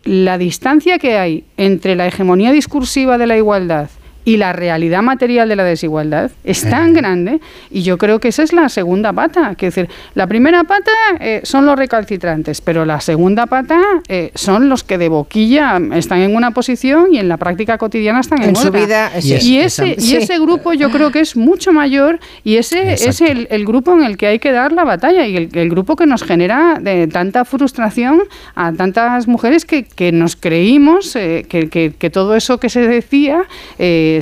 la 0.05 0.38
distancia 0.38 0.98
que 0.98 1.16
hay 1.16 1.44
entre 1.57 1.96
la 1.96 2.07
hegemonía 2.07 2.53
discursiva 2.53 3.18
de 3.18 3.27
la 3.27 3.37
igualdad 3.37 3.88
y 4.24 4.38
la 4.38 4.52
realidad 4.52 5.02
material 5.02 5.48
de 5.48 5.56
la 5.56 5.64
desigualdad 5.64 6.30
es 6.44 6.62
tan 6.68 6.90
eh. 6.90 6.92
grande 6.94 7.40
y 7.70 7.82
yo 7.82 7.98
creo 7.98 8.20
que 8.20 8.28
esa 8.28 8.42
es 8.42 8.52
la 8.52 8.68
segunda 8.68 9.12
pata. 9.12 9.54
Que 9.54 9.66
decir, 9.66 9.88
la 10.14 10.26
primera 10.26 10.64
pata 10.64 10.92
eh, 11.20 11.40
son 11.44 11.66
los 11.66 11.78
recalcitrantes, 11.78 12.60
pero 12.60 12.84
la 12.84 13.00
segunda 13.00 13.46
pata 13.46 13.80
eh, 14.08 14.30
son 14.34 14.68
los 14.68 14.82
que 14.82 14.98
de 14.98 15.08
boquilla 15.08 15.80
están 15.94 16.20
en 16.20 16.34
una 16.34 16.52
posición 16.52 17.08
y 17.12 17.18
en 17.18 17.28
la 17.28 17.37
práctica 17.37 17.76
cotidiana 17.76 18.20
están 18.20 18.42
en, 18.42 18.56
otra. 18.56 18.70
vida. 18.70 19.12
y, 19.22 19.58
ese, 19.58 19.96
y 19.98 20.16
ese 20.16 20.38
grupo 20.38 20.72
yo 20.72 20.90
creo 20.90 21.10
que 21.10 21.20
es 21.20 21.37
mucho 21.37 21.72
mayor 21.72 22.18
y 22.44 22.56
ese 22.56 22.94
es 22.94 23.20
el, 23.20 23.46
el, 23.50 23.64
grupo 23.64 23.92
en 23.92 24.04
el 24.04 24.16
que 24.16 24.26
hay 24.26 24.38
que 24.38 24.52
dar 24.52 24.72
la 24.72 24.84
batalla 24.84 25.26
y 25.26 25.37
el, 25.37 25.70
grupo 25.70 25.96
que 25.96 26.06
nos 26.06 26.22
genera 26.22 26.78
de 26.80 27.06
tanta 27.08 27.44
frustración 27.44 28.22
a 28.54 28.72
tantas 28.72 29.26
mujeres 29.26 29.64
que, 29.64 29.84
que 29.84 30.12
nos 30.12 30.37
creímos 30.37 31.12
que, 31.12 31.68
que, 31.70 31.92
que, 31.98 32.10
todo 32.10 32.37
eso 32.37 32.58
que 32.58 32.68
se 32.68 32.87
decía 32.87 33.44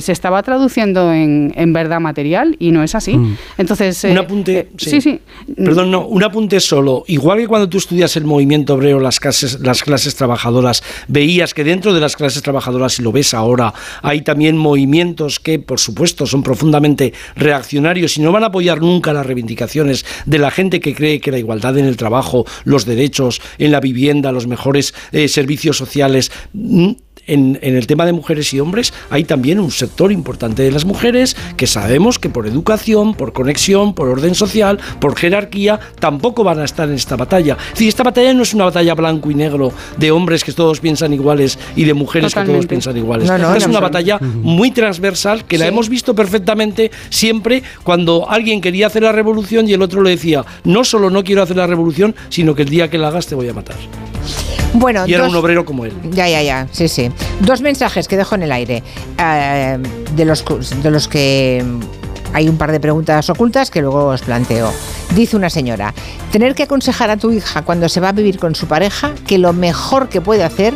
se 0.01 0.11
estaba 0.11 0.41
traduciendo 0.43 1.11
en, 1.11 1.53
en, 1.55 1.73
verdad 1.73 1.99
material 1.99 2.55
y 2.59 2.71
no 2.71 2.83
es 2.83 2.95
así. 2.95 3.17
Mm. 3.17 3.37
Entonces, 3.57 4.03
un 4.03 4.11
eh, 4.11 4.19
apunte, 4.19 4.59
eh, 4.59 4.69
sí. 4.77 5.01
sí. 5.01 5.19
Perdón, 5.55 5.91
no, 5.91 6.05
un 6.05 6.23
apunte 6.23 6.59
solo. 6.59 7.03
Igual 7.07 7.39
que 7.39 7.47
cuando 7.47 7.69
tú 7.69 7.77
estudias 7.77 8.15
el 8.15 8.25
movimiento 8.25 8.75
obrero, 8.75 8.99
las 8.99 9.19
clases, 9.19 9.59
las 9.61 9.83
clases 9.83 10.15
trabajadoras, 10.15 10.83
veías 11.07 11.53
que 11.53 11.63
dentro 11.63 11.93
de 11.93 11.99
las 11.99 12.15
clases 12.15 12.41
trabajadoras, 12.41 12.99
y 12.99 13.03
lo 13.03 13.11
ves 13.11 13.33
ahora, 13.33 13.73
hay 14.01 14.21
también 14.21 14.57
movimientos 14.57 15.39
que, 15.39 15.59
por 15.59 15.79
supuesto, 15.79 16.25
son 16.25 16.43
profundamente 16.43 17.13
reaccionarios 17.35 18.17
y 18.17 18.21
no 18.21 18.31
van 18.31 18.43
a 18.43 18.47
apoyar 18.47 18.81
nunca 18.81 19.13
las 19.13 19.25
reivindicaciones 19.25 20.05
de 20.25 20.39
la 20.39 20.51
gente 20.51 20.79
que 20.79 20.93
cree 20.93 21.19
que 21.19 21.31
la 21.31 21.39
igualdad 21.39 21.77
en 21.77 21.85
el 21.85 21.97
trabajo, 21.97 22.45
los 22.63 22.85
derechos 22.85 23.41
en 23.57 23.71
la 23.71 23.79
vivienda, 23.79 24.31
los 24.31 24.47
mejores 24.47 24.93
eh, 25.11 25.27
servicios 25.27 25.77
sociales 25.77 26.31
en, 27.27 27.59
el 27.61 27.87
tema 27.87 28.05
de 28.05 28.13
mujeres 28.13 28.53
y 28.53 28.59
hombres 28.59 28.93
hay 29.09 29.23
también 29.23 29.59
un 29.59 29.71
sector 29.71 30.11
importante 30.11 30.63
de 30.63 30.71
las 30.71 30.85
mujeres 30.85 31.35
que 31.57 31.67
sabemos 31.67 32.19
que 32.19 32.29
por 32.29 32.47
educación, 32.47 33.13
por 33.13 33.33
conexión, 33.33 33.93
por 33.93 34.09
orden 34.09 34.35
social, 34.35 34.79
por 34.99 35.15
jerarquía, 35.15 35.79
tampoco 35.99 36.43
van 36.43 36.59
a 36.59 36.65
estar 36.65 36.89
en 36.89 36.95
esta 36.95 37.15
batalla. 37.15 37.57
Es 37.67 37.73
decir, 37.73 37.87
esta 37.89 38.03
batalla 38.03 38.33
no 38.33 38.43
es 38.43 38.53
una 38.53 38.65
batalla 38.65 38.93
blanco 38.93 39.31
y 39.31 39.35
negro 39.35 39.71
de 39.97 40.11
hombres 40.11 40.43
que 40.43 40.51
todos 40.51 40.79
piensan 40.79 41.13
iguales 41.13 41.57
y 41.75 41.85
de 41.85 41.93
mujeres 41.93 42.33
que 42.33 42.43
todos 42.43 42.65
piensan 42.65 42.97
iguales. 42.97 43.29
es 43.29 43.67
una 43.67 43.79
batalla 43.79 44.19
muy 44.19 44.71
transversal 44.71 45.45
que 45.45 45.57
la 45.57 45.67
hemos 45.67 45.89
visto 45.89 46.15
perfectamente 46.15 46.91
siempre 47.09 47.63
cuando 47.83 48.29
alguien 48.29 48.61
quería 48.61 48.87
hacer 48.87 49.03
la 49.03 49.11
revolución 49.11 49.67
y 49.67 49.73
el 49.73 49.81
otro 49.81 50.01
le 50.01 50.11
decía, 50.11 50.45
no 50.63 50.83
solo 50.83 51.09
no 51.09 51.23
quiero 51.23 51.43
hacer 51.43 51.57
la 51.57 51.67
revolución, 51.67 52.15
sino 52.29 52.55
que 52.55 52.63
el 52.63 52.69
día 52.69 52.89
que 52.89 52.97
la 52.97 53.09
hagas 53.09 53.27
te 53.27 53.35
voy 53.35 53.49
a 53.49 53.53
matar. 53.53 53.75
Bueno, 54.73 55.05
y 55.07 55.13
era 55.13 55.25
un 55.25 55.35
obrero 55.35 55.65
como 55.65 55.85
él. 55.85 55.93
Ya, 56.11 56.27
ya, 56.27 56.41
ya, 56.41 56.67
sí, 56.71 56.87
sí. 56.87 57.11
Dos 57.41 57.61
mensajes 57.61 58.07
que 58.07 58.17
dejo 58.17 58.35
en 58.35 58.43
el 58.43 58.51
aire, 58.51 58.83
eh, 59.19 59.77
de, 60.15 60.25
los, 60.25 60.43
de 60.81 60.91
los 60.91 61.07
que 61.07 61.63
hay 62.33 62.49
un 62.49 62.57
par 62.57 62.71
de 62.71 62.79
preguntas 62.79 63.29
ocultas 63.29 63.69
que 63.69 63.81
luego 63.81 64.07
os 64.07 64.21
planteo. 64.21 64.73
Dice 65.15 65.35
una 65.37 65.49
señora, 65.49 65.93
tener 66.31 66.55
que 66.55 66.63
aconsejar 66.63 67.11
a 67.11 67.17
tu 67.17 67.31
hija 67.31 67.61
cuando 67.61 67.87
se 67.87 67.99
va 67.99 68.09
a 68.09 68.11
vivir 68.11 68.39
con 68.39 68.55
su 68.55 68.67
pareja 68.67 69.13
que 69.27 69.37
lo 69.37 69.53
mejor 69.53 70.09
que 70.09 70.21
puede 70.21 70.43
hacer 70.43 70.73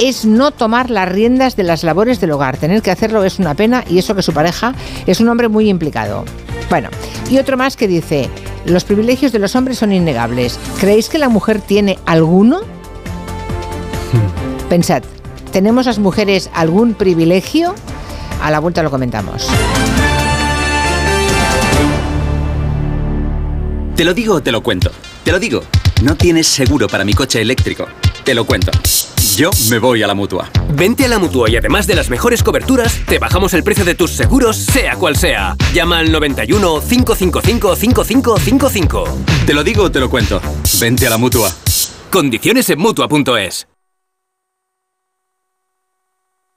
es 0.00 0.24
no 0.24 0.52
tomar 0.52 0.90
las 0.90 1.08
riendas 1.08 1.56
de 1.56 1.64
las 1.64 1.82
labores 1.82 2.20
del 2.20 2.30
hogar. 2.30 2.56
Tener 2.56 2.80
que 2.82 2.92
hacerlo 2.92 3.24
es 3.24 3.38
una 3.38 3.54
pena 3.54 3.84
y 3.88 3.98
eso 3.98 4.14
que 4.14 4.22
su 4.22 4.32
pareja 4.32 4.74
es 5.06 5.20
un 5.20 5.28
hombre 5.28 5.48
muy 5.48 5.68
implicado. 5.68 6.24
Bueno, 6.70 6.88
y 7.30 7.38
otro 7.38 7.56
más 7.56 7.76
que 7.76 7.88
dice, 7.88 8.30
los 8.64 8.84
privilegios 8.84 9.32
de 9.32 9.38
los 9.40 9.56
hombres 9.56 9.78
son 9.78 9.92
innegables. 9.92 10.58
¿Creéis 10.80 11.08
que 11.08 11.18
la 11.18 11.28
mujer 11.28 11.60
tiene 11.60 11.98
alguno? 12.06 12.60
Pensad, 14.68 15.02
¿tenemos 15.52 15.86
las 15.86 15.98
mujeres 15.98 16.50
algún 16.54 16.94
privilegio? 16.94 17.74
A 18.42 18.50
la 18.50 18.58
vuelta 18.58 18.82
lo 18.82 18.90
comentamos. 18.90 19.48
Te 23.96 24.04
lo 24.04 24.14
digo 24.14 24.34
o 24.36 24.42
te 24.42 24.50
lo 24.50 24.62
cuento. 24.62 24.90
Te 25.24 25.30
lo 25.30 25.38
digo. 25.38 25.62
No 26.02 26.16
tienes 26.16 26.48
seguro 26.48 26.88
para 26.88 27.04
mi 27.04 27.12
coche 27.12 27.40
eléctrico. 27.40 27.86
Te 28.24 28.34
lo 28.34 28.44
cuento. 28.44 28.72
Yo 29.36 29.50
me 29.70 29.78
voy 29.78 30.02
a 30.02 30.06
la 30.06 30.14
mutua. 30.14 30.50
Vente 30.74 31.04
a 31.04 31.08
la 31.08 31.18
mutua 31.18 31.48
y 31.48 31.56
además 31.56 31.86
de 31.86 31.94
las 31.94 32.10
mejores 32.10 32.42
coberturas, 32.42 33.00
te 33.06 33.18
bajamos 33.18 33.54
el 33.54 33.62
precio 33.62 33.84
de 33.84 33.94
tus 33.94 34.10
seguros, 34.10 34.56
sea 34.56 34.96
cual 34.96 35.16
sea. 35.16 35.56
Llama 35.72 36.00
al 36.00 36.10
91 36.10 36.80
555 36.80 37.76
5555. 37.76 39.04
Te 39.46 39.54
lo 39.54 39.62
digo 39.62 39.84
o 39.84 39.90
te 39.90 40.00
lo 40.00 40.10
cuento. 40.10 40.40
Vente 40.80 41.06
a 41.06 41.10
la 41.10 41.18
mutua. 41.18 41.50
Condiciones 42.10 42.68
en 42.70 42.78
mutua.es. 42.78 43.71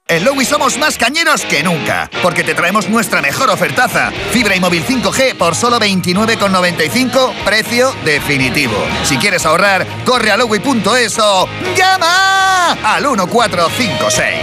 En 0.07 0.23
Lowy 0.23 0.45
somos 0.45 0.77
más 0.77 0.99
cañeros 0.99 1.43
que 1.45 1.63
nunca, 1.63 2.11
porque 2.21 2.43
te 2.43 2.53
traemos 2.53 2.87
nuestra 2.89 3.23
mejor 3.23 3.49
ofertaza. 3.49 4.11
Fibra 4.29 4.55
y 4.55 4.59
móvil 4.59 4.85
5G 4.85 5.35
por 5.35 5.55
solo 5.55 5.79
29,95, 5.79 7.33
precio 7.43 7.91
definitivo. 8.05 8.75
Si 9.03 9.17
quieres 9.17 9.47
ahorrar, 9.47 9.83
corre 10.05 10.29
a 10.29 10.37
lowy.es 10.37 11.17
o 11.17 11.49
llama 11.75 12.73
al 12.83 13.01
1456. 13.01 14.35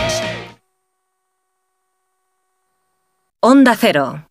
Onda 3.39 3.77
Cero. 3.81 4.27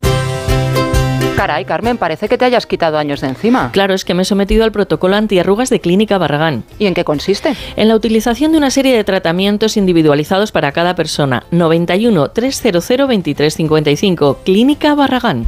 Caray, 1.41 1.65
Carmen, 1.65 1.97
parece 1.97 2.29
que 2.29 2.37
te 2.37 2.45
hayas 2.45 2.67
quitado 2.67 2.99
años 2.99 3.19
de 3.19 3.29
encima. 3.29 3.71
Claro, 3.71 3.95
es 3.95 4.05
que 4.05 4.13
me 4.13 4.21
he 4.21 4.25
sometido 4.25 4.63
al 4.63 4.71
protocolo 4.71 5.15
antiarrugas 5.15 5.71
de 5.71 5.79
Clínica 5.79 6.19
Barragán. 6.19 6.63
¿Y 6.77 6.85
en 6.85 6.93
qué 6.93 7.03
consiste? 7.03 7.55
En 7.75 7.87
la 7.87 7.95
utilización 7.95 8.51
de 8.51 8.59
una 8.59 8.69
serie 8.69 8.95
de 8.95 9.03
tratamientos 9.03 9.75
individualizados 9.75 10.51
para 10.51 10.71
cada 10.71 10.93
persona. 10.93 11.43
91 11.49 12.29
300 12.29 12.87
2355. 12.87 14.41
Clínica 14.45 14.93
Barragán. 14.93 15.47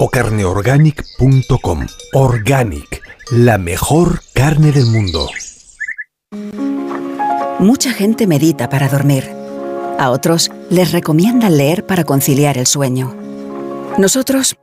o 0.00 0.08
carneorganic.com. 0.08 1.86
Organic, 2.14 3.02
la 3.30 3.58
mejor 3.58 4.22
carne 4.32 4.72
del 4.72 4.86
mundo. 4.86 5.28
Mucha 7.58 7.92
gente 7.92 8.26
medita 8.26 8.70
para 8.70 8.88
dormir. 8.88 9.30
A 9.98 10.10
otros 10.10 10.50
les 10.70 10.92
recomiendan 10.92 11.58
leer 11.58 11.86
para 11.86 12.04
conciliar 12.04 12.56
el 12.56 12.66
sueño. 12.66 13.14
Nosotros 13.98 14.56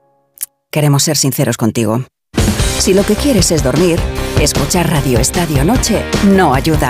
queremos 0.71 1.03
ser 1.03 1.15
sinceros 1.15 1.55
contigo. 1.55 2.03
Si 2.79 2.95
lo 2.95 3.03
que 3.03 3.13
quieres 3.13 3.51
es 3.51 3.63
dormir, 3.63 3.99
escuchar 4.41 4.89
Radio 4.89 5.19
Estadio 5.19 5.63
Noche 5.63 6.03
no 6.25 6.55
ayuda. 6.55 6.89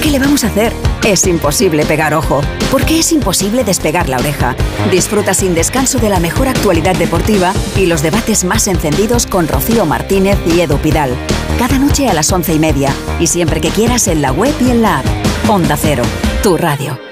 ¿Qué 0.00 0.10
le 0.10 0.20
vamos 0.20 0.44
a 0.44 0.46
hacer? 0.46 0.72
Es 1.04 1.26
imposible 1.26 1.86
pegar 1.86 2.12
ojo, 2.14 2.42
porque 2.70 2.98
es 2.98 3.10
imposible 3.12 3.64
despegar 3.64 4.08
la 4.08 4.18
oreja. 4.18 4.54
Disfruta 4.90 5.32
sin 5.32 5.54
descanso 5.54 5.98
de 5.98 6.10
la 6.10 6.20
mejor 6.20 6.46
actualidad 6.46 6.94
deportiva 6.94 7.54
y 7.76 7.86
los 7.86 8.02
debates 8.02 8.44
más 8.44 8.68
encendidos 8.68 9.26
con 9.26 9.48
Rocío 9.48 9.86
Martínez 9.86 10.38
y 10.46 10.60
Edu 10.60 10.76
Pidal. 10.78 11.16
Cada 11.58 11.78
noche 11.78 12.08
a 12.08 12.14
las 12.14 12.30
once 12.32 12.52
y 12.52 12.58
media 12.58 12.92
y 13.18 13.28
siempre 13.28 13.60
que 13.60 13.70
quieras 13.70 14.08
en 14.08 14.20
la 14.20 14.32
web 14.32 14.54
y 14.60 14.70
en 14.70 14.82
la 14.82 14.98
app. 14.98 15.06
Onda 15.48 15.76
Cero, 15.76 16.04
tu 16.42 16.56
radio. 16.56 17.09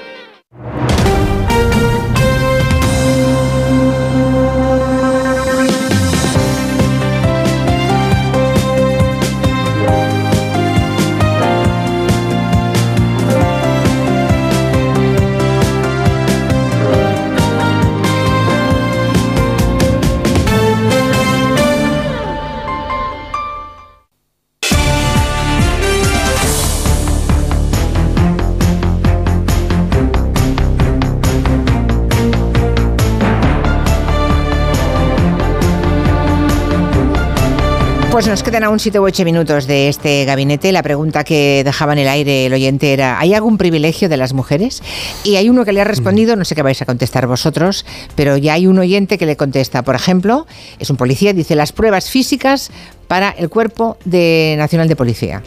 Nos 38.29 38.43
quedan 38.43 38.63
aún 38.63 38.77
7 38.79 38.99
u 38.99 39.05
8 39.05 39.25
minutos 39.25 39.65
de 39.65 39.89
este 39.89 40.23
gabinete. 40.23 40.71
La 40.71 40.83
pregunta 40.83 41.23
que 41.23 41.63
dejaba 41.65 41.93
en 41.93 41.99
el 41.99 42.07
aire 42.07 42.45
el 42.45 42.53
oyente 42.53 42.93
era, 42.93 43.19
¿hay 43.19 43.33
algún 43.33 43.57
privilegio 43.57 44.07
de 44.07 44.17
las 44.17 44.33
mujeres? 44.33 44.83
Y 45.23 45.37
hay 45.37 45.49
uno 45.49 45.65
que 45.65 45.73
le 45.73 45.81
ha 45.81 45.83
respondido, 45.83 46.35
no 46.35 46.45
sé 46.45 46.53
qué 46.53 46.61
vais 46.61 46.79
a 46.79 46.85
contestar 46.85 47.25
vosotros, 47.25 47.87
pero 48.13 48.37
ya 48.37 48.53
hay 48.53 48.67
un 48.67 48.77
oyente 48.77 49.17
que 49.17 49.25
le 49.25 49.35
contesta. 49.35 49.81
Por 49.81 49.95
ejemplo, 49.95 50.45
es 50.77 50.91
un 50.91 50.97
policía, 50.97 51.33
dice, 51.33 51.55
las 51.55 51.71
pruebas 51.71 52.11
físicas 52.11 52.69
para 53.07 53.31
el 53.31 53.49
Cuerpo 53.49 53.97
de 54.05 54.53
Nacional 54.59 54.87
de 54.87 54.95
Policía. 54.95 55.41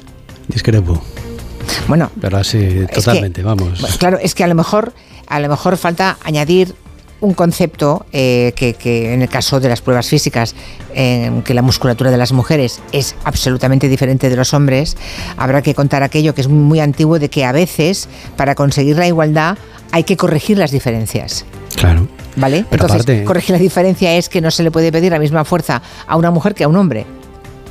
Discrepo. 0.48 1.00
Bueno, 1.86 2.10
pero 2.20 2.38
así 2.38 2.84
totalmente, 2.92 3.44
vamos. 3.44 3.80
Claro, 3.98 4.18
es 4.20 4.34
que 4.34 4.42
a 4.42 4.48
lo 4.48 4.56
mejor, 4.56 4.92
a 5.28 5.38
lo 5.38 5.48
mejor 5.48 5.76
falta 5.76 6.18
añadir 6.24 6.74
un 7.22 7.34
concepto 7.34 8.04
eh, 8.12 8.52
que, 8.56 8.74
que, 8.74 9.14
en 9.14 9.22
el 9.22 9.28
caso 9.28 9.60
de 9.60 9.68
las 9.68 9.80
pruebas 9.80 10.08
físicas, 10.08 10.54
eh, 10.94 11.30
que 11.44 11.54
la 11.54 11.62
musculatura 11.62 12.10
de 12.10 12.16
las 12.18 12.32
mujeres 12.32 12.80
es 12.92 13.14
absolutamente 13.24 13.88
diferente 13.88 14.28
de 14.28 14.36
los 14.36 14.52
hombres, 14.52 14.96
habrá 15.36 15.62
que 15.62 15.74
contar 15.74 16.02
aquello 16.02 16.34
que 16.34 16.40
es 16.42 16.48
muy 16.48 16.80
antiguo 16.80 17.18
de 17.18 17.30
que 17.30 17.44
a 17.44 17.52
veces 17.52 18.08
para 18.36 18.54
conseguir 18.54 18.96
la 18.98 19.06
igualdad 19.06 19.56
hay 19.92 20.04
que 20.04 20.16
corregir 20.16 20.58
las 20.58 20.72
diferencias. 20.72 21.44
Claro. 21.76 22.08
¿Vale? 22.36 22.64
Pero 22.68 22.84
Entonces, 22.84 23.02
aparte- 23.06 23.24
corregir 23.24 23.52
la 23.52 23.58
diferencia 23.58 24.12
es 24.14 24.28
que 24.28 24.40
no 24.40 24.50
se 24.50 24.62
le 24.62 24.70
puede 24.70 24.90
pedir 24.90 25.12
la 25.12 25.18
misma 25.18 25.44
fuerza 25.44 25.80
a 26.06 26.16
una 26.16 26.30
mujer 26.30 26.54
que 26.54 26.64
a 26.64 26.68
un 26.68 26.76
hombre, 26.76 27.06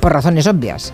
por 0.00 0.12
razones 0.12 0.46
obvias. 0.46 0.92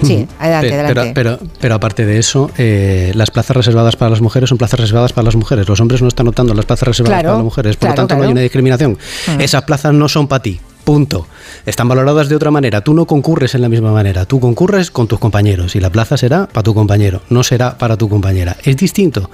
Sí, 0.06 0.26
adelante, 0.38 0.74
adelante. 0.74 1.12
Pero, 1.14 1.38
pero, 1.38 1.50
pero 1.60 1.74
aparte 1.74 2.06
de 2.06 2.18
eso, 2.18 2.50
eh, 2.58 3.12
las 3.14 3.30
plazas 3.30 3.56
reservadas 3.56 3.96
para 3.96 4.10
las 4.10 4.20
mujeres 4.20 4.48
son 4.48 4.58
plazas 4.58 4.80
reservadas 4.80 5.12
para 5.12 5.24
las 5.26 5.36
mujeres. 5.36 5.68
Los 5.68 5.80
hombres 5.80 6.02
no 6.02 6.08
están 6.08 6.26
notando 6.26 6.54
las 6.54 6.64
plazas 6.66 6.88
reservadas 6.88 7.20
Claro, 7.20 7.28
para 7.28 7.38
las 7.38 7.44
mujeres. 7.44 7.76
Por 7.76 7.88
claro, 7.88 8.02
lo 8.02 8.08
tanto, 8.08 8.16
no 8.20 8.26
hay 8.26 8.32
una 8.32 8.40
discriminación. 8.42 8.98
Mm. 9.36 9.40
Esas 9.40 9.62
plazas 9.64 9.92
no 9.94 10.08
son 10.08 10.26
para 10.28 10.42
ti. 10.42 10.60
Punto. 10.84 11.26
Están 11.66 11.88
valoradas 11.88 12.28
de 12.28 12.36
otra 12.36 12.50
manera. 12.50 12.80
Tú 12.80 12.94
no 12.94 13.04
concurres 13.04 13.54
en 13.54 13.60
la 13.62 13.68
misma 13.68 13.92
manera. 13.92 14.24
Tú 14.24 14.40
concurres 14.40 14.90
con 14.90 15.06
tus 15.06 15.18
compañeros 15.18 15.76
y 15.76 15.80
la 15.80 15.90
plaza 15.90 16.16
será 16.16 16.46
para 16.46 16.62
tu 16.62 16.74
compañero, 16.74 17.20
no 17.28 17.42
será 17.42 17.76
para 17.76 17.96
tu 17.96 18.08
compañera. 18.08 18.56
Es 18.64 18.76
distinto. 18.78 19.30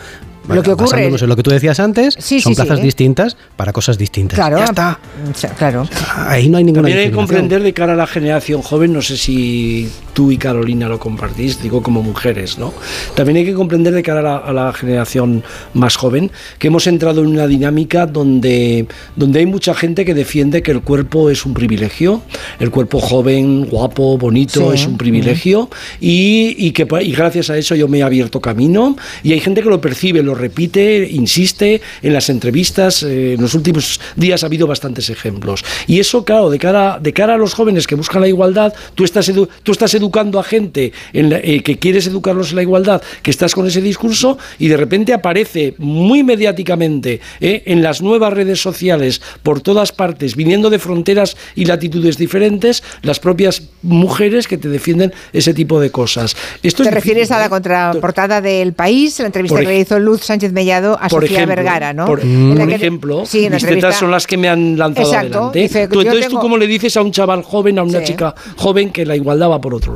Lo 0.49 0.63
que 0.63 0.71
ocurre- 0.73 0.91
Basándonos 0.91 1.23
en 1.23 1.29
lo 1.29 1.35
que 1.37 1.43
tú 1.43 1.51
decías 1.51 1.81
antes, 1.81 2.15
Sí, 2.21 2.41
son 2.41 2.53
sí, 2.53 2.57
plazas 2.57 2.79
sí. 2.79 2.85
distintas 2.85 3.37
para 3.57 3.73
cosas 3.73 3.97
distintas. 3.99 4.37
Claro, 4.37 4.59
Ya 4.59 4.65
está. 4.67 4.99
o 5.31 5.35
sea, 5.35 5.51
claro. 5.51 5.89
Ahí 6.17 6.49
no 6.49 6.59
hay 6.59 6.65
ninguna 6.65 6.83
También 6.83 6.99
hay 6.99 7.11
que 7.11 7.17
comprender 7.17 7.63
de 7.63 7.73
cara 7.73 7.95
a 7.95 7.97
la 7.97 8.07
generación 8.07 8.63
joven, 8.63 8.93
no 8.93 9.03
sé 9.03 9.17
si 9.17 9.91
tú 10.17 10.33
y 10.33 10.39
Carolina 10.39 10.89
lo 10.89 10.99
compartís, 10.99 11.61
digo 11.63 11.83
como 11.83 12.03
mujeres, 12.03 12.57
¿no? 12.57 12.73
También 13.15 13.37
hay 13.37 13.45
que 13.45 13.53
comprender 13.53 13.93
de 13.93 14.03
cara 14.03 14.21
a 14.21 14.23
la, 14.23 14.37
a 14.39 14.53
la 14.55 14.73
generación 14.73 15.45
más 15.75 15.97
joven 15.97 16.31
que 16.59 16.69
hemos 16.69 16.87
entrado 16.87 17.21
en 17.21 17.27
una 17.27 17.47
dinámica 17.47 18.07
donde, 18.07 18.87
donde 19.15 19.41
hay 19.41 19.47
mucha 19.47 19.75
gente 19.75 20.07
que 20.07 20.15
defiende 20.15 20.63
que 20.63 20.71
el 20.71 20.81
cuerpo 20.81 21.29
es 21.29 21.45
un 21.45 21.53
privilegio, 21.53 22.23
el 22.61 22.71
cuerpo 22.71 22.99
joven, 22.99 23.67
guapo, 23.67 24.17
bonito, 24.17 24.71
Sí. 24.73 24.81
es 24.81 24.87
un 24.87 24.97
privilegio 24.97 25.69
y, 26.01 26.55
y 26.57 26.71
que 26.71 26.87
y 27.03 27.13
gracias 27.13 27.51
a 27.51 27.59
eso 27.59 27.75
yo 27.75 27.87
me 27.87 27.99
he 27.99 28.03
abierto 28.03 28.41
camino 28.41 28.97
y 29.23 29.33
hay 29.35 29.41
gente 29.41 29.63
que 29.63 29.69
lo 29.69 29.83
percibe, 29.83 30.23
lo 30.23 30.35
repite, 30.35 31.07
insiste 31.11 31.83
en 32.03 32.15
las 32.15 32.31
entrevistas, 32.31 33.03
eh, 33.03 33.35
en 33.35 33.43
los 33.43 33.53
últimos 33.53 34.01
días 34.17 34.43
ha 34.43 34.47
habido 34.47 34.67
bastantes 34.67 35.11
ejemplos. 35.11 35.63
Y 35.87 36.01
eso, 36.01 36.25
claro, 36.25 36.49
de 36.49 36.59
cara, 36.59 36.99
de 37.03 37.13
cara 37.13 37.35
a 37.35 37.37
los 37.37 37.53
jóvenes 37.53 37.87
que 37.87 37.97
buscan 37.97 38.23
la 38.23 38.29
igualdad, 38.29 38.73
tú 38.95 39.05
estás, 39.05 39.29
edu- 39.29 39.49
tú 39.63 39.73
estás 39.73 39.95
educando 40.07 40.39
a 40.39 40.45
gente 40.45 40.93
en 41.13 41.31
la- 41.31 41.39
eh, 41.39 41.63
que 41.65 41.79
quieres 41.79 42.07
educarlos 42.07 42.51
en 42.51 42.57
la 42.57 42.63
igualdad, 42.63 43.03
que 43.23 43.31
estás 43.33 43.55
con 43.55 43.67
ese 43.67 43.81
discurso 43.81 44.39
y 44.59 44.69
de 44.69 44.77
repente 44.77 45.13
aparece 45.13 45.75
muy 45.79 46.23
mediáticamente 46.23 47.21
eh, 47.41 47.63
en 47.67 47.83
las 47.83 48.03
nuevas 48.03 48.33
redes 48.33 48.61
sociales 48.61 49.21
por 49.43 49.61
todas 49.61 49.91
partes, 49.91 50.37
viniendo 50.37 50.71
de 50.71 50.79
fronteras 50.79 51.37
y 51.57 51.65
latitudes 51.65 52.17
diferentes, 52.19 52.85
las 53.03 53.19
propias 53.19 53.63
mujeres 53.83 54.47
que 54.47 54.59
te 54.59 54.69
defienden 54.69 55.13
ese 55.33 55.53
tipo 55.55 55.81
de 55.81 55.91
cosas. 55.91 56.37
Esto 56.63 56.85
Te 56.85 56.91
es 56.91 56.95
refieres 56.95 57.23
difícil, 57.29 57.35
a 57.37 57.39
la 57.41 57.47
¿eh? 57.47 57.51
contraportada 57.51 58.41
del 58.41 58.75
país, 58.75 59.19
la 59.19 59.27
entrevista 59.27 59.59
que 59.61 59.67
le 59.67 59.81
hizo 59.81 59.99
Luz 59.99 60.23
Sánchez 60.23 60.53
Mellado 60.53 60.97
a 61.01 61.09
Sofía 61.09 61.27
ejemplo, 61.39 61.57
Vergara, 61.57 61.93
¿no? 61.93 62.07
Por, 62.07 62.21
En 62.21 62.51
la 62.51 62.61
por 62.61 62.69
que- 62.69 62.75
ejemplo, 62.77 63.27
sí, 63.27 63.45
en 63.47 63.55
mis 63.55 63.67
tetas 63.67 63.97
son 63.97 64.11
las 64.13 64.27
que 64.27 64.37
me 64.37 64.49
han 64.49 64.79
lanzado 64.79 65.09
Exacto, 65.09 65.39
adelante. 65.39 65.59
dice, 65.59 65.89
Tú, 65.89 65.95
yo 65.97 66.01
entonces, 66.03 66.27
tengo- 66.29 66.39
¿tú 66.39 66.43
cómo 66.43 66.57
le 66.59 66.67
dices 66.69 66.97
a 66.97 67.03
un 67.03 67.11
chaval 67.11 67.43
joven, 67.43 67.79
a 67.79 67.83
una 67.83 67.99
Sí. 68.01 68.07
chica 68.07 68.35
joven 68.57 68.91
que 68.91 69.05
la 69.05 69.17
igualdad 69.17 69.51
va 69.51 69.61
por 69.61 69.75
otro 69.75 69.95
lado? 69.95 69.96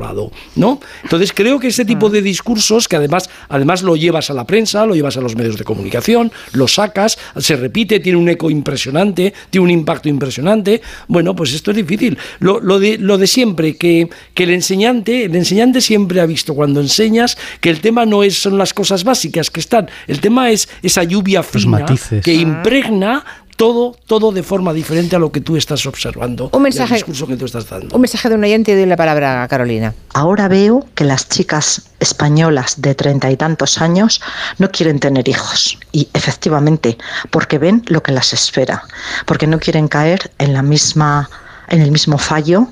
¿No? 0.56 0.80
Entonces, 1.02 1.32
creo 1.32 1.58
que 1.58 1.68
ese 1.68 1.84
tipo 1.84 2.08
de 2.08 2.22
discursos, 2.22 2.88
que 2.88 2.96
además, 2.96 3.28
además 3.48 3.82
lo 3.82 3.96
llevas 3.96 4.30
a 4.30 4.34
la 4.34 4.46
prensa, 4.46 4.86
lo 4.86 4.94
llevas 4.94 5.16
a 5.16 5.20
los 5.20 5.36
medios 5.36 5.56
de 5.56 5.64
comunicación, 5.64 6.32
lo 6.52 6.68
sacas, 6.68 7.18
se 7.36 7.56
repite, 7.56 8.00
tiene 8.00 8.18
un 8.18 8.28
eco 8.28 8.50
impresionante, 8.50 9.32
tiene 9.50 9.64
un 9.64 9.70
impacto 9.70 10.08
impresionante. 10.08 10.80
Bueno, 11.08 11.34
pues 11.36 11.52
esto 11.52 11.70
es 11.70 11.76
difícil. 11.76 12.18
Lo, 12.38 12.60
lo 12.60 12.78
de, 12.78 12.98
lo 12.98 13.18
de 13.18 13.26
siempre, 13.26 13.76
que, 13.76 14.08
que 14.34 14.44
el 14.44 14.50
enseñante, 14.50 15.24
el 15.24 15.36
enseñante 15.36 15.80
siempre 15.80 16.20
ha 16.20 16.26
visto 16.26 16.54
cuando 16.54 16.80
enseñas 16.80 17.36
que 17.60 17.70
el 17.70 17.80
tema 17.80 18.06
no 18.06 18.22
es, 18.22 18.36
son 18.38 18.58
las 18.58 18.74
cosas 18.74 19.04
básicas 19.04 19.50
que 19.50 19.60
están, 19.60 19.88
el 20.06 20.20
tema 20.20 20.50
es 20.50 20.68
esa 20.82 21.04
lluvia 21.04 21.42
fina 21.42 21.84
que 22.22 22.34
impregna 22.34 23.24
todo, 23.60 23.94
todo 24.06 24.32
de 24.32 24.42
forma 24.42 24.72
diferente 24.72 25.16
a 25.16 25.18
lo 25.18 25.30
que 25.30 25.42
tú 25.42 25.54
estás 25.58 25.84
observando. 25.84 26.48
Un 26.54 26.62
mensaje- 26.62 26.94
discurso 26.94 27.26
que 27.26 27.36
tú 27.36 27.44
estás 27.44 27.68
dando. 27.68 27.94
Un 27.94 28.00
mensaje 28.00 28.30
de 28.30 28.34
un 28.36 28.42
oyente 28.42 28.72
y 28.72 28.74
doy 28.74 28.86
la 28.86 28.96
palabra 28.96 29.42
a 29.42 29.48
Carolina. 29.48 29.92
Ahora 30.14 30.48
veo 30.48 30.86
que 30.94 31.04
las 31.04 31.28
chicas 31.28 31.82
españolas 32.00 32.80
de 32.80 32.94
treinta 32.94 33.30
y 33.30 33.36
tantos 33.36 33.82
años 33.82 34.22
no 34.56 34.70
quieren 34.70 34.98
tener 34.98 35.28
hijos. 35.28 35.78
Y 35.92 36.08
efectivamente, 36.14 36.96
porque 37.28 37.58
ven 37.58 37.82
lo 37.88 38.02
que 38.02 38.12
las 38.12 38.32
espera, 38.32 38.82
porque 39.26 39.46
no 39.46 39.58
quieren 39.58 39.88
caer 39.88 40.30
en 40.38 40.54
la 40.54 40.62
misma, 40.62 41.28
en 41.68 41.82
el 41.82 41.90
mismo 41.90 42.16
fallo 42.16 42.68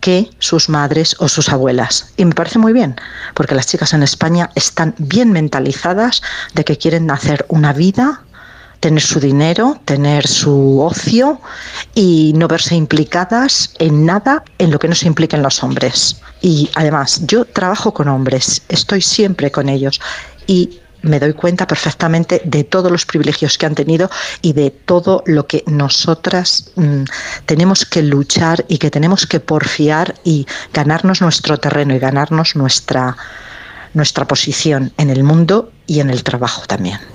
que 0.00 0.28
sus 0.40 0.68
madres 0.68 1.14
o 1.20 1.28
sus 1.28 1.48
abuelas. 1.48 2.12
Y 2.16 2.24
me 2.24 2.34
parece 2.34 2.58
muy 2.58 2.72
bien, 2.72 2.96
porque 3.34 3.54
las 3.54 3.68
chicas 3.68 3.92
en 3.92 4.02
España 4.02 4.50
están 4.56 4.96
bien 4.98 5.30
mentalizadas 5.30 6.22
de 6.54 6.64
que 6.64 6.76
quieren 6.76 7.08
hacer 7.12 7.46
una 7.48 7.72
vida 7.72 8.24
tener 8.84 9.00
su 9.00 9.18
dinero, 9.18 9.80
tener 9.86 10.26
su 10.26 10.78
ocio 10.78 11.40
y 11.94 12.34
no 12.36 12.46
verse 12.48 12.74
implicadas 12.74 13.72
en 13.78 14.04
nada 14.04 14.44
en 14.58 14.70
lo 14.70 14.78
que 14.78 14.88
no 14.88 14.94
se 14.94 15.06
impliquen 15.06 15.42
los 15.42 15.62
hombres. 15.62 16.20
Y 16.42 16.68
además, 16.74 17.22
yo 17.26 17.46
trabajo 17.46 17.94
con 17.94 18.08
hombres, 18.08 18.60
estoy 18.68 19.00
siempre 19.00 19.50
con 19.50 19.70
ellos 19.70 20.02
y 20.46 20.80
me 21.00 21.18
doy 21.18 21.32
cuenta 21.32 21.66
perfectamente 21.66 22.42
de 22.44 22.62
todos 22.62 22.92
los 22.92 23.06
privilegios 23.06 23.56
que 23.56 23.64
han 23.64 23.74
tenido 23.74 24.10
y 24.42 24.52
de 24.52 24.70
todo 24.70 25.22
lo 25.24 25.46
que 25.46 25.64
nosotras 25.66 26.70
mm, 26.76 27.04
tenemos 27.46 27.86
que 27.86 28.02
luchar 28.02 28.66
y 28.68 28.76
que 28.76 28.90
tenemos 28.90 29.26
que 29.26 29.40
porfiar 29.40 30.14
y 30.24 30.46
ganarnos 30.74 31.22
nuestro 31.22 31.56
terreno 31.56 31.94
y 31.94 31.98
ganarnos 31.98 32.54
nuestra, 32.54 33.16
nuestra 33.94 34.26
posición 34.26 34.92
en 34.98 35.08
el 35.08 35.24
mundo 35.24 35.72
y 35.86 36.00
en 36.00 36.10
el 36.10 36.22
trabajo 36.22 36.64
también. 36.66 37.13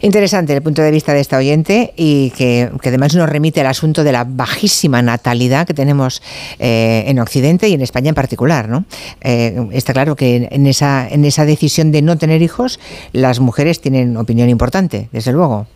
Interesante 0.00 0.52
el 0.54 0.62
punto 0.62 0.82
de 0.82 0.90
vista 0.90 1.12
de 1.12 1.20
esta 1.20 1.38
oyente 1.38 1.92
y 1.96 2.30
que, 2.30 2.70
además 2.84 3.14
nos 3.14 3.28
remite 3.28 3.60
al 3.60 3.66
asunto 3.66 4.04
de 4.04 4.12
la 4.12 4.24
bajísima 4.24 5.02
natalidad 5.02 5.66
que 5.66 5.74
tenemos 5.74 6.22
eh, 6.58 7.04
en 7.06 7.18
Occidente 7.18 7.68
y 7.68 7.74
en 7.74 7.80
España 7.80 8.10
en 8.10 8.14
particular. 8.14 8.68
¿no? 8.68 8.84
Eh, 9.20 9.68
está 9.72 9.92
claro 9.92 10.16
que 10.16 10.48
en 10.50 10.66
esa, 10.66 11.08
en 11.08 11.24
esa 11.24 11.44
decisión 11.44 11.92
de 11.92 12.02
no 12.02 12.16
tener 12.16 12.42
hijos 12.42 12.78
las 13.12 13.40
mujeres 13.40 13.80
tienen 13.80 14.16
opinión 14.16 14.48
importante, 14.48 15.08
desde 15.12 15.32
luego. 15.32 15.66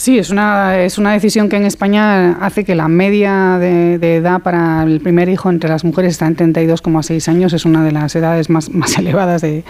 Sí, 0.00 0.18
es 0.18 0.30
una, 0.30 0.80
es 0.80 0.96
una 0.96 1.12
decisión 1.12 1.50
que 1.50 1.56
en 1.56 1.66
España 1.66 2.38
hace 2.40 2.64
que 2.64 2.74
la 2.74 2.88
media 2.88 3.58
de, 3.58 3.96
edad 4.16 4.40
para 4.40 4.82
el 4.82 4.98
primer 5.02 5.28
hijo 5.28 5.50
entre 5.50 5.68
las 5.68 5.84
mujeres 5.84 6.12
está 6.12 6.26
en 6.26 6.36
32,6 6.36 7.28
años. 7.28 7.52
Es 7.52 7.66
una 7.66 7.84
de 7.84 7.92
las 7.92 8.16
edades 8.16 8.48
más, 8.48 8.70
más 8.70 8.96
elevadas 8.98 9.42
de, 9.42 9.62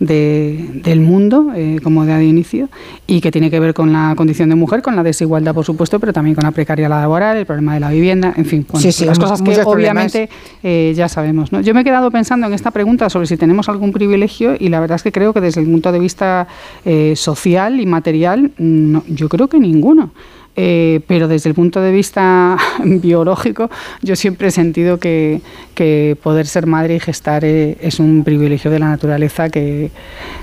del 0.00 1.00
mundo 1.00 1.52
eh, 1.54 1.78
como 1.84 2.04
de 2.04 2.24
inicio 2.24 2.68
y 3.06 3.20
que 3.20 3.30
tiene 3.30 3.48
que 3.48 3.60
ver 3.60 3.74
con 3.74 3.92
la 3.92 4.14
condición 4.16 4.48
de 4.48 4.56
mujer, 4.56 4.82
con 4.82 4.96
la 4.96 5.04
desigualdad, 5.04 5.54
por 5.54 5.64
supuesto, 5.64 6.00
pero 6.00 6.12
también 6.12 6.34
con 6.34 6.42
la 6.42 6.50
precariedad 6.50 6.90
laboral, 6.90 7.36
el 7.36 7.46
problema 7.46 7.74
de 7.74 7.80
la 7.80 7.90
vivienda, 7.90 8.34
en 8.36 8.44
fin, 8.44 8.64
con 8.64 8.82
las 8.82 9.18
cosas 9.20 9.40
que 9.40 9.62
obviamente 9.62 10.28
eh, 10.64 10.94
ya 10.96 11.08
sabemos. 11.08 11.52
¿no? 11.52 11.60
Yo 11.60 11.74
me 11.74 11.82
he 11.82 11.84
quedado 11.84 12.10
pensando 12.10 12.48
en 12.48 12.52
esta 12.54 12.72
pregunta 12.72 13.08
sobre 13.08 13.28
si 13.28 13.36
tenemos 13.36 13.68
algún 13.68 13.92
privilegio 13.92 14.56
y 14.58 14.68
la 14.68 14.80
verdad 14.80 14.96
es 14.96 15.04
que 15.04 15.12
creo 15.12 15.32
que 15.32 15.40
desde 15.40 15.60
el 15.60 15.68
punto 15.68 15.92
de 15.92 16.00
vista 16.00 16.48
eh, 16.84 17.14
social 17.14 17.80
y 17.80 17.86
material, 17.86 18.50
yo 18.58 19.28
creo 19.28 19.48
que 19.48 19.60
ninguno. 19.76 20.10
Eh, 20.58 21.00
pero 21.06 21.28
desde 21.28 21.50
el 21.50 21.54
punto 21.54 21.82
de 21.82 21.92
vista 21.92 22.56
biológico, 22.84 23.70
yo 24.02 24.16
siempre 24.16 24.48
he 24.48 24.50
sentido 24.50 24.98
que, 24.98 25.42
que 25.74 26.16
poder 26.22 26.46
ser 26.46 26.66
madre 26.66 26.96
y 26.96 27.00
gestar 27.00 27.44
eh, 27.44 27.76
es 27.82 28.00
un 28.00 28.24
privilegio 28.24 28.70
de 28.70 28.78
la 28.78 28.88
naturaleza 28.88 29.50
que, 29.50 29.90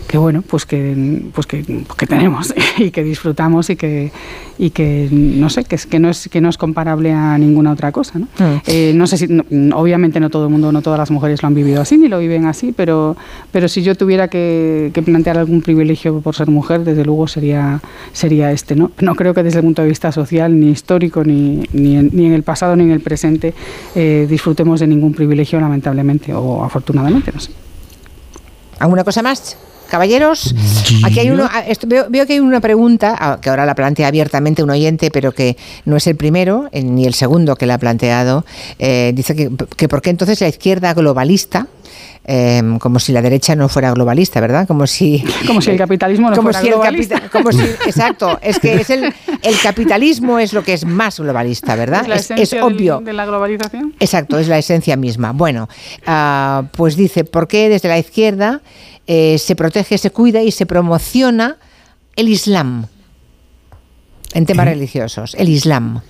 que 0.07 0.20
bueno, 0.20 0.43
pues 0.43 0.68
que, 0.68 1.24
pues 1.34 1.47
que, 1.47 1.64
que, 1.97 2.05
tenemos 2.05 2.53
y 2.78 2.91
que 2.91 3.03
disfrutamos 3.03 3.72
y 3.72 3.76
que, 3.76 4.11
y 4.59 4.70
que 4.70 5.09
no 5.11 5.49
sé, 5.49 5.64
que, 5.64 5.76
es, 5.76 5.88
que, 5.88 5.97
no 5.97 6.11
es, 6.11 6.30
que 6.30 6.41
no 6.41 6.49
es 6.49 6.57
comparable 6.57 7.11
a 7.11 7.36
ninguna 7.39 7.72
otra 7.72 7.91
cosa. 7.91 8.20
¿no? 8.20 8.26
Mm. 8.38 8.61
Eh, 8.68 8.91
no 8.93 9.07
sé 9.07 9.18
si, 9.18 9.28
obviamente 9.74 10.20
no 10.20 10.30
todo 10.30 10.45
el 10.45 10.51
mundo, 10.51 10.72
no 10.72 10.84
todas 10.84 10.99
las 10.99 11.09
mujeres 11.09 11.41
lo 11.41 11.47
han 11.47 11.55
vivido 11.55 11.82
así 11.82 11.97
ni 11.97 12.07
lo 12.07 12.20
viven 12.20 12.45
así, 12.45 12.72
pero, 12.72 13.18
pero 13.51 13.68
si 13.68 13.82
yo 13.82 13.95
tuviera 13.95 14.28
que, 14.28 14.91
que 14.93 15.01
plantear 15.01 15.39
algún 15.39 15.64
privilegio 15.64 16.22
por 16.22 16.36
ser 16.36 16.49
mujer, 16.49 16.84
desde 16.84 17.03
luego 17.03 17.28
sería, 17.28 17.82
sería 18.11 18.51
este. 18.51 18.76
¿no? 18.76 18.91
no 18.99 19.16
creo 19.16 19.34
que 19.34 19.41
desde 19.41 19.59
el 19.59 19.66
punto 19.66 19.82
de 19.82 19.88
vista 19.88 20.02
social, 20.11 20.59
ni 20.59 20.71
histórico, 20.71 21.23
ni, 21.23 21.63
ni, 21.73 21.97
en, 21.97 22.09
ni 22.13 22.25
en 22.25 22.33
el 22.33 22.43
pasado, 22.43 22.75
ni 22.75 22.83
en 22.83 22.91
el 22.91 23.01
presente, 23.01 23.53
eh, 23.95 24.27
disfrutemos 24.29 24.79
de 24.79 24.87
ningún 24.87 25.13
privilegio, 25.13 25.59
lamentablemente, 25.59 26.33
o 26.33 26.63
afortunadamente, 26.63 27.31
no 27.31 27.39
sé. 27.39 27.51
¿Alguna 28.79 29.03
cosa 29.03 29.21
más? 29.21 29.57
Caballeros, 29.89 30.55
aquí 31.03 31.19
hay 31.19 31.29
uno, 31.29 31.47
ah, 31.51 31.63
veo, 31.85 32.25
que 32.25 32.33
hay 32.33 32.39
una 32.39 32.61
pregunta, 32.61 33.15
ah, 33.19 33.37
que 33.39 33.51
ahora 33.51 33.63
la 33.65 33.75
plantea 33.75 34.07
abiertamente 34.07 34.63
un 34.63 34.71
oyente, 34.71 35.11
pero 35.11 35.33
que 35.33 35.55
no 35.85 35.97
es 35.97 36.07
el 36.07 36.15
primero, 36.15 36.67
eh, 36.71 36.83
ni 36.83 37.05
el 37.05 37.13
segundo 37.13 37.55
que 37.55 37.67
la 37.67 37.75
ha 37.75 37.77
planteado. 37.77 38.43
Eh, 38.79 39.11
dice 39.13 39.35
que, 39.35 39.51
que 39.77 39.87
por 39.87 40.01
qué 40.01 40.09
entonces 40.09 40.41
la 40.41 40.47
izquierda 40.47 40.95
globalista, 40.95 41.67
Em, 42.26 42.80
como 42.80 42.99
si 42.99 43.11
la 43.11 43.21
derecha 43.21 43.53
no 43.53 43.67
fuera 43.67 43.91
globalista, 43.91 44.39
¿verdad? 44.39 44.65
Como 44.65 44.88
si, 44.88 45.21
como 45.47 45.61
si 45.61 45.71
el 45.71 45.78
capitalismo 45.78 46.30
no 46.30 46.41
fuera 46.41 46.61
globalista. 46.61 47.17
exacto, 47.86 48.39
es 48.41 48.59
que 48.59 48.76
es 48.76 48.89
el, 48.89 49.13
el, 49.41 49.59
capitalismo 49.61 50.39
es 50.39 50.53
lo 50.53 50.63
que 50.63 50.74
es 50.74 50.86
más 50.86 51.19
globalista, 51.19 51.76
¿verdad? 51.76 52.05
Es, 52.09 52.53
obvio. 52.53 53.01
de 53.01 53.11
la 53.11 53.26
globalización. 53.26 53.93
Exacto, 53.99 54.39
es 54.39 54.47
la 54.47 54.57
esencia 54.57 54.95
misma. 54.95 55.34
Bueno, 55.34 55.67
uh, 56.07 56.65
pues 56.67 56.95
dice, 56.95 57.26
¿por 57.26 57.49
qué 57.49 57.67
desde 57.67 57.89
la 57.89 57.99
izquierda 57.99 58.61
eh, 59.05 59.38
se 59.38 59.57
protege, 59.57 59.97
se 59.97 60.11
cuida 60.11 60.41
y 60.41 60.51
se 60.51 60.65
promociona 60.65 61.57
el 62.15 62.30
Islam? 62.30 62.88
En 64.34 64.45
temas 64.45 64.65
religiosos, 64.65 65.36
el 65.38 65.49
Islam. 65.49 66.01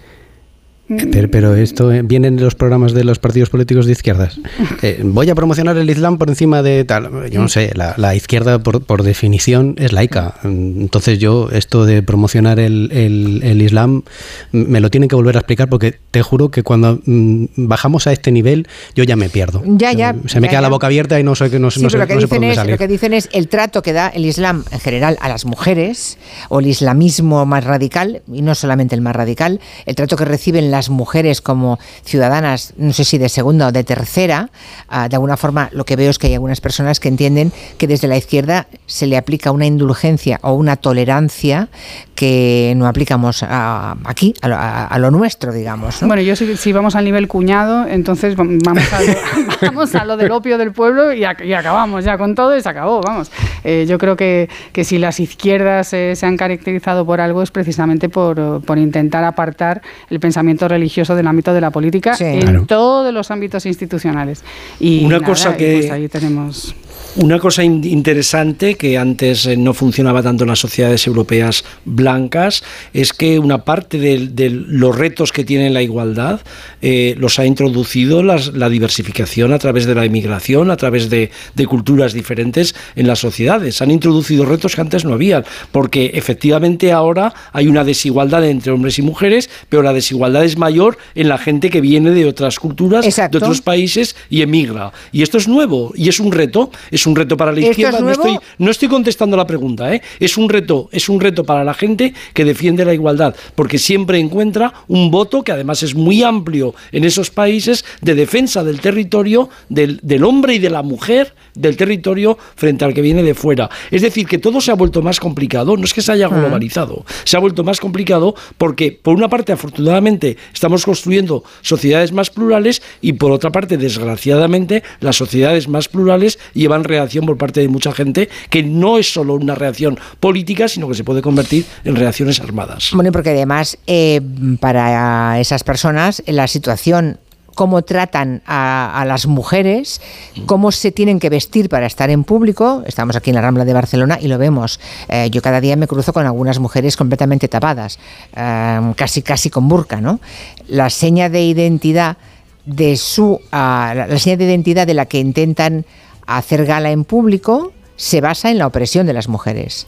Pero, 0.88 1.56
esto 1.56 1.92
eh, 1.94 2.02
viene 2.04 2.28
en 2.28 2.42
los 2.42 2.56
programas 2.56 2.94
de 2.94 3.06
los 3.06 3.18
partidos 3.18 3.50
políticos 3.50 3.86
de 3.86 3.94
izquierdas. 3.94 4.40
Eh, 4.82 5.00
voy 5.02 5.30
a 5.30 5.36
promocionar 5.36 5.78
el 5.78 5.90
Islam 5.90 6.18
por 6.18 6.28
encima 6.28 6.62
de 6.62 6.84
tal. 6.84 7.30
Yo 7.32 7.42
no 7.42 7.48
sé, 7.48 7.72
la, 7.74 8.16
izquierda 8.16 8.60
por, 8.60 9.04
definición 9.04 9.76
es 9.78 9.94
laica. 9.94 10.34
Entonces 10.44 11.20
yo 11.20 11.48
esto 11.52 11.86
de 11.86 12.04
promocionar 12.04 12.60
el, 12.60 12.90
el, 12.92 13.62
Islam 13.62 14.04
me 14.52 14.82
lo 14.82 14.90
tienen 14.90 15.08
que 15.08 15.16
volver 15.16 15.38
a 15.38 15.40
explicar 15.40 15.70
porque 15.70 15.98
te 16.12 16.22
juro 16.22 16.50
que 16.52 16.64
cuando 16.64 17.00
mm, 17.06 17.46
bajamos 17.56 18.08
a 18.08 18.12
este 18.12 18.34
nivel 18.34 18.68
yo 18.94 19.06
ya 19.06 19.16
me 19.16 19.30
pierdo. 19.30 19.64
Ya, 19.66 19.94
ya. 19.94 20.16
Se 20.26 20.42
me 20.42 20.50
queda 20.50 20.60
la 20.60 20.70
boca 20.70 20.88
abierta 20.88 21.18
y 21.18 21.24
no 21.24 21.34
sé, 21.34 21.50
no, 21.52 21.60
no 21.60 21.72
sé, 21.72 21.98
lo 21.98 22.08
que, 22.08 22.18
dicen 22.18 22.44
es, 22.44 22.58
lo 22.58 22.78
que 22.78 22.88
dicen 22.90 23.14
es 23.14 23.30
el 23.32 23.48
trato 23.48 23.82
que 23.82 23.94
da 23.94 24.10
el 24.10 24.26
Islam 24.26 24.66
en 24.72 24.80
general 24.82 25.18
a 25.22 25.30
las 25.30 25.46
mujeres 25.46 26.18
o 26.50 26.60
el 26.60 26.68
islamismo 26.68 27.46
más 27.46 27.64
radical, 27.64 28.22
y 28.32 28.42
no 28.42 28.54
solamente 28.54 28.96
el 28.96 29.02
más 29.02 29.16
radical, 29.16 29.62
el 29.86 29.96
trato 29.96 30.18
que 30.18 30.26
reciben 30.26 30.72
las 30.74 30.90
mujeres 30.90 31.40
como 31.40 31.78
ciudadanas, 32.04 32.74
no 32.78 32.94
sé 32.94 33.04
si 33.04 33.20
de 33.20 33.30
segunda 33.30 33.68
o 33.68 33.72
de 33.72 33.84
tercera, 33.84 34.50
ah, 34.90 35.08
de 35.08 35.16
alguna 35.16 35.38
forma 35.38 35.70
lo 35.72 35.86
que 35.86 35.96
veo 35.96 36.10
es 36.10 36.18
que 36.18 36.28
hay 36.28 36.34
algunas 36.34 36.62
personas 36.62 37.00
que 37.00 37.10
entienden 37.10 37.52
que 37.78 37.86
desde 37.86 38.08
la 38.08 38.18
izquierda 38.18 38.66
se 38.88 39.06
le 39.06 39.16
aplica 39.16 39.52
una 39.52 39.68
indulgencia 39.68 40.40
o 40.42 40.54
una 40.54 40.76
tolerancia 40.76 41.70
que 42.16 42.74
no 42.76 42.88
aplicamos 42.88 43.44
aquí, 43.44 44.34
a 44.42 44.98
lo, 44.98 45.12
nuestro, 45.12 45.52
digamos. 45.52 46.02
Bueno, 46.02 46.22
yo 46.22 46.36
si, 46.36 46.74
vamos 46.74 46.96
al 46.96 47.06
nivel 47.06 47.28
cuñado, 47.28 47.88
entonces 47.88 48.36
vamos 48.36 48.94
a 48.94 49.02
lo, 49.02 49.14
vamos 49.62 49.96
a 49.96 50.06
lo 50.06 50.18
del 50.18 50.32
opio 50.32 50.58
del 50.58 50.72
pueblo 50.72 51.14
y, 51.14 51.24
acabamos 51.24 52.04
ya 52.04 52.18
con 52.18 52.34
todo 52.34 52.58
y 52.58 52.62
se 52.62 52.70
acabó, 52.70 53.02
vamos. 53.02 53.32
Eh, 53.64 53.86
yo 53.88 53.98
creo 53.98 54.16
que, 54.16 54.50
que, 54.72 54.84
si 54.84 54.98
las 54.98 55.20
izquierdas 55.20 55.94
eh, 55.94 56.16
se 56.16 56.26
han 56.26 56.38
caracterizado 56.38 57.06
por 57.06 57.22
algo 57.22 57.44
es 57.44 57.52
precisamente 57.52 58.10
por, 58.10 58.64
por 58.64 58.78
intentar 58.78 59.24
apartar 59.24 59.82
el 60.10 60.20
pensamiento 60.20 60.63
religioso 60.68 61.16
del 61.16 61.28
ámbito 61.28 61.54
de 61.54 61.62
la 61.62 61.72
política 61.72 62.16
en 62.20 62.66
todos 62.66 63.14
los 63.14 63.32
ámbitos 63.32 63.66
institucionales. 63.66 64.44
Y 64.80 65.06
una 65.06 65.20
cosa 65.20 65.56
que 65.56 65.80
pues 65.80 65.92
ahí 65.92 66.08
tenemos 66.08 66.76
una 67.16 67.38
cosa 67.38 67.64
interesante 67.64 68.76
que 68.76 68.98
antes 68.98 69.46
eh, 69.46 69.56
no 69.56 69.74
funcionaba 69.74 70.24
tanto 70.24 70.46
en 70.46 70.50
las 70.50 70.60
sociedades 70.60 71.06
europeas 71.06 71.64
blancas 71.86 72.64
es 72.92 73.14
que 73.14 73.38
una 73.38 73.66
parte 73.66 74.00
de, 74.00 74.50
los 74.50 74.98
retos 74.98 75.32
que 75.32 75.44
tiene 75.44 75.70
la 75.70 75.84
igualdad 75.84 76.42
eh, 76.82 77.16
los 77.20 77.38
ha 77.38 77.46
introducido 77.46 78.24
la 78.24 78.70
diversificación 78.70 79.54
a 79.54 79.60
través 79.60 79.86
de 79.86 79.96
la 79.96 80.06
inmigración, 80.06 80.72
a 80.72 80.78
través 80.78 81.10
de, 81.10 81.30
culturas 81.68 82.14
diferentes 82.14 82.76
en 82.96 83.08
las 83.08 83.20
sociedades. 83.20 83.82
Han 83.82 83.92
introducido 83.92 84.46
retos 84.46 84.76
que 84.76 84.82
antes 84.82 85.06
no 85.06 85.14
habían, 85.14 85.46
porque 85.72 86.12
efectivamente 86.14 86.92
ahora 86.92 87.34
hay 87.54 87.68
una 87.68 87.84
desigualdad 87.84 88.46
entre 88.46 88.72
hombres 88.72 89.00
y 89.00 89.02
mujeres, 89.02 89.50
pero 89.70 89.82
la 89.82 89.94
desigualdad 89.94 90.44
es 90.44 90.58
mayor 90.58 90.98
en 91.16 91.30
la 91.30 91.38
gente 91.38 91.70
que 91.70 91.80
viene 91.80 92.12
de 92.12 92.26
otras 92.26 92.60
culturas, 92.60 93.06
de 93.06 93.38
otros 93.38 93.62
países 93.62 94.16
y 94.30 94.42
emigra. 94.42 94.92
Y 95.12 95.22
esto 95.22 95.38
es 95.38 95.48
nuevo 95.48 95.94
y 95.96 96.10
es 96.10 96.20
un 96.20 96.32
reto 96.32 96.72
es 96.92 97.06
un 97.06 97.16
reto 97.16 97.38
para 97.38 97.52
la 97.52 97.60
izquierda. 97.60 98.00
no, 98.00 98.12
estoy, 98.12 98.38
no 98.58 98.72
estoy 98.72 98.88
contestando 98.88 99.38
la 99.38 99.48
pregunta, 99.48 99.94
¿eh? 99.94 100.02
es 100.20 100.38
un 100.38 100.50
reto, 100.50 100.90
es 100.92 101.10
un 101.10 101.20
reto 101.20 101.44
para 101.44 101.64
la 101.64 101.74
gente 101.74 102.14
que 102.34 102.46
defiende 102.46 102.86
la 102.86 102.94
igualdad, 102.94 103.36
porque 103.56 103.78
siempre 103.78 104.20
encuentra 104.20 104.74
un 104.88 105.12
voto 105.12 105.44
que 105.44 105.52
además 105.52 105.84
es 105.84 105.96
muy 105.96 106.24
amplio 106.24 106.74
en 106.92 107.04
esos 107.04 107.30
países 107.30 107.86
de 108.02 108.16
defensa 108.16 108.64
del 108.64 108.80
territorio, 108.80 109.50
del, 109.70 110.00
del 110.02 110.24
hombre 110.24 110.56
y 110.56 110.60
de 110.60 110.70
la 110.70 110.82
mujer 110.82 111.34
del 111.56 111.78
territorio 111.78 112.38
frente 112.56 112.86
al 112.86 112.94
que 112.94 113.02
viene 113.02 113.24
de 113.24 113.34
fuera. 113.34 113.70
Es 113.92 114.02
decir, 114.02 114.28
que 114.28 114.38
todo 114.38 114.62
se 114.62 114.72
ha 114.72 114.76
vuelto 114.76 115.02
más 115.02 115.20
complicado, 115.20 115.78
no 115.78 115.84
es 115.84 115.94
que 115.94 116.02
se 116.02 116.12
haya 116.12 116.28
ah. 116.28 116.30
globalizado, 116.30 117.06
se 117.24 117.38
ha 117.38 117.40
vuelto 117.40 117.64
más 117.64 117.80
complicado 117.80 118.36
porque, 118.58 118.92
por 118.92 119.16
una 119.16 119.30
parte, 119.30 119.52
afortunadamente, 119.52 120.38
estamos 120.54 120.86
construyendo 120.86 121.44
sociedades 121.62 122.12
más 122.12 122.30
plurales 122.30 122.82
y, 123.02 123.14
por 123.14 123.32
otra 123.32 123.52
parte, 123.52 123.78
desgraciadamente, 123.78 124.84
las 125.00 125.16
sociedades 125.16 125.68
más 125.68 125.88
plurales 125.88 126.40
llevan 126.54 126.73
reacción 126.82 127.26
por 127.26 127.38
parte 127.38 127.62
de 127.62 127.68
mucha 127.68 127.92
gente 127.92 128.30
que 128.50 128.64
no 128.64 128.98
es 128.98 129.14
solo 129.14 129.36
una 129.36 129.56
reacción 129.56 130.00
política, 130.20 130.68
sino 130.68 130.88
que 130.88 130.96
se 130.96 131.04
puede 131.04 131.22
convertir 131.22 131.66
en 131.84 131.96
reacciones 131.96 132.40
armadas. 132.40 132.92
Bueno, 132.94 133.12
porque 133.12 133.32
además, 133.32 133.78
eh, 133.88 134.22
para 134.60 135.40
esas 135.40 135.64
personas, 135.64 136.24
la 136.26 136.48
situación 136.48 137.20
cómo 137.54 137.84
tratan 137.84 138.42
a, 138.46 139.00
a 139.00 139.06
las 139.06 139.28
mujeres, 139.28 140.02
cómo 140.46 140.72
se 140.72 140.92
tienen 140.92 141.20
que 141.20 141.30
vestir 141.30 141.70
para 141.70 141.86
estar 141.86 142.10
en 142.10 142.24
público. 142.24 142.84
Estamos 142.86 143.16
aquí 143.16 143.30
en 143.30 143.36
la 143.36 143.42
Rambla 143.42 143.66
de 143.66 143.74
Barcelona 143.74 144.18
y 144.20 144.28
lo 144.28 144.38
vemos. 144.38 144.80
Eh, 145.08 145.30
yo 145.32 145.42
cada 145.42 145.62
día 145.62 145.76
me 145.76 145.88
cruzo 145.88 146.14
con 146.14 146.26
algunas 146.26 146.60
mujeres 146.60 146.98
completamente 146.98 147.48
tapadas, 147.48 148.00
eh, 148.36 148.94
casi 148.96 149.22
casi 149.22 149.50
con 149.50 149.68
burka, 149.68 150.02
¿no? 150.02 150.20
La 150.68 150.90
seña 150.90 151.30
de 151.30 151.44
identidad 151.44 152.18
de 152.66 152.96
su 152.96 153.40
ah, 153.52 153.94
la, 153.96 154.08
la 154.08 154.20
seña 154.20 154.38
de 154.38 154.46
identidad 154.46 154.88
de 154.88 154.94
la 154.94 155.06
que 155.06 155.20
intentan 155.20 155.86
hacer 156.28 156.66
gala 156.66 156.92
en 156.92 157.04
público 157.04 157.74
se 157.96 158.22
basa 158.22 158.52
en 158.52 158.58
la 158.58 158.68
opresión 158.68 159.06
de 159.06 159.14
las 159.14 159.28
mujeres 159.28 159.88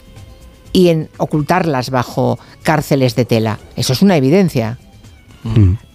y 0.72 0.88
en 0.88 1.08
ocultarlas 1.16 1.90
bajo 1.90 2.38
cárceles 2.62 3.16
de 3.16 3.24
tela. 3.24 3.58
Eso 3.76 3.92
es 3.92 4.02
una 4.02 4.16
evidencia. 4.16 4.78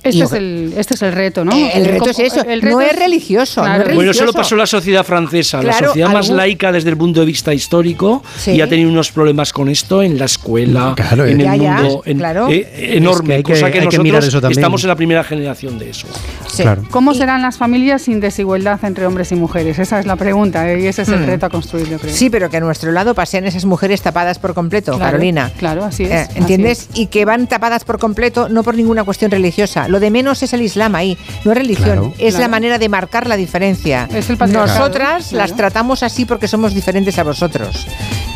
Este, 0.04 0.18
Y 0.18 0.22
es 0.24 0.32
el, 0.34 0.74
este 0.78 0.96
es 0.96 1.02
el 1.04 1.12
reto, 1.12 1.46
¿no? 1.46 1.52
Eh, 1.56 1.72
el 1.76 1.86
reto 1.86 2.10
es 2.10 2.18
eso, 2.20 2.42
el 2.44 2.62
no 2.62 2.80
reto 2.80 2.82
es 2.82 2.96
religioso, 3.00 3.66
no 3.68 3.72
es 3.76 3.78
Bueno, 3.78 3.92
eso 3.92 3.96
lo 3.96 4.04
religioso. 4.32 4.34
pasó 4.34 4.56
la 4.56 4.66
sociedad 4.66 5.04
francesa, 5.06 5.58
la 5.58 5.70
Claro, 5.72 5.88
sociedad 5.90 6.10
más 6.10 6.26
algún- 6.26 6.38
laica 6.38 6.72
desde 6.72 6.90
el 6.90 6.98
punto 6.98 7.20
de 7.20 7.26
vista 7.28 7.54
histórico 7.54 8.24
Sí. 8.38 8.52
y 8.52 8.62
ha 8.62 8.68
tenido 8.68 8.90
unos 8.90 9.12
problemas 9.12 9.54
con 9.54 9.70
esto 9.70 10.02
en 10.02 10.18
la 10.18 10.26
escuela, 10.26 10.94
Claro, 10.96 11.26
en 11.26 11.40
Ya, 11.40 11.54
el 11.56 11.62
ya, 11.62 11.74
mundo, 11.82 12.02
en- 12.06 12.18
claro. 12.18 12.48
eh, 12.50 12.94
enorme, 12.98 13.22
Es 13.24 13.28
que 13.28 13.34
hay 13.36 13.44
que- 13.44 13.52
cosa 13.54 13.60
que 13.60 13.66
hay 13.66 13.72
que 13.72 13.86
nosotros 13.86 14.04
mirar 14.04 14.24
eso 14.24 14.48
estamos 14.50 14.84
en 14.84 14.88
la 14.88 14.96
primera 14.96 15.24
generación 15.24 15.78
de 15.78 15.90
eso. 15.92 16.08
Sí. 16.48 16.64
Claro. 16.64 16.84
¿Cómo 16.90 17.14
serán 17.14 17.42
las 17.44 17.58
familias 17.58 18.02
sin 18.02 18.20
desigualdad 18.20 18.80
entre 18.84 19.06
hombres 19.06 19.32
y 19.32 19.36
mujeres? 19.36 19.78
Esa 19.80 20.00
es 20.00 20.06
la 20.06 20.16
pregunta 20.16 20.70
¿eh? 20.72 20.82
y 20.82 20.88
ese 20.88 21.04
es 21.04 21.10
el 21.10 21.20
Hmm. 21.22 21.26
reto 21.28 21.46
a 21.46 21.50
construir, 21.50 21.88
yo 21.90 22.00
creo. 22.00 22.14
Sí, 22.14 22.30
pero 22.30 22.50
que 22.50 22.58
a 22.58 22.60
nuestro 22.60 22.92
lado 22.92 23.14
pasean 23.14 23.46
esas 23.46 23.66
mujeres 23.66 24.02
tapadas 24.02 24.40
por 24.40 24.54
completo, 24.54 24.94
Claro, 24.98 25.12
Carolina. 25.12 25.52
Claro, 25.58 25.84
así 25.86 26.04
es. 26.04 26.10
Eh, 26.12 26.16
así 26.30 26.40
¿Entiendes? 26.40 26.90
es. 26.92 27.00
Y 27.00 27.06
que 27.08 27.24
van 27.26 27.48
tapadas 27.48 27.84
por 27.84 28.00
completo, 28.00 28.50
no 28.50 28.64
por 28.64 28.76
ninguna 28.76 29.04
cuestión 29.04 29.32
religiosa. 29.32 29.88
Lo 29.92 30.00
de 30.00 30.10
menos 30.10 30.42
es 30.42 30.54
el 30.54 30.62
Islam 30.62 30.96
ahí, 30.96 31.18
no 31.44 31.52
es 31.52 31.58
religión, 31.58 31.86
Claro. 31.86 32.14
es 32.18 32.40
la 32.40 32.48
manera 32.48 32.80
de 32.80 32.88
marcar 32.88 33.28
la 33.28 33.36
diferencia. 33.36 34.08
Es 34.14 34.30
el 34.30 34.38
Nosotras 34.38 35.28
claro. 35.28 35.38
las 35.46 35.56
tratamos 35.58 36.02
así 36.02 36.24
porque 36.24 36.48
somos 36.48 36.74
diferentes 36.74 37.20
a 37.20 37.24
vosotros. 37.24 37.86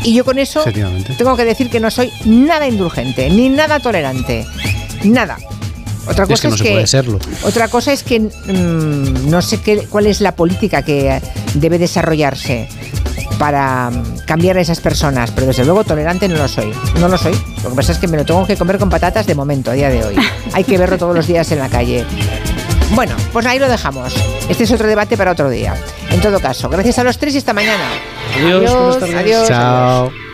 Y 0.04 0.12
yo 0.14 0.22
con 0.26 0.38
eso 0.38 0.62
tengo 1.16 1.34
que 1.34 1.46
decir 1.46 1.70
que 1.70 1.80
no 1.80 1.90
soy 1.90 2.12
nada 2.26 2.66
indulgente, 2.68 3.30
ni 3.30 3.48
nada 3.48 3.80
tolerante. 3.80 4.44
Nada. 5.04 5.38
Otra 6.06 6.26
cosa 6.26 6.34
Es 6.34 6.40
que 6.40 6.48
no 6.48 6.56
se 6.56 6.64
puede 6.64 6.86
serlo. 6.86 7.18
Otra 7.42 7.68
cosa 7.68 7.92
es 7.92 8.02
que 8.02 8.20
no 8.20 9.42
sé 9.42 9.60
qué, 9.60 9.86
cuál 9.88 10.06
es 10.06 10.20
la 10.20 10.34
política 10.34 10.82
que 10.82 11.20
debe 11.54 11.78
desarrollarse 11.78 12.68
para 13.38 13.90
mm, 13.90 14.18
cambiar 14.26 14.56
a 14.56 14.60
esas 14.60 14.80
personas, 14.80 15.30
pero 15.30 15.46
desde 15.46 15.64
luego 15.64 15.84
tolerante 15.84 16.28
no 16.28 16.36
lo 16.36 16.48
soy. 16.48 16.72
No 17.00 17.08
lo 17.08 17.18
soy. 17.18 17.34
Lo 17.62 17.70
que 17.70 17.76
pasa 17.76 17.92
es 17.92 17.98
que 17.98 18.08
me 18.08 18.16
lo 18.16 18.24
tengo 18.24 18.46
que 18.46 18.56
comer 18.56 18.78
con 18.78 18.90
patatas 18.90 19.26
de 19.26 19.34
momento, 19.34 19.70
a 19.70 19.74
día 19.74 19.90
de 19.90 20.04
hoy. 20.04 20.16
Hay 20.52 20.64
que 20.64 20.78
verlo 20.78 20.98
todos 20.98 21.14
los 21.14 21.26
días 21.26 21.50
en 21.52 21.58
la 21.58 21.68
calle. 21.68 22.04
Bueno, 22.94 23.14
pues 23.32 23.44
ahí 23.46 23.58
lo 23.58 23.68
dejamos. 23.68 24.14
Este 24.48 24.64
es 24.64 24.72
otro 24.72 24.86
debate 24.86 25.16
para 25.16 25.32
otro 25.32 25.50
día. 25.50 25.74
En 26.10 26.20
todo 26.20 26.38
caso, 26.40 26.68
gracias 26.68 26.98
a 26.98 27.04
los 27.04 27.18
tres 27.18 27.34
y 27.34 27.38
hasta 27.38 27.52
mañana. 27.52 27.84
Adiós, 28.36 28.98
tardes. 28.98 29.14
adiós. 29.14 29.48
Chao. 29.48 30.06
adiós. 30.08 30.25